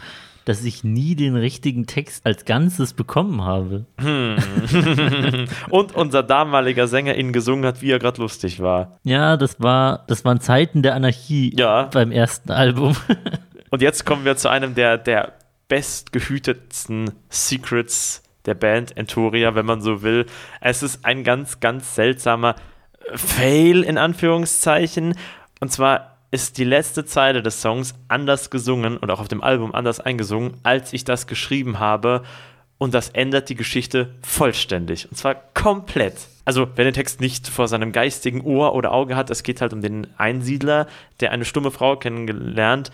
dass 0.47 0.64
ich 0.64 0.84
nie 0.84 1.16
den 1.16 1.36
richtigen 1.36 1.86
Text 1.86 2.24
als 2.24 2.44
Ganzes 2.47 2.94
bekommen 2.94 3.42
habe. 3.44 3.84
Und 5.70 5.94
unser 5.94 6.22
damaliger 6.22 6.86
Sänger 6.86 7.16
ihn 7.16 7.32
gesungen 7.32 7.66
hat, 7.66 7.82
wie 7.82 7.90
er 7.90 7.99
gerade 7.99 8.20
lustig 8.22 8.61
war. 8.61 8.99
Ja, 9.03 9.36
das 9.36 9.61
war, 9.61 10.05
das 10.07 10.24
waren 10.24 10.40
Zeiten 10.40 10.82
der 10.82 10.94
Anarchie 10.94 11.53
Ja. 11.59 11.84
beim 11.92 12.12
ersten 12.12 12.53
Album. 12.53 12.97
Und 13.70 13.82
jetzt 13.82 14.07
kommen 14.07 14.24
wir 14.24 14.36
zu 14.36 14.49
einem 14.49 14.74
der, 14.74 14.97
der 14.99 15.32
bestgehütetsten 15.68 17.11
Secrets 17.28 18.22
der 18.47 18.55
Band 18.55 18.97
Entoria, 18.97 19.55
wenn 19.57 19.66
man 19.66 19.80
so 19.80 20.03
will. 20.03 20.26
Es 20.61 20.82
ist 20.84 21.05
ein 21.05 21.24
ganz, 21.24 21.59
ganz 21.59 21.97
seltsamer 21.97 22.55
Fail 23.14 23.82
in 23.82 23.99
Anführungszeichen. 23.99 25.14
Und 25.61 25.72
zwar 25.72 26.16
ist 26.31 26.59
die 26.59 26.64
letzte 26.64 27.05
Zeile 27.05 27.43
des 27.43 27.61
Songs 27.62 27.95
anders 28.09 28.51
gesungen 28.51 28.97
und 28.97 29.11
auch 29.11 29.20
auf 29.20 29.29
dem 29.29 29.43
Album 29.43 29.74
anders 29.74 30.01
eingesungen, 30.01 30.55
als 30.62 30.93
ich 30.93 31.05
das 31.05 31.27
geschrieben 31.27 31.79
habe. 31.79 32.22
Und 32.79 32.93
das 32.93 33.09
ändert 33.09 33.49
die 33.49 33.55
Geschichte 33.55 34.14
vollständig. 34.22 35.09
Und 35.11 35.16
zwar 35.16 35.35
komplett. 35.55 36.14
Also, 36.45 36.66
wer 36.77 36.85
den 36.85 36.93
Text 36.95 37.20
nicht 37.22 37.49
vor 37.49 37.68
seinem 37.68 37.91
geistigen 37.91 38.43
Ohr 38.43 38.74
oder 38.74 38.93
Auge 38.93 39.16
hat, 39.16 39.31
es 39.31 39.43
geht 39.43 39.61
halt 39.62 39.72
um 39.72 39.81
den 39.81 40.07
Einsiedler, 40.18 40.87
der 41.20 41.33
eine 41.33 41.45
stumme 41.47 41.70
Frau 41.70 41.97
kennengelernt, 41.97 42.91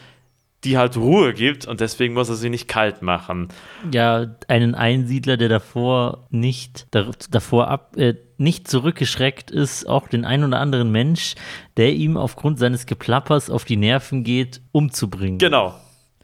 die 0.64 0.78
halt 0.78 0.96
Ruhe 0.96 1.34
gibt 1.34 1.66
und 1.66 1.80
deswegen 1.80 2.14
muss 2.14 2.28
er 2.28 2.36
sie 2.36 2.48
nicht 2.48 2.68
kalt 2.68 3.02
machen. 3.02 3.48
ja, 3.90 4.26
einen 4.46 4.76
Einsiedler, 4.76 5.36
der 5.36 5.48
davor 5.48 6.28
nicht 6.30 6.86
da- 6.92 7.10
davor 7.30 7.66
ab, 7.66 7.96
äh, 7.96 8.14
nicht 8.42 8.68
zurückgeschreckt 8.68 9.50
ist, 9.50 9.88
auch 9.88 10.08
den 10.08 10.24
ein 10.24 10.44
oder 10.44 10.60
anderen 10.60 10.92
Mensch, 10.92 11.34
der 11.76 11.92
ihm 11.94 12.16
aufgrund 12.16 12.58
seines 12.58 12.86
Geplappers 12.86 13.48
auf 13.48 13.64
die 13.64 13.76
Nerven 13.76 14.24
geht, 14.24 14.60
umzubringen. 14.72 15.38
Genau. 15.38 15.74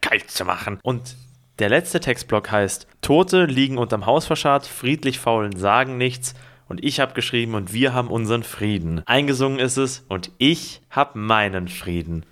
Kalt 0.00 0.30
zu 0.30 0.44
machen. 0.44 0.78
Und 0.82 1.16
der 1.58 1.68
letzte 1.70 2.00
Textblock 2.00 2.50
heißt: 2.50 2.86
Tote 3.00 3.46
liegen 3.46 3.78
unterm 3.78 4.06
Hausfassad, 4.06 4.66
friedlich 4.66 5.18
faulen 5.18 5.56
sagen 5.56 5.96
nichts. 5.96 6.34
Und 6.68 6.84
ich 6.84 7.00
habe 7.00 7.14
geschrieben 7.14 7.54
und 7.54 7.72
wir 7.72 7.94
haben 7.94 8.08
unseren 8.08 8.42
Frieden. 8.42 9.02
Eingesungen 9.06 9.58
ist 9.58 9.78
es 9.78 10.04
und 10.08 10.30
ich 10.36 10.82
habe 10.90 11.18
meinen 11.18 11.68
Frieden. 11.68 12.26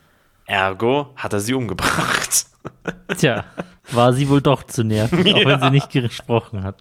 Ergo 0.45 1.09
hat 1.17 1.33
er 1.33 1.41
sie 1.41 1.55
umgebracht. 1.55 2.47
Tja, 3.17 3.45
war 3.93 4.13
sie 4.13 4.29
wohl 4.29 4.41
doch 4.41 4.63
zu 4.65 4.85
nerven, 4.85 5.21
auch 5.21 5.45
wenn 5.45 5.61
sie 5.61 5.71
nicht 5.71 5.91
gesprochen 5.91 6.65
hat. 6.65 6.81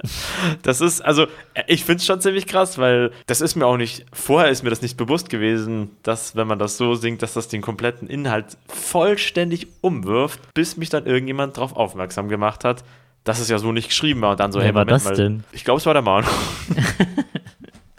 Das 0.63 0.81
ist, 0.81 1.01
also, 1.01 1.27
ich 1.67 1.83
finde 1.83 1.99
es 1.99 2.05
schon 2.05 2.21
ziemlich 2.21 2.47
krass, 2.47 2.77
weil 2.77 3.11
das 3.27 3.41
ist 3.41 3.55
mir 3.55 3.65
auch 3.65 3.77
nicht, 3.77 4.05
vorher 4.11 4.49
ist 4.49 4.63
mir 4.63 4.69
das 4.69 4.81
nicht 4.81 4.97
bewusst 4.97 5.29
gewesen, 5.29 5.91
dass, 6.03 6.35
wenn 6.35 6.47
man 6.47 6.59
das 6.59 6.77
so 6.77 6.95
singt, 6.95 7.21
dass 7.21 7.33
das 7.33 7.47
den 7.47 7.61
kompletten 7.61 8.07
Inhalt 8.07 8.57
vollständig 8.67 9.67
umwirft, 9.81 10.39
bis 10.53 10.77
mich 10.77 10.89
dann 10.89 11.05
irgendjemand 11.05 11.57
darauf 11.57 11.75
aufmerksam 11.75 12.27
gemacht 12.27 12.63
hat, 12.63 12.83
dass 13.23 13.39
es 13.39 13.49
ja 13.49 13.57
so 13.57 13.71
nicht 13.71 13.89
geschrieben 13.89 14.21
war. 14.21 14.31
Und 14.31 14.39
dann 14.39 14.51
so, 14.51 14.59
Wer 14.59 14.67
hey, 14.67 14.75
war 14.75 14.85
Moment 14.85 14.95
das 14.95 15.05
mal. 15.05 15.15
denn? 15.15 15.43
Ich 15.51 15.63
glaube, 15.63 15.79
es 15.79 15.85
war 15.85 15.93
der 15.93 16.03
Manu. 16.03 16.27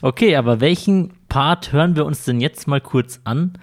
Okay, 0.02 0.36
aber 0.36 0.60
welchen 0.60 1.14
Part 1.28 1.72
hören 1.72 1.96
wir 1.96 2.04
uns 2.04 2.24
denn 2.24 2.40
jetzt 2.40 2.68
mal 2.68 2.80
kurz 2.80 3.20
an 3.24 3.54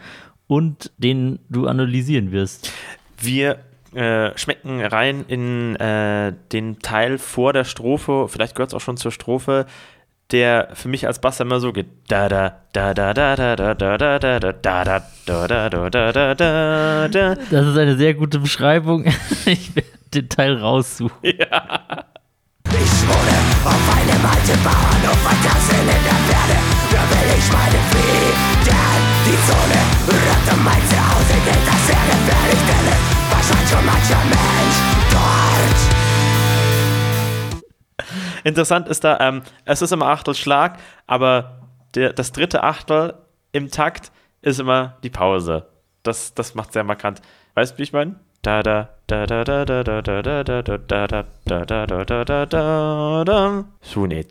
und 0.48 0.92
den 0.98 1.40
du 1.50 1.68
analysieren 1.68 2.32
wirst? 2.32 2.72
Wir 3.20 3.60
äh, 3.96 4.38
schmecken 4.38 4.82
rein 4.82 5.26
in 5.28 5.76
äh, 5.76 6.34
den 6.52 6.80
Teil 6.80 7.18
vor 7.18 7.54
der 7.54 7.64
Strophe, 7.64 8.28
vielleicht 8.30 8.56
gehört 8.56 8.70
es 8.70 8.74
auch 8.74 8.82
schon 8.82 8.98
zur 8.98 9.12
Strophe, 9.12 9.66
der 10.32 10.70
für 10.74 10.88
mich 10.88 11.06
als 11.08 11.20
Bass 11.20 11.39
immer 11.39 11.60
so 11.60 11.72
geht. 11.74 11.88
Da 12.08 12.28
da 12.28 12.62
da 12.74 12.94
da 12.94 13.14
da 13.14 13.36
da 13.36 13.56
da 13.56 13.76
da 13.76 13.98
da 13.98 14.20
da 14.20 14.39
da 14.39 14.50
da 14.50 15.00
da 15.26 15.50
da 15.50 15.70
da 15.70 15.70
da 15.70 15.89
da 15.89 16.12
da 16.12 16.34
da 16.34 17.08
da 17.08 17.36
Das 17.36 17.68
ist 17.68 17.78
eine 17.78 17.96
sehr 17.98 18.14
gute 18.16 18.39
Beschreibung. 18.39 19.06
Ich 19.46 19.76
werde 19.76 19.89
den 20.14 20.30
Teil 20.30 20.58
raussuchen. 20.58 21.18
Ich 21.24 21.39
wohne 23.08 23.38
auf 23.66 23.98
einem 23.98 24.26
alten 24.26 24.64
Bauernhof, 24.64 25.28
ein 25.28 25.41
Tassen 25.44 25.80
in 25.82 25.88
der 25.88 26.20
Ferne. 26.28 26.58
Da 26.91 27.02
will 27.10 27.38
ich 27.38 27.52
meine 27.52 28.33
Frieden. 28.64 29.03
Die 29.26 29.38
Zone 29.47 29.80
rannte 30.07 30.55
mein 30.64 30.82
Zuhause, 30.88 31.34
gilt 31.45 31.68
das 31.68 31.88
sehr 31.88 32.03
gefährlich, 32.11 32.61
denn 32.70 32.86
es 32.93 33.01
wahrscheinlich 33.32 33.70
schon 33.70 33.86
mancher 33.86 34.24
Mensch 34.26 34.78
dort. 35.11 35.80
Interessant 38.43 38.88
ist 38.88 39.03
da, 39.03 39.20
ähm, 39.20 39.43
es 39.66 39.82
ist 39.82 39.91
immer 39.91 40.07
Achtelschlag, 40.07 40.78
aber 41.07 41.61
der, 41.95 42.14
das 42.14 42.32
dritte 42.32 42.64
Achtel 42.64 43.14
im 43.51 43.70
Takt 43.72 44.11
ist 44.41 44.59
immer 44.59 44.97
die 45.03 45.09
Pause. 45.09 45.68
Das, 46.03 46.34
das 46.34 46.55
macht 46.55 46.74
sehr 46.74 46.84
markant. 46.84 47.22
Weißt 47.53 47.74
du, 47.74 47.78
wie 47.78 47.84
ich 47.84 47.93
meine? 47.93 48.16
Da 48.41 48.61
da 48.61 48.89
da 49.07 49.26
da 49.26 49.45
da 49.45 49.64
da 49.64 49.84
da 49.84 50.01
da 50.01 50.22
da 50.22 50.43
da 50.43 50.61
da 50.64 50.78
da 50.78 51.24
da 51.45 51.66
da 51.66 51.86
da 51.86 52.05
da 52.05 52.26
da 52.26 52.45
da 52.45 53.66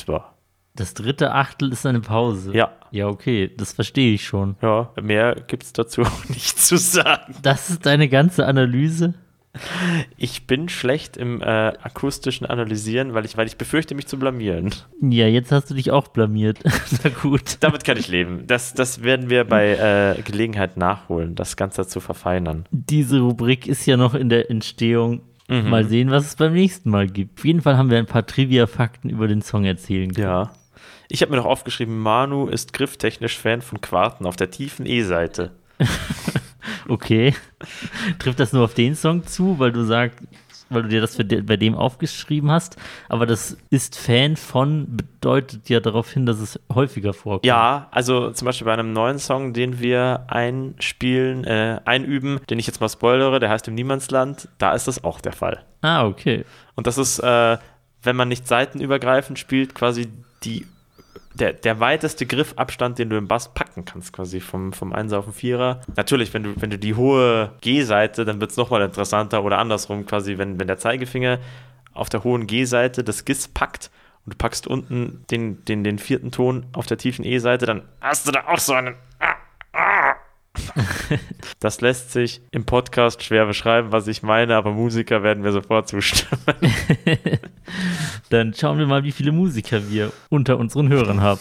da 0.04 0.31
Das 0.74 0.94
dritte 0.94 1.32
Achtel 1.32 1.72
ist 1.72 1.84
eine 1.84 2.00
Pause. 2.00 2.54
Ja. 2.54 2.72
Ja, 2.90 3.08
okay, 3.08 3.50
das 3.56 3.72
verstehe 3.72 4.14
ich 4.14 4.24
schon. 4.24 4.56
Ja, 4.62 4.90
mehr 5.00 5.36
gibt's 5.46 5.72
dazu 5.72 6.02
auch 6.02 6.28
nicht 6.28 6.58
zu 6.58 6.76
sagen. 6.76 7.34
Das 7.42 7.70
ist 7.70 7.86
deine 7.86 8.08
ganze 8.08 8.46
Analyse? 8.46 9.14
Ich 10.16 10.46
bin 10.46 10.70
schlecht 10.70 11.18
im 11.18 11.42
äh, 11.42 11.44
akustischen 11.44 12.46
Analysieren, 12.46 13.12
weil 13.12 13.26
ich, 13.26 13.36
weil 13.36 13.46
ich 13.46 13.58
befürchte, 13.58 13.94
mich 13.94 14.06
zu 14.06 14.18
blamieren. 14.18 14.70
Ja, 15.02 15.26
jetzt 15.26 15.52
hast 15.52 15.68
du 15.70 15.74
dich 15.74 15.90
auch 15.90 16.08
blamiert. 16.08 16.60
Na 17.04 17.10
gut. 17.10 17.58
Damit 17.60 17.84
kann 17.84 17.98
ich 17.98 18.08
leben. 18.08 18.46
Das, 18.46 18.72
das 18.72 19.02
werden 19.02 19.28
wir 19.28 19.44
bei 19.44 20.14
äh, 20.16 20.22
Gelegenheit 20.22 20.78
nachholen, 20.78 21.34
das 21.34 21.56
Ganze 21.56 21.86
zu 21.86 22.00
verfeinern. 22.00 22.64
Diese 22.70 23.20
Rubrik 23.20 23.66
ist 23.66 23.84
ja 23.84 23.98
noch 23.98 24.14
in 24.14 24.30
der 24.30 24.50
Entstehung. 24.50 25.20
Mhm. 25.48 25.68
Mal 25.68 25.84
sehen, 25.84 26.10
was 26.10 26.24
es 26.24 26.36
beim 26.36 26.54
nächsten 26.54 26.88
Mal 26.88 27.08
gibt. 27.08 27.40
Auf 27.40 27.44
jeden 27.44 27.60
Fall 27.60 27.76
haben 27.76 27.90
wir 27.90 27.98
ein 27.98 28.06
paar 28.06 28.24
Trivia-Fakten 28.26 29.10
über 29.10 29.28
den 29.28 29.42
Song 29.42 29.64
erzählen 29.64 30.14
können. 30.14 30.26
Ja. 30.26 30.50
Ich 31.12 31.20
habe 31.20 31.30
mir 31.30 31.36
noch 31.36 31.44
aufgeschrieben, 31.44 31.98
Manu 31.98 32.46
ist 32.46 32.72
grifftechnisch 32.72 33.38
Fan 33.38 33.60
von 33.60 33.82
Quarten 33.82 34.24
auf 34.24 34.36
der 34.36 34.50
tiefen 34.50 34.86
E-Seite. 34.86 35.52
Okay. 36.88 37.34
Trifft 38.18 38.38
das 38.38 38.52
nur 38.52 38.64
auf 38.64 38.74
den 38.74 38.94
Song 38.94 39.26
zu, 39.26 39.58
weil 39.58 39.72
du 39.72 39.84
sagst, 39.84 40.20
weil 40.68 40.82
du 40.82 40.88
dir 40.88 41.00
das 41.00 41.16
de 41.16 41.40
bei 41.40 41.56
dem 41.56 41.74
aufgeschrieben 41.74 42.50
hast, 42.50 42.76
aber 43.08 43.26
das 43.26 43.56
ist 43.70 43.98
Fan 43.98 44.36
von 44.36 44.96
bedeutet 44.96 45.68
ja 45.68 45.80
darauf 45.80 46.10
hin, 46.10 46.24
dass 46.24 46.38
es 46.38 46.60
häufiger 46.72 47.12
vorkommt. 47.12 47.46
Ja, 47.46 47.88
also 47.90 48.30
zum 48.30 48.46
Beispiel 48.46 48.64
bei 48.64 48.72
einem 48.72 48.92
neuen 48.92 49.18
Song, 49.18 49.52
den 49.52 49.80
wir 49.80 50.24
einspielen, 50.28 51.44
äh, 51.44 51.80
einüben, 51.84 52.40
den 52.48 52.58
ich 52.58 52.66
jetzt 52.66 52.80
mal 52.80 52.88
spoilere, 52.88 53.40
der 53.40 53.50
heißt 53.50 53.68
im 53.68 53.74
Niemandsland, 53.74 54.48
da 54.58 54.72
ist 54.72 54.88
das 54.88 55.02
auch 55.02 55.20
der 55.20 55.32
Fall. 55.32 55.64
Ah, 55.82 56.06
okay. 56.06 56.44
Und 56.74 56.86
das 56.86 56.98
ist, 56.98 57.18
äh, 57.18 57.58
wenn 58.02 58.16
man 58.16 58.28
nicht 58.28 58.46
seitenübergreifend 58.46 59.38
spielt, 59.38 59.74
quasi 59.74 60.08
die, 60.44 60.66
der, 61.34 61.52
der 61.52 61.80
weiteste 61.80 62.26
Griffabstand, 62.26 62.98
den 62.98 63.10
du 63.10 63.16
im 63.16 63.28
Bass 63.28 63.52
packen 63.54 63.84
kannst, 63.84 64.12
quasi 64.12 64.40
vom, 64.40 64.72
vom 64.72 64.92
Einser 64.92 65.18
auf 65.18 65.24
den 65.24 65.34
Vierer. 65.34 65.80
Natürlich, 65.96 66.32
wenn 66.34 66.42
du, 66.42 66.54
wenn 66.56 66.70
du 66.70 66.78
die 66.78 66.94
hohe 66.94 67.52
G-Seite, 67.60 68.24
dann 68.24 68.40
wird 68.40 68.50
es 68.50 68.56
nochmal 68.56 68.82
interessanter 68.82 69.42
oder 69.44 69.58
andersrum, 69.58 70.06
quasi, 70.06 70.38
wenn, 70.38 70.58
wenn 70.60 70.66
der 70.66 70.78
Zeigefinger 70.78 71.38
auf 71.94 72.08
der 72.08 72.24
hohen 72.24 72.46
G-Seite 72.46 73.04
das 73.04 73.24
Gis 73.24 73.48
packt 73.48 73.90
und 74.24 74.34
du 74.34 74.36
packst 74.38 74.66
unten 74.66 75.24
den, 75.30 75.64
den, 75.64 75.84
den 75.84 75.98
vierten 75.98 76.30
Ton 76.30 76.66
auf 76.72 76.86
der 76.86 76.98
tiefen 76.98 77.24
E-Seite, 77.24 77.66
dann 77.66 77.82
hast 78.00 78.26
du 78.26 78.32
da 78.32 78.46
auch 78.46 78.58
so 78.58 78.74
einen. 78.74 78.94
Ah. 79.18 79.34
Das 81.60 81.80
lässt 81.80 82.12
sich 82.12 82.40
im 82.50 82.64
Podcast 82.64 83.22
schwer 83.22 83.46
beschreiben, 83.46 83.92
was 83.92 84.06
ich 84.08 84.22
meine, 84.22 84.56
aber 84.56 84.72
Musiker 84.72 85.22
werden 85.22 85.42
mir 85.42 85.52
sofort 85.52 85.88
zustimmen. 85.88 86.42
Dann 88.30 88.54
schauen 88.54 88.78
wir 88.78 88.86
mal, 88.86 89.04
wie 89.04 89.12
viele 89.12 89.32
Musiker 89.32 89.90
wir 89.90 90.12
unter 90.30 90.58
unseren 90.58 90.88
Hörern 90.88 91.20
haben. 91.20 91.40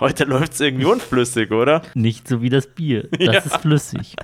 Heute 0.00 0.24
läuft 0.24 0.52
es 0.54 0.60
irgendwie 0.60 0.84
unflüssig, 0.86 1.50
oder? 1.50 1.82
Nicht 1.94 2.28
so 2.28 2.42
wie 2.42 2.48
das 2.50 2.66
Bier. 2.66 3.08
Das 3.10 3.20
Ja. 3.20 3.32
ist 3.40 3.56
flüssig. 3.58 4.14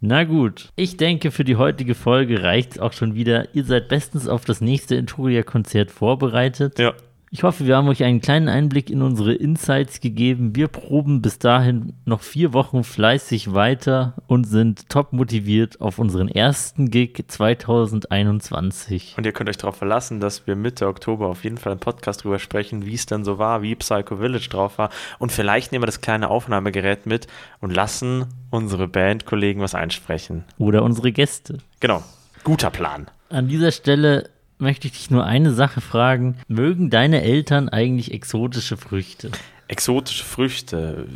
Na 0.00 0.24
gut. 0.24 0.70
Ich 0.76 0.96
denke, 0.96 1.30
für 1.30 1.44
die 1.44 1.56
heutige 1.56 1.94
Folge 1.94 2.42
reicht 2.42 2.72
es 2.72 2.78
auch 2.78 2.92
schon 2.92 3.14
wieder. 3.14 3.54
Ihr 3.54 3.64
seid 3.64 3.88
bestens 3.88 4.26
auf 4.28 4.44
das 4.44 4.60
nächste 4.60 4.96
Enturia-Konzert 4.96 5.90
vorbereitet. 5.90 6.78
Ja. 6.78 6.94
Ich 7.32 7.44
hoffe, 7.44 7.64
wir 7.64 7.76
haben 7.76 7.86
euch 7.86 8.02
einen 8.02 8.20
kleinen 8.20 8.48
Einblick 8.48 8.90
in 8.90 9.02
unsere 9.02 9.32
Insights 9.32 10.00
gegeben. 10.00 10.56
Wir 10.56 10.66
proben 10.66 11.22
bis 11.22 11.38
dahin 11.38 11.92
noch 12.04 12.22
vier 12.22 12.52
Wochen 12.52 12.82
fleißig 12.82 13.54
weiter 13.54 14.14
und 14.26 14.48
sind 14.48 14.88
top 14.88 15.12
motiviert 15.12 15.80
auf 15.80 16.00
unseren 16.00 16.26
ersten 16.26 16.90
Gig 16.90 17.22
2021. 17.28 19.14
Und 19.16 19.26
ihr 19.26 19.32
könnt 19.32 19.48
euch 19.48 19.58
darauf 19.58 19.76
verlassen, 19.76 20.18
dass 20.18 20.48
wir 20.48 20.56
Mitte 20.56 20.88
Oktober 20.88 21.28
auf 21.28 21.44
jeden 21.44 21.56
Fall 21.56 21.72
im 21.72 21.78
Podcast 21.78 22.24
drüber 22.24 22.40
sprechen, 22.40 22.84
wie 22.84 22.94
es 22.94 23.06
denn 23.06 23.24
so 23.24 23.38
war, 23.38 23.62
wie 23.62 23.76
Psycho 23.76 24.16
Village 24.16 24.48
drauf 24.50 24.78
war. 24.78 24.90
Und 25.20 25.30
vielleicht 25.30 25.70
nehmen 25.70 25.82
wir 25.82 25.86
das 25.86 26.00
kleine 26.00 26.30
Aufnahmegerät 26.30 27.06
mit 27.06 27.28
und 27.60 27.72
lassen 27.72 28.26
unsere 28.50 28.88
Bandkollegen 28.88 29.62
was 29.62 29.76
einsprechen. 29.76 30.42
Oder 30.58 30.82
unsere 30.82 31.12
Gäste. 31.12 31.58
Genau. 31.78 32.02
Guter 32.42 32.70
Plan. 32.70 33.06
An 33.28 33.46
dieser 33.46 33.70
Stelle 33.70 34.30
möchte 34.60 34.86
ich 34.86 34.92
dich 34.94 35.10
nur 35.10 35.24
eine 35.24 35.52
Sache 35.52 35.80
fragen. 35.80 36.36
Mögen 36.48 36.90
deine 36.90 37.22
Eltern 37.22 37.68
eigentlich 37.68 38.12
exotische 38.12 38.76
Früchte? 38.76 39.30
Exotische 39.68 40.24
Früchte. 40.24 41.06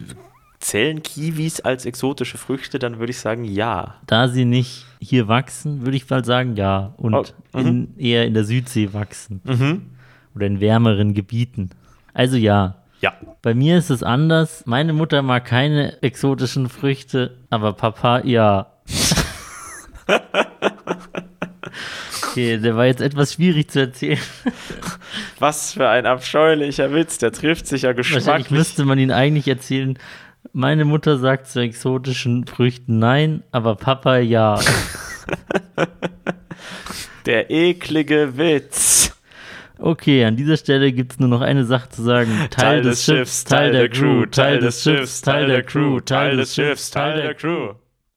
Zählen 0.60 1.02
Kiwis 1.02 1.60
als 1.60 1.84
exotische 1.84 2.38
Früchte? 2.38 2.78
Dann 2.78 2.98
würde 2.98 3.10
ich 3.10 3.18
sagen, 3.18 3.44
ja. 3.44 3.96
Da 4.06 4.28
sie 4.28 4.44
nicht 4.44 4.86
hier 5.00 5.28
wachsen, 5.28 5.84
würde 5.84 5.96
ich 5.96 6.08
mal 6.08 6.24
sagen, 6.24 6.56
ja. 6.56 6.94
Und 6.96 7.14
Oh, 7.14 7.24
mhm. 7.58 7.66
in, 7.66 7.98
eher 7.98 8.24
in 8.26 8.34
der 8.34 8.44
Südsee 8.44 8.92
wachsen. 8.92 9.40
Oder 10.34 10.46
in 10.46 10.60
wärmeren 10.60 11.12
Gebieten. 11.14 11.70
Also 12.14 12.36
ja. 12.36 12.76
Ja. 13.00 13.12
Bei 13.42 13.52
mir 13.54 13.76
ist 13.76 13.90
es 13.90 14.02
anders. 14.02 14.62
Meine 14.66 14.94
Mutter 14.94 15.20
mag 15.20 15.44
keine 15.44 16.00
exotischen 16.02 16.68
Früchte, 16.70 17.36
aber 17.50 17.74
Papa 17.74 18.20
ja. 18.24 18.68
Okay, 22.34 22.58
der 22.58 22.74
war 22.74 22.86
jetzt 22.86 23.00
etwas 23.00 23.34
schwierig 23.34 23.70
zu 23.70 23.78
erzählen. 23.78 24.18
Was 25.38 25.74
für 25.74 25.88
ein 25.88 26.04
abscheulicher 26.04 26.92
Witz. 26.92 27.18
Der 27.18 27.30
trifft 27.30 27.68
sich 27.68 27.82
ja 27.82 27.96
Wahrscheinlich 27.96 28.24
geschmacklich. 28.24 28.50
müsste 28.50 28.84
man 28.84 28.98
ihn 28.98 29.12
eigentlich 29.12 29.46
erzählen. 29.46 29.96
Meine 30.52 30.84
Mutter 30.84 31.18
sagt 31.18 31.46
zu 31.46 31.60
exotischen 31.60 32.44
Früchten 32.48 32.98
nein, 32.98 33.44
aber 33.52 33.76
Papa 33.76 34.16
ja. 34.16 34.58
Der 37.26 37.52
eklige 37.52 38.36
Witz. 38.36 39.16
Okay, 39.78 40.24
an 40.24 40.34
dieser 40.34 40.56
Stelle 40.56 40.90
gibt 40.90 41.12
es 41.12 41.20
nur 41.20 41.28
noch 41.28 41.40
eine 41.40 41.64
Sache 41.64 41.88
zu 41.90 42.02
sagen. 42.02 42.48
Teil, 42.50 42.82
des 42.82 43.04
Schiffs, 43.04 43.44
Teil 43.44 43.70
der 43.70 43.88
Crew, 43.88 44.26
Teil 44.26 44.58
des 44.58 44.82
Schiffs, 44.82 45.20
Teil 45.22 45.46
der 45.46 45.62
Crew, 45.62 46.00
Teil 46.00 46.36
des 46.36 46.52
Schiffs, 46.52 46.90
Teil 46.90 47.22
der. 47.22 47.34
Crew. 47.34 47.74